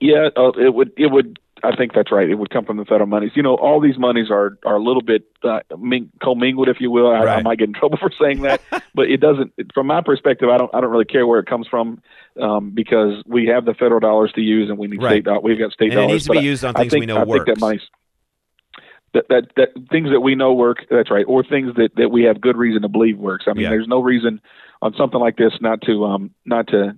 Yeah, 0.00 0.28
uh, 0.34 0.52
it 0.52 0.74
would. 0.74 0.92
It 0.96 1.10
would. 1.10 1.38
I 1.62 1.76
think 1.76 1.92
that's 1.94 2.10
right. 2.12 2.28
It 2.28 2.34
would 2.36 2.50
come 2.50 2.64
from 2.64 2.76
the 2.76 2.84
federal 2.84 3.06
monies. 3.06 3.32
You 3.34 3.42
know, 3.42 3.54
all 3.56 3.80
these 3.80 3.98
monies 3.98 4.30
are 4.30 4.58
are 4.64 4.76
a 4.76 4.82
little 4.82 5.02
bit 5.02 5.24
uh, 5.44 5.60
ming- 5.78 6.10
commingled, 6.22 6.68
if 6.68 6.80
you 6.80 6.90
will. 6.90 7.10
I, 7.10 7.24
I 7.26 7.42
might 7.42 7.58
get 7.58 7.68
in 7.68 7.74
trouble 7.80 7.98
for 7.98 8.10
saying 8.20 8.42
that, 8.42 8.60
but 8.94 9.10
it 9.10 9.18
doesn't. 9.20 9.52
From 9.74 9.86
my 9.86 10.00
perspective, 10.00 10.48
I 10.48 10.56
don't. 10.58 10.74
I 10.74 10.80
don't 10.80 10.90
really 10.90 11.04
care 11.04 11.26
where 11.26 11.40
it 11.40 11.46
comes 11.46 11.66
from 11.68 12.00
um, 12.40 12.70
because 12.70 13.22
we 13.26 13.46
have 13.46 13.64
the 13.64 13.74
federal 13.74 14.00
dollars 14.00 14.32
to 14.34 14.40
use, 14.40 14.68
and 14.68 14.78
we 14.78 14.86
need 14.88 15.02
Right. 15.02 15.10
state. 15.16 15.24
dollars. 15.24 15.42
We've 15.44 15.58
got 15.58 15.72
state 15.72 15.86
And 15.86 15.92
it 15.92 15.96
dollars. 15.96 16.12
needs 16.12 16.24
to 16.26 16.32
be 16.32 16.38
used 16.40 16.64
on 16.64 16.76
I 16.76 16.80
things 16.80 16.92
we 16.94 17.00
think- 17.00 17.08
know 17.08 17.16
I 17.18 17.24
works. 17.24 17.44
think 17.44 17.56
that 17.58 17.60
money's 17.60 17.82
that, 19.12 19.24
that 19.28 19.42
that 19.56 19.68
things 19.90 20.10
that 20.10 20.20
we 20.20 20.34
know 20.36 20.52
work. 20.54 20.86
That's 20.90 21.10
right, 21.10 21.24
or 21.26 21.42
things 21.42 21.74
that 21.76 21.90
that 21.96 22.10
we 22.10 22.22
have 22.24 22.40
good 22.40 22.56
reason 22.56 22.82
to 22.82 22.88
believe 22.88 23.18
works. 23.18 23.46
I 23.48 23.52
mean, 23.54 23.64
Yeah. 23.64 23.70
there's 23.70 23.88
no 23.88 24.00
reason 24.00 24.40
on 24.82 24.94
something 24.94 25.20
like 25.20 25.36
this 25.36 25.52
not 25.60 25.82
to 25.82 26.04
um 26.04 26.30
not 26.46 26.68
to 26.68 26.96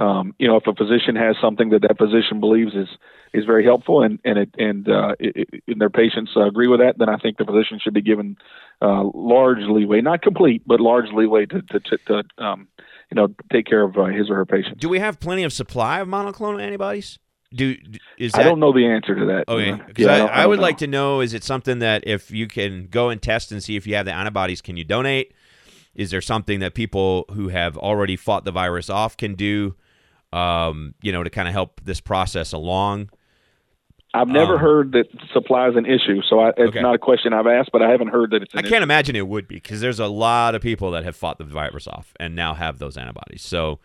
um, 0.00 0.34
you 0.38 0.48
know, 0.48 0.56
if 0.56 0.66
a 0.66 0.74
physician 0.74 1.14
has 1.14 1.36
something 1.40 1.68
that 1.70 1.82
that 1.82 1.98
physician 1.98 2.40
believes 2.40 2.74
is 2.74 2.88
is 3.34 3.44
very 3.44 3.64
helpful, 3.64 4.02
and 4.02 4.18
and 4.24 4.38
it 4.38 4.54
and 4.56 4.88
uh, 4.88 5.14
it, 5.20 5.62
and 5.68 5.80
their 5.80 5.90
patients 5.90 6.30
uh, 6.34 6.46
agree 6.46 6.68
with 6.68 6.80
that, 6.80 6.96
then 6.98 7.10
I 7.10 7.18
think 7.18 7.36
the 7.36 7.44
physician 7.44 7.78
should 7.82 7.92
be 7.92 8.00
given 8.00 8.38
uh, 8.80 9.04
large 9.12 9.58
leeway, 9.60 10.00
not 10.00 10.22
complete, 10.22 10.62
but 10.66 10.80
large 10.80 11.12
leeway 11.12 11.44
to 11.46 11.60
to, 11.60 11.80
to, 11.80 11.98
to 12.06 12.22
um, 12.38 12.68
you 13.10 13.16
know 13.16 13.28
take 13.52 13.66
care 13.66 13.82
of 13.82 13.98
uh, 13.98 14.06
his 14.06 14.30
or 14.30 14.36
her 14.36 14.46
patient. 14.46 14.78
Do 14.78 14.88
we 14.88 15.00
have 15.00 15.20
plenty 15.20 15.42
of 15.42 15.52
supply 15.52 16.00
of 16.00 16.08
monoclonal 16.08 16.62
antibodies? 16.62 17.18
Do 17.52 17.76
is 18.16 18.32
that 18.32 18.40
I 18.40 18.44
don't 18.44 18.58
know 18.60 18.72
the 18.72 18.86
answer 18.86 19.14
to 19.14 19.26
that. 19.26 19.44
Okay, 19.48 19.72
because 19.86 20.06
yeah, 20.06 20.14
I, 20.14 20.18
don't- 20.18 20.30
I, 20.30 20.46
would 20.46 20.60
like 20.60 20.78
to 20.78 20.86
know: 20.86 21.20
is 21.20 21.34
it 21.34 21.44
something 21.44 21.80
that 21.80 22.04
if 22.06 22.30
you 22.30 22.46
can 22.46 22.86
go 22.86 23.10
and 23.10 23.20
test 23.20 23.52
and 23.52 23.62
see 23.62 23.76
if 23.76 23.86
you 23.86 23.96
have 23.96 24.06
the 24.06 24.14
antibodies, 24.14 24.62
can 24.62 24.78
you 24.78 24.84
donate? 24.84 25.34
Is 25.94 26.10
there 26.10 26.22
something 26.22 26.60
that 26.60 26.72
people 26.74 27.26
who 27.32 27.48
have 27.48 27.76
already 27.76 28.16
fought 28.16 28.46
the 28.46 28.52
virus 28.52 28.88
off 28.88 29.16
can 29.16 29.34
do? 29.34 29.74
Um, 30.32 30.94
you 31.02 31.10
know, 31.10 31.24
to 31.24 31.30
kind 31.30 31.48
of 31.48 31.52
help 31.54 31.80
this 31.84 32.00
process 32.00 32.52
along. 32.52 33.10
I've 34.12 34.28
never 34.28 34.54
um, 34.54 34.60
heard 34.60 34.92
that 34.92 35.06
supply 35.32 35.68
is 35.68 35.76
an 35.76 35.86
issue, 35.86 36.20
so 36.28 36.40
I, 36.40 36.48
it's 36.50 36.70
Okay. 36.70 36.80
not 36.80 36.94
a 36.94 36.98
question 36.98 37.32
I've 37.32 37.46
asked, 37.46 37.70
but 37.72 37.80
I 37.80 37.90
haven't 37.90 38.08
heard 38.08 38.30
that 38.32 38.42
it's. 38.42 38.52
An 38.54 38.58
I 38.64 38.68
can't 38.68 38.82
imagine 38.82 39.14
it 39.14 39.28
would 39.28 39.46
be 39.46 39.56
because 39.56 39.80
there's 39.80 40.00
a 40.00 40.08
lot 40.08 40.54
of 40.56 40.62
people 40.62 40.90
that 40.92 41.04
have 41.04 41.14
fought 41.14 41.38
the 41.38 41.44
virus 41.44 41.86
off 41.86 42.12
and 42.18 42.34
now 42.34 42.54
have 42.54 42.78
those 42.78 42.96
antibodies. 42.96 43.42
So, 43.42 43.78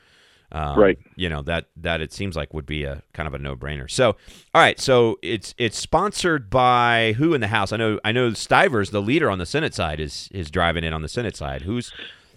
um, 0.51 0.79
Right. 0.79 0.97
you 1.15 1.29
know 1.29 1.43
that 1.43 1.65
that 1.77 2.01
it 2.01 2.11
seems 2.11 2.35
like 2.35 2.53
would 2.55 2.65
be 2.65 2.83
a 2.85 3.03
kind 3.13 3.27
of 3.27 3.33
a 3.35 3.39
no 3.39 3.55
brainer. 3.55 3.89
So, 3.89 4.09
all 4.09 4.15
right, 4.61 4.79
so 4.79 5.19
it's 5.21 5.53
it's 5.59 5.77
sponsored 5.77 6.49
by 6.49 7.13
who 7.17 7.35
in 7.35 7.41
the 7.41 7.47
House? 7.47 7.71
I 7.71 7.77
know 7.77 7.99
I 8.03 8.11
know 8.11 8.31
Stivers, 8.31 8.89
the 8.89 9.01
leader 9.01 9.29
on 9.29 9.37
the 9.37 9.45
Senate 9.45 9.75
side, 9.75 9.99
is 9.99 10.29
is 10.31 10.49
driving 10.49 10.83
it 10.83 10.91
on 10.93 11.03
the 11.03 11.09
Senate 11.09 11.35
side. 11.35 11.61
Who's 11.63 11.91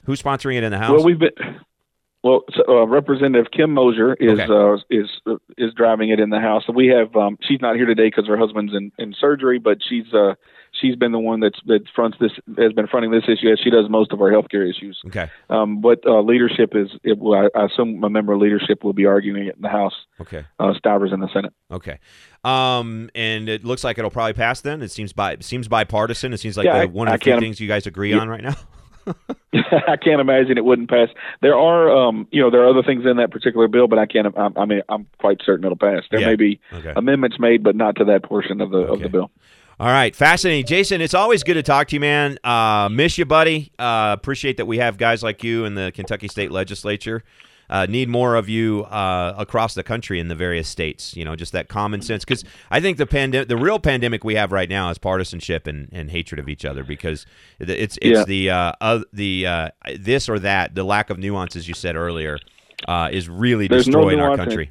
who's 0.05 0.23
sponsoring 0.23 0.57
it 0.57 0.62
in 0.64 0.73
the 0.73 0.79
House? 0.79 0.97
Well, 0.97 1.05
we've 1.05 1.18
been. 1.18 1.31
Well, 2.29 2.45
so, 2.55 2.62
uh, 2.83 2.85
Representative 2.87 3.47
Kim 3.57 3.73
Moser 3.73 4.12
is 4.14 4.38
Okay. 4.38 4.53
uh, 4.53 4.77
is 4.91 5.09
uh, 5.27 5.37
is 5.57 5.73
driving 5.75 6.11
it 6.11 6.21
in 6.21 6.29
the 6.31 6.41
House. 6.41 6.64
We 6.73 6.88
have. 6.88 7.17
Um, 7.17 7.38
she's 7.41 7.61
not 7.62 7.77
here 7.77 7.87
today 7.87 8.09
because 8.09 8.27
her 8.27 8.37
husband's 8.37 8.75
in, 8.75 8.93
in 8.99 9.14
surgery, 9.19 9.59
but 9.59 9.79
she's 9.88 10.12
uh, 10.12 10.35
she's 10.79 10.95
been 10.95 11.12
the 11.12 11.19
one 11.19 11.41
that's 11.41 11.59
that 11.67 11.81
fronts 11.95 12.19
this 12.21 12.33
has 12.59 12.73
been 12.75 12.87
fronting 12.87 13.11
this 13.12 13.25
issue 13.25 13.51
as 13.51 13.59
she 13.64 13.71
does 13.71 13.87
most 13.88 14.12
of 14.12 14.21
our 14.21 14.31
healthcare 14.31 14.69
issues. 14.69 15.01
okay, 15.07 15.31
Um, 15.49 15.81
but 15.81 16.01
uh, 16.07 16.21
leadership 16.21 16.75
is. 16.75 16.88
It, 17.03 17.17
well, 17.19 17.49
I, 17.55 17.59
I 17.59 17.64
assume 17.67 18.05
a 18.05 18.11
member 18.11 18.35
of 18.35 18.41
leadership 18.41 18.85
will 18.85 18.93
be 18.93 19.07
arguing 19.07 19.47
it 19.47 19.57
in 19.57 19.62
the 19.62 19.69
House. 19.71 19.95
okay, 20.21 20.45
Uh, 20.59 20.75
Stivers 20.75 21.12
in 21.14 21.21
the 21.21 21.29
Senate. 21.33 21.55
okay. 21.71 21.99
Um, 22.45 23.11
and 23.14 23.49
it 23.49 23.64
looks 23.64 23.83
like 23.85 23.97
it'll 23.99 24.11
probably 24.11 24.35
pass. 24.35 24.61
Then 24.61 24.83
it 24.83 24.91
seems 24.91 25.12
by 25.12 25.33
it 25.33 25.45
seems 25.45 25.67
bipartisan. 25.67 26.33
It 26.35 26.38
seems 26.41 26.57
like 26.59 26.67
Yeah, 26.67 26.75
the, 26.79 26.83
I- 26.83 26.87
one 26.87 27.09
of 27.09 27.19
the 27.19 27.25
few 27.25 27.41
things 27.41 27.59
you 27.61 27.69
guys 27.69 27.87
agree 27.87 28.11
Yeah. 28.11 28.19
on 28.21 28.29
right 28.29 28.43
now. 28.45 28.55
I 29.55 29.97
can't 29.97 30.21
imagine 30.21 30.59
it 30.59 30.64
wouldn't 30.64 30.90
pass. 30.90 31.09
There 31.42 31.57
are, 31.57 31.90
um, 31.90 32.27
you 32.31 32.42
know, 32.42 32.51
there 32.51 32.62
are 32.62 32.68
other 32.68 32.83
things 32.83 33.05
in 33.07 33.16
that 33.16 33.31
particular 33.31 33.68
bill, 33.68 33.88
but 33.88 33.99
I 33.99 34.07
can't. 34.07 34.27
I, 34.37 34.49
I 34.57 34.64
mean, 34.66 34.83
I'm 34.88 35.07
quite 35.18 35.38
certain 35.44 35.64
it'll 35.64 35.77
pass. 35.77 36.05
There 36.11 36.21
Yeah. 36.21 36.27
may 36.29 36.37
be 36.37 36.61
Okay. 36.73 36.92
amendments 36.97 37.38
made, 37.38 37.62
but 37.62 37.75
not 37.77 37.97
to 37.97 38.05
that 38.07 38.23
portion 38.23 38.61
of 38.61 38.71
the 38.71 38.79
of 38.79 39.01
the 39.01 39.09
bill. 39.09 39.31
All 39.81 39.87
right, 39.87 40.14
fascinating, 40.14 40.66
Jason. 40.66 41.01
It's 41.01 41.14
always 41.14 41.44
good 41.44 41.55
to 41.55 41.62
talk 41.62 41.87
to 41.88 41.97
you, 41.97 42.01
man. 42.01 42.37
Uh, 42.42 42.88
miss 42.90 43.16
you, 43.16 43.25
buddy. 43.25 43.71
Uh, 43.79 44.16
appreciate 44.18 44.57
that 44.57 44.66
we 44.66 44.79
have 44.79 44.99
guys 44.99 45.23
like 45.23 45.44
you 45.44 45.64
in 45.66 45.75
the 45.77 45.92
Kentucky 45.94 46.27
State 46.27 46.51
Legislature. 46.51 47.23
Uh, 47.70 47.87
need 47.87 48.09
more 48.09 48.35
of 48.35 48.48
you 48.48 48.85
uh, 48.85 49.35
across 49.37 49.74
the 49.74 49.83
country 49.83 50.18
in 50.20 50.28
the 50.28 50.35
various 50.35 50.68
states. 50.68 51.14
You 51.16 51.24
know, 51.24 51.37
just 51.37 51.52
that 51.52 51.68
common 51.68 52.00
sense. 52.00 52.24
Because 52.24 52.44
I 52.70 52.81
think 52.81 52.96
the 52.98 53.07
pandemic, 53.07 53.48
the 53.48 53.57
real 53.57 53.78
pandemic 53.78 54.24
we 54.24 54.35
have 54.37 54.52
right 54.52 54.68
now 54.68 54.90
is 54.90 54.98
partisanship 54.98 55.66
and, 55.66 55.88
and 55.92 56.11
hatred 56.11 56.38
of 56.38 56.48
each 56.48 56.64
other. 56.64 56.83
Because 56.85 57.26
it's 57.59 57.98
it's 58.00 58.18
Yeah. 58.20 58.24
the 58.24 58.50
uh, 58.50 58.72
uh, 58.81 59.00
the 59.12 59.46
uh, 59.46 59.68
this 59.98 60.28
or 60.28 60.38
that, 60.38 60.74
the 60.74 60.85
lack 60.85 61.11
of 61.11 61.18
nuance, 61.18 61.57
as 61.57 61.68
you 61.68 61.74
said 61.74 61.94
earlier, 61.96 62.38
uh, 62.87 63.09
is 63.12 63.28
really 63.28 63.68
There's 63.68 63.87
no 63.88 63.98
destroying 64.00 64.20
our 64.20 64.28
in 64.28 64.35
it. 64.35 64.44
country. 64.44 64.70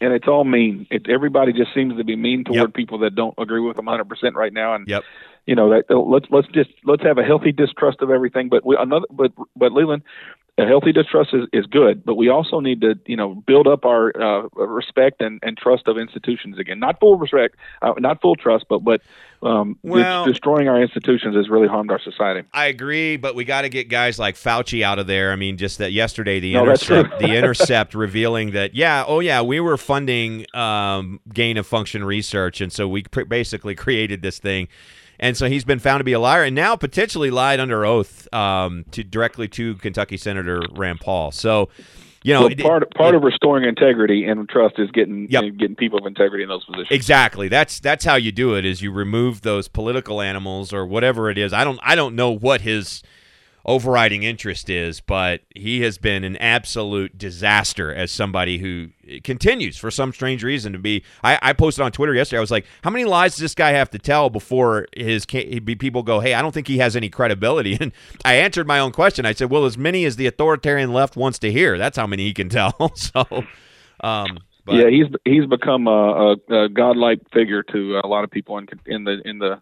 and 0.00 0.12
it's 0.12 0.28
all 0.28 0.44
mean. 0.44 0.86
It, 0.90 1.08
everybody 1.08 1.52
just 1.52 1.72
seems 1.74 1.96
to 1.96 2.04
be 2.04 2.16
mean 2.16 2.44
toward 2.44 2.56
Yep. 2.70 2.74
people 2.74 2.98
that 2.98 3.14
don't 3.14 3.34
agree 3.38 3.60
with 3.60 3.76
them 3.76 3.86
100 3.86 4.08
percent 4.08 4.34
right 4.36 4.52
now. 4.52 4.74
And 4.74 4.86
Yep. 4.86 5.02
you 5.46 5.54
know 5.56 5.70
that 5.70 5.84
let's 5.94 6.26
let's 6.30 6.48
just 6.48 6.70
let's 6.84 7.02
have 7.02 7.18
a 7.18 7.22
healthy 7.24 7.50
distrust 7.50 8.02
of 8.02 8.10
everything. 8.10 8.48
But 8.50 8.64
we, 8.66 8.76
another 8.78 9.06
but 9.10 9.32
but 9.56 9.72
Leland, 9.72 10.02
a 10.58 10.64
healthy 10.64 10.92
distrust 10.92 11.34
is, 11.34 11.46
is 11.52 11.66
good. 11.66 12.04
But 12.04 12.14
we 12.14 12.28
also 12.28 12.60
need 12.60 12.80
to 12.80 12.98
you 13.06 13.16
know 13.16 13.34
build 13.34 13.66
up 13.66 13.84
our 13.84 14.12
uh, 14.20 14.48
respect 14.54 15.20
and, 15.20 15.40
and 15.42 15.56
trust 15.56 15.86
of 15.88 15.98
institutions 15.98 16.58
again. 16.58 16.78
Not 16.78 16.98
full 17.00 17.18
respect, 17.18 17.56
uh, 17.82 17.94
not 17.98 18.20
full 18.20 18.36
trust, 18.36 18.66
but 18.68 18.84
but 18.84 19.02
um, 19.46 19.78
Well- 19.82 20.24
destroying 20.24 20.68
our 20.68 20.80
institutions 20.80 21.36
has 21.36 21.48
really 21.48 21.68
harmed 21.68 21.90
our 21.90 22.00
society. 22.00 22.46
I 22.52 22.66
agree, 22.66 23.16
but 23.16 23.34
we 23.34 23.44
got 23.44 23.62
to 23.62 23.68
get 23.68 23.88
guys 23.88 24.18
like 24.18 24.34
Fauci 24.34 24.82
out 24.82 24.98
of 24.98 25.06
there. 25.06 25.32
I 25.32 25.36
mean, 25.36 25.56
just 25.56 25.78
that 25.78 25.92
yesterday, 25.92 26.40
the 26.40 26.54
No, 26.54 26.64
intercept, 26.64 27.18
the 27.18 27.34
intercept 27.36 27.94
revealing 27.94 28.50
that, 28.52 28.74
yeah, 28.74 29.04
oh 29.06 29.20
yeah, 29.20 29.40
we 29.42 29.60
were 29.60 29.76
funding 29.76 30.46
um, 30.54 31.20
gain 31.32 31.56
of 31.56 31.66
function 31.66 32.04
research, 32.04 32.60
and 32.60 32.72
so 32.72 32.88
we 32.88 33.02
pr- 33.04 33.24
basically 33.24 33.74
created 33.74 34.22
this 34.22 34.38
thing. 34.38 34.68
And 35.18 35.34
so 35.34 35.48
he's 35.48 35.64
been 35.64 35.78
found 35.78 36.00
to 36.00 36.04
be 36.04 36.12
a 36.12 36.20
liar, 36.20 36.42
and 36.44 36.54
now 36.54 36.76
potentially 36.76 37.30
lied 37.30 37.58
under 37.58 37.86
oath 37.86 38.28
um, 38.34 38.84
to 38.90 39.02
directly 39.02 39.48
to 39.48 39.76
Kentucky 39.76 40.18
Senator 40.18 40.60
Rand 40.72 41.00
Paul. 41.00 41.30
So, 41.30 41.70
you 42.26 42.34
know, 42.34 42.46
it- 42.46 42.58
part 42.60 42.92
part 42.94 43.14
it- 43.14 43.18
of 43.18 43.22
restoring 43.24 43.64
integrity 43.64 44.24
and 44.24 44.48
trust 44.48 44.78
is 44.78 44.90
getting 44.90 45.26
Yep. 45.30 45.44
getting 45.58 45.76
people 45.76 45.98
of 45.98 46.06
integrity 46.06 46.42
in 46.42 46.48
those 46.48 46.64
positions. 46.64 46.88
Exactly. 46.90 47.48
That's 47.48 47.80
that's 47.80 48.04
how 48.04 48.16
you 48.16 48.32
do 48.32 48.54
it. 48.54 48.64
Is 48.64 48.82
you 48.82 48.90
remove 48.92 49.42
those 49.42 49.68
political 49.68 50.20
animals 50.20 50.72
or 50.72 50.84
whatever 50.86 51.30
it 51.30 51.38
is. 51.38 51.52
I 51.52 51.64
don't 51.64 51.78
I 51.82 51.94
don't 51.94 52.14
know 52.14 52.30
what 52.30 52.62
his 52.62 53.02
overriding 53.66 54.22
interest 54.22 54.70
is, 54.70 55.00
but 55.00 55.40
he 55.54 55.82
has 55.82 55.98
been 55.98 56.22
an 56.22 56.36
absolute 56.36 57.18
disaster 57.18 57.92
as 57.92 58.12
somebody 58.12 58.58
who 58.58 58.88
continues 59.24 59.76
for 59.76 59.90
some 59.90 60.12
strange 60.12 60.44
reason 60.44 60.72
to 60.72 60.78
be. 60.78 61.02
I, 61.24 61.38
I 61.42 61.52
posted 61.52 61.84
on 61.84 61.90
Twitter 61.90 62.14
yesterday. 62.14 62.38
I 62.38 62.40
was 62.40 62.52
like, 62.52 62.64
how 62.82 62.90
many 62.90 63.04
lies 63.04 63.32
does 63.32 63.40
this 63.40 63.54
guy 63.56 63.72
have 63.72 63.90
to 63.90 63.98
tell 63.98 64.30
before 64.30 64.86
his 64.96 65.26
people 65.26 66.04
go, 66.04 66.20
hey, 66.20 66.34
I 66.34 66.42
don't 66.42 66.52
think 66.52 66.68
he 66.68 66.78
has 66.78 66.96
any 66.96 67.10
credibility? 67.10 67.76
And 67.86 67.92
I 68.24 68.36
answered 68.36 68.66
my 68.66 68.78
own 68.78 68.92
question. 68.92 69.26
I 69.26 69.32
said, 69.32 69.50
well, 69.50 69.66
as 69.66 69.76
many 69.76 70.06
as 70.06 70.16
the 70.16 70.26
authoritarian 70.26 70.94
left 70.94 71.14
wants 71.14 71.38
to 71.40 71.52
hear. 71.52 71.76
That's 71.76 71.96
how 71.96 72.06
many 72.06 72.24
he 72.24 72.32
can 72.32 72.48
tell. 72.48 72.92
so. 72.94 73.24
Um, 74.00 74.38
but, 74.64 74.76
yeah, 74.76 74.88
he's 74.88 75.06
he's 75.24 75.46
become 75.46 75.86
a, 75.86 76.36
a, 76.50 76.64
a 76.64 76.68
godlike 76.68 77.20
figure 77.32 77.62
to 77.62 78.00
a 78.02 78.06
lot 78.06 78.24
of 78.24 78.30
people 78.30 78.58
in 78.58 78.66
in 78.86 79.04
the 79.04 79.20
in 79.24 79.38
the 79.38 79.60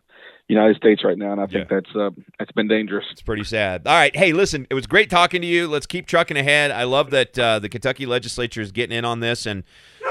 United 0.48 0.76
States 0.76 1.02
right 1.04 1.16
now, 1.16 1.32
and 1.32 1.40
I 1.40 1.46
think 1.46 1.70
Yeah. 1.70 1.80
that's 1.80 1.96
uh, 1.96 2.10
that's 2.38 2.52
been 2.52 2.68
dangerous. 2.68 3.04
It's 3.10 3.22
pretty 3.22 3.44
sad. 3.44 3.82
All 3.86 3.94
right. 3.94 4.14
Hey, 4.14 4.32
listen, 4.32 4.66
it 4.70 4.74
was 4.74 4.86
great 4.86 5.08
talking 5.08 5.40
to 5.40 5.46
you. 5.46 5.66
Let's 5.66 5.86
keep 5.86 6.06
trucking 6.06 6.36
ahead. 6.36 6.70
I 6.70 6.84
love 6.84 7.10
that 7.10 7.38
uh, 7.38 7.58
the 7.60 7.68
Kentucky 7.70 8.04
legislature 8.04 8.60
is 8.60 8.70
getting 8.70 8.96
in 8.96 9.04
on 9.06 9.20
this 9.20 9.46
and 9.46 9.64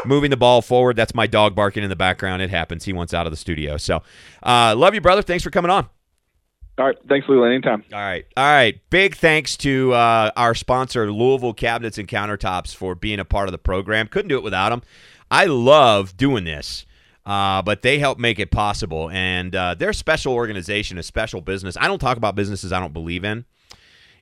moving 0.05 0.31
the 0.31 0.37
ball 0.37 0.61
forward. 0.63 0.95
That's 0.95 1.13
my 1.13 1.27
dog 1.27 1.53
barking 1.55 1.83
in 1.83 1.89
the 1.89 1.95
background. 1.95 2.41
It 2.41 2.49
happens. 2.49 2.83
He 2.85 2.93
wants 2.93 3.13
out 3.13 3.27
of 3.27 3.31
the 3.31 3.37
studio. 3.37 3.77
So, 3.77 4.01
uh, 4.41 4.75
love 4.75 4.95
you, 4.95 5.01
brother. 5.01 5.21
Thanks 5.21 5.43
for 5.43 5.51
coming 5.51 5.69
on. 5.69 5.87
All 6.79 6.87
right. 6.87 6.97
Thanks, 7.07 7.29
Leland. 7.29 7.53
Anytime. 7.53 7.83
All 7.93 7.99
right. 7.99 8.25
All 8.35 8.43
right. 8.43 8.81
Big 8.89 9.15
thanks 9.15 9.55
to 9.57 9.93
uh, 9.93 10.31
our 10.35 10.55
sponsor, 10.55 11.11
Louisville 11.11 11.53
Cabinets 11.53 11.99
and 11.99 12.07
Countertops, 12.07 12.73
for 12.75 12.95
being 12.95 13.19
a 13.19 13.25
part 13.25 13.47
of 13.47 13.51
the 13.51 13.59
program. 13.59 14.07
Couldn't 14.07 14.29
do 14.29 14.37
it 14.37 14.43
without 14.43 14.69
them. 14.69 14.81
I 15.29 15.45
love 15.45 16.17
doing 16.17 16.43
this, 16.45 16.87
uh, 17.25 17.61
but 17.61 17.81
they 17.81 17.99
help 17.99 18.19
make 18.19 18.39
it 18.39 18.51
possible. 18.51 19.09
And 19.09 19.55
uh, 19.55 19.75
they're 19.75 19.91
a 19.91 19.93
special 19.93 20.33
organization, 20.33 20.97
a 20.97 21.03
special 21.03 21.41
business. 21.41 21.77
I 21.79 21.87
don't 21.87 21.99
talk 21.99 22.17
about 22.17 22.35
businesses 22.35 22.71
I 22.71 22.79
don't 22.79 22.93
believe 22.93 23.23
in. 23.23 23.45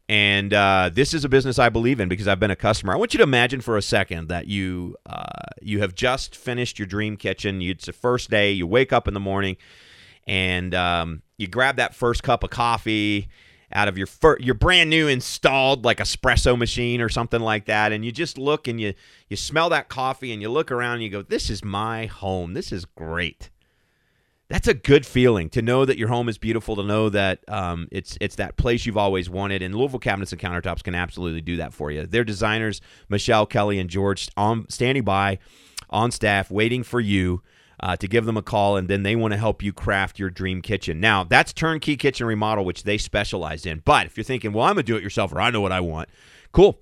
And 0.10 0.54
uh, 0.54 0.90
this 0.94 1.14
is 1.14 1.24
a 1.24 1.30
business 1.30 1.58
I 1.58 1.70
believe 1.70 2.00
in 2.00 2.10
because 2.10 2.28
I've 2.28 2.40
been 2.40 2.52
a 2.52 2.56
customer. 2.56 2.94
I 2.94 2.98
want 2.98 3.14
you 3.14 3.20
to 3.20 3.24
imagine 3.24 3.62
for 3.62 3.78
a 3.78 3.82
second 3.82 4.28
that 4.28 4.48
you 4.48 4.98
uh, 5.06 5.24
you 5.62 5.80
have 5.80 5.96
just 5.96 6.36
finished 6.36 6.78
your 6.78 6.86
dream 6.86 7.16
kitchen. 7.16 7.62
It's 7.62 7.86
the 7.86 7.94
first 7.94 8.30
day. 8.30 8.52
You 8.52 8.68
wake 8.68 8.92
up 8.92 9.08
in 9.08 9.14
the 9.14 9.22
morning, 9.22 9.56
and 10.28 10.76
um, 10.76 11.22
you 11.38 11.48
grab 11.48 11.78
that 11.78 11.96
first 11.96 12.24
cup 12.24 12.44
of 12.44 12.50
coffee 12.50 13.30
out 13.74 13.88
of 13.88 13.98
your 13.98 14.08
fir- 14.08 14.40
your 14.40 14.56
brand 14.56 14.90
new 14.90 15.08
installed 15.08 15.86
like 15.86 15.98
espresso 15.98 16.58
machine 16.58 17.02
or 17.02 17.10
something 17.10 17.42
like 17.42 17.66
that 17.66 17.92
and 17.92 18.04
you 18.06 18.12
just 18.12 18.38
look 18.38 18.68
and 18.68 18.80
you 18.80 18.94
you 19.30 19.38
smell 19.38 19.70
that 19.70 19.90
coffee 19.90 20.32
and 20.32 20.42
you 20.42 20.50
look 20.50 20.72
around 20.72 20.96
and 20.96 21.04
you 21.04 21.10
go 21.10 21.22
this 21.22 21.50
is 21.50 21.64
my 21.64 22.06
home. 22.06 22.54
This 22.54 22.72
is 22.72 22.86
great. 22.86 23.50
That's 24.50 24.68
a 24.68 24.74
good 24.74 25.06
feeling 25.06 25.50
to 25.52 25.62
know 25.62 25.86
that 25.86 25.98
your 25.98 26.10
home 26.10 26.28
is 26.28 26.38
beautiful 26.38 26.76
to 26.76 26.84
know 26.84 27.08
that 27.10 27.40
um, 27.48 27.88
it's 27.90 28.18
it's 28.20 28.36
that 28.36 28.58
place 28.58 28.86
you've 28.86 28.98
always 28.98 29.30
wanted 29.30 29.62
and 29.62 29.74
louisville 29.74 30.00
cabinets 30.00 30.34
and 30.34 30.42
countertops 30.42 30.84
can 30.84 30.94
absolutely 30.94 31.40
do 31.40 31.58
that 31.58 31.74
for 31.74 31.90
you. 31.90 32.06
Their 32.06 32.26
designers 32.26 32.82
michelle 33.08 33.46
kelly 33.46 33.80
and 33.80 33.90
george 33.90 34.30
on 34.36 34.68
standing 34.70 35.04
by 35.04 35.40
on 35.90 36.12
staff 36.12 36.52
waiting 36.52 36.84
for 36.84 37.00
you 37.00 37.42
uh, 37.82 37.96
to 37.98 38.08
give 38.08 38.26
them 38.26 38.38
a 38.38 38.42
call, 38.42 38.78
and 38.78 38.88
then 38.88 39.04
they 39.04 39.16
want 39.16 39.34
to 39.34 39.38
help 39.38 39.64
you 39.64 39.74
craft 39.74 40.20
your 40.20 40.30
dream 40.30 40.62
kitchen. 40.62 41.00
Now, 41.00 41.24
that's 41.24 41.52
turnkey 41.54 41.98
kitchen 41.98 42.28
remodel, 42.28 42.64
which 42.64 42.84
they 42.84 42.98
specialize 42.98 43.66
in. 43.66 43.82
But 43.84 44.06
if 44.06 44.18
you're 44.18 44.24
thinking, 44.24 44.54
well, 44.54 44.66
I'm 44.66 44.78
a 44.78 44.84
do 44.84 44.96
it 44.96 45.04
yourselfer, 45.04 45.42
I 45.42 45.50
know 45.50 45.62
what 45.62 45.72
I 45.72 45.80
want, 45.80 46.10
cool. 46.52 46.80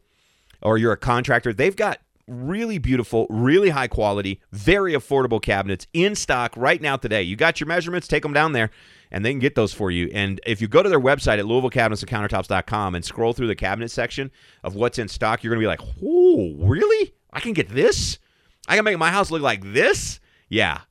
Or 0.61 0.77
you're 0.77 0.91
a 0.91 0.97
contractor, 0.97 1.53
they've 1.53 1.75
got 1.75 1.99
really 2.27 2.77
beautiful, 2.77 3.25
really 3.29 3.69
high 3.69 3.87
quality, 3.87 4.41
very 4.51 4.93
affordable 4.93 5.41
cabinets 5.41 5.87
in 5.93 6.15
stock 6.15 6.53
right 6.55 6.81
now 6.81 6.97
today. 6.97 7.23
You 7.23 7.35
got 7.35 7.59
your 7.59 7.67
measurements, 7.67 8.07
take 8.07 8.23
them 8.23 8.33
down 8.33 8.51
there 8.51 8.69
and 9.11 9.25
they 9.25 9.31
can 9.31 9.39
get 9.39 9.55
those 9.55 9.73
for 9.73 9.91
you. 9.91 10.09
And 10.13 10.39
if 10.45 10.61
you 10.61 10.67
go 10.67 10.83
to 10.83 10.89
their 10.89 10.99
website 10.99 11.39
at 11.39 11.45
LouisvilleCabinetsandCountertops.com 11.45 12.95
and 12.95 13.03
scroll 13.03 13.33
through 13.33 13.47
the 13.47 13.55
cabinet 13.55 13.89
section 13.89 14.31
of 14.63 14.75
what's 14.75 14.99
in 14.99 15.07
stock, 15.07 15.43
you're 15.43 15.53
going 15.53 15.59
to 15.59 15.63
be 15.63 15.67
like, 15.67 15.81
"Oh, 16.03 16.53
really? 16.67 17.13
I 17.33 17.39
can 17.39 17.53
get 17.53 17.69
this? 17.69 18.19
I 18.67 18.75
can 18.75 18.85
make 18.85 18.97
my 18.97 19.11
house 19.11 19.31
look 19.31 19.41
like 19.41 19.73
this?" 19.73 20.19
Yeah. 20.47 20.81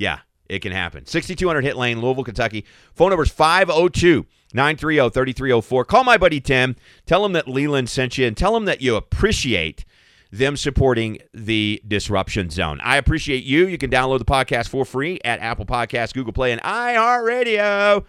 Yeah, 0.00 0.20
it 0.48 0.60
can 0.60 0.72
happen. 0.72 1.04
6200 1.04 1.62
Hit 1.62 1.76
Lane, 1.76 2.00
Louisville, 2.00 2.24
Kentucky. 2.24 2.64
Phone 2.94 3.10
number 3.10 3.24
is 3.24 3.30
502 3.30 4.24
930 4.54 5.10
3304. 5.10 5.84
Call 5.84 6.04
my 6.04 6.16
buddy 6.16 6.40
Tim. 6.40 6.74
Tell 7.04 7.22
him 7.22 7.34
that 7.34 7.46
Leland 7.46 7.90
sent 7.90 8.16
you 8.16 8.26
and 8.26 8.34
tell 8.34 8.56
him 8.56 8.64
that 8.64 8.80
you 8.80 8.96
appreciate 8.96 9.84
them 10.32 10.56
supporting 10.56 11.18
the 11.34 11.82
Disruption 11.86 12.48
Zone. 12.48 12.80
I 12.82 12.96
appreciate 12.96 13.44
you. 13.44 13.66
You 13.66 13.76
can 13.76 13.90
download 13.90 14.20
the 14.20 14.24
podcast 14.24 14.70
for 14.70 14.86
free 14.86 15.20
at 15.22 15.38
Apple 15.40 15.66
Podcasts, 15.66 16.14
Google 16.14 16.32
Play, 16.32 16.52
and 16.52 16.62
iHeartRadio. 16.62 18.02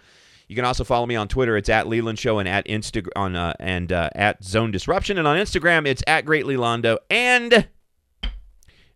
You 0.48 0.56
can 0.56 0.64
also 0.64 0.84
follow 0.84 1.04
me 1.04 1.14
on 1.16 1.28
Twitter. 1.28 1.58
It's 1.58 1.68
at 1.68 1.88
Leland 1.88 2.18
Show 2.18 2.38
and 2.38 2.48
at 2.48 2.66
Insta 2.66 3.06
on 3.14 3.36
uh, 3.36 3.52
and 3.60 3.92
uh, 3.92 4.08
at 4.14 4.42
Zone 4.42 4.70
Disruption, 4.70 5.18
and 5.18 5.28
on 5.28 5.36
Instagram 5.36 5.86
it's 5.86 6.02
at 6.06 6.24
Great 6.24 6.46
Lelando 6.46 6.96
and 7.10 7.68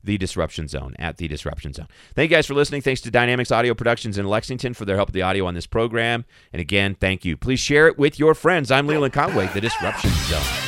the 0.06 0.16
Disruption 0.16 0.68
Zone 0.68 0.94
at 0.98 1.18
The 1.18 1.28
Disruption 1.28 1.72
Zone. 1.72 1.88
Thank 2.14 2.30
you 2.30 2.36
guys 2.36 2.46
for 2.46 2.54
listening. 2.54 2.80
Thanks 2.80 3.00
to 3.02 3.10
Dynamics 3.10 3.52
Audio 3.52 3.74
Productions 3.74 4.16
in 4.16 4.26
Lexington 4.26 4.72
for 4.72 4.84
their 4.84 4.96
help 4.96 5.08
with 5.08 5.14
the 5.14 5.22
audio 5.22 5.46
on 5.46 5.54
this 5.54 5.66
program. 5.66 6.24
And 6.52 6.60
again, 6.60 6.94
thank 6.94 7.24
you. 7.24 7.36
Please 7.36 7.60
share 7.60 7.86
it 7.88 7.98
with 7.98 8.18
your 8.18 8.34
friends. 8.34 8.70
I'm 8.70 8.86
Leland 8.86 9.12
Conway, 9.12 9.48
The 9.48 9.60
Disruption 9.60 10.10
Zone. 10.10 10.65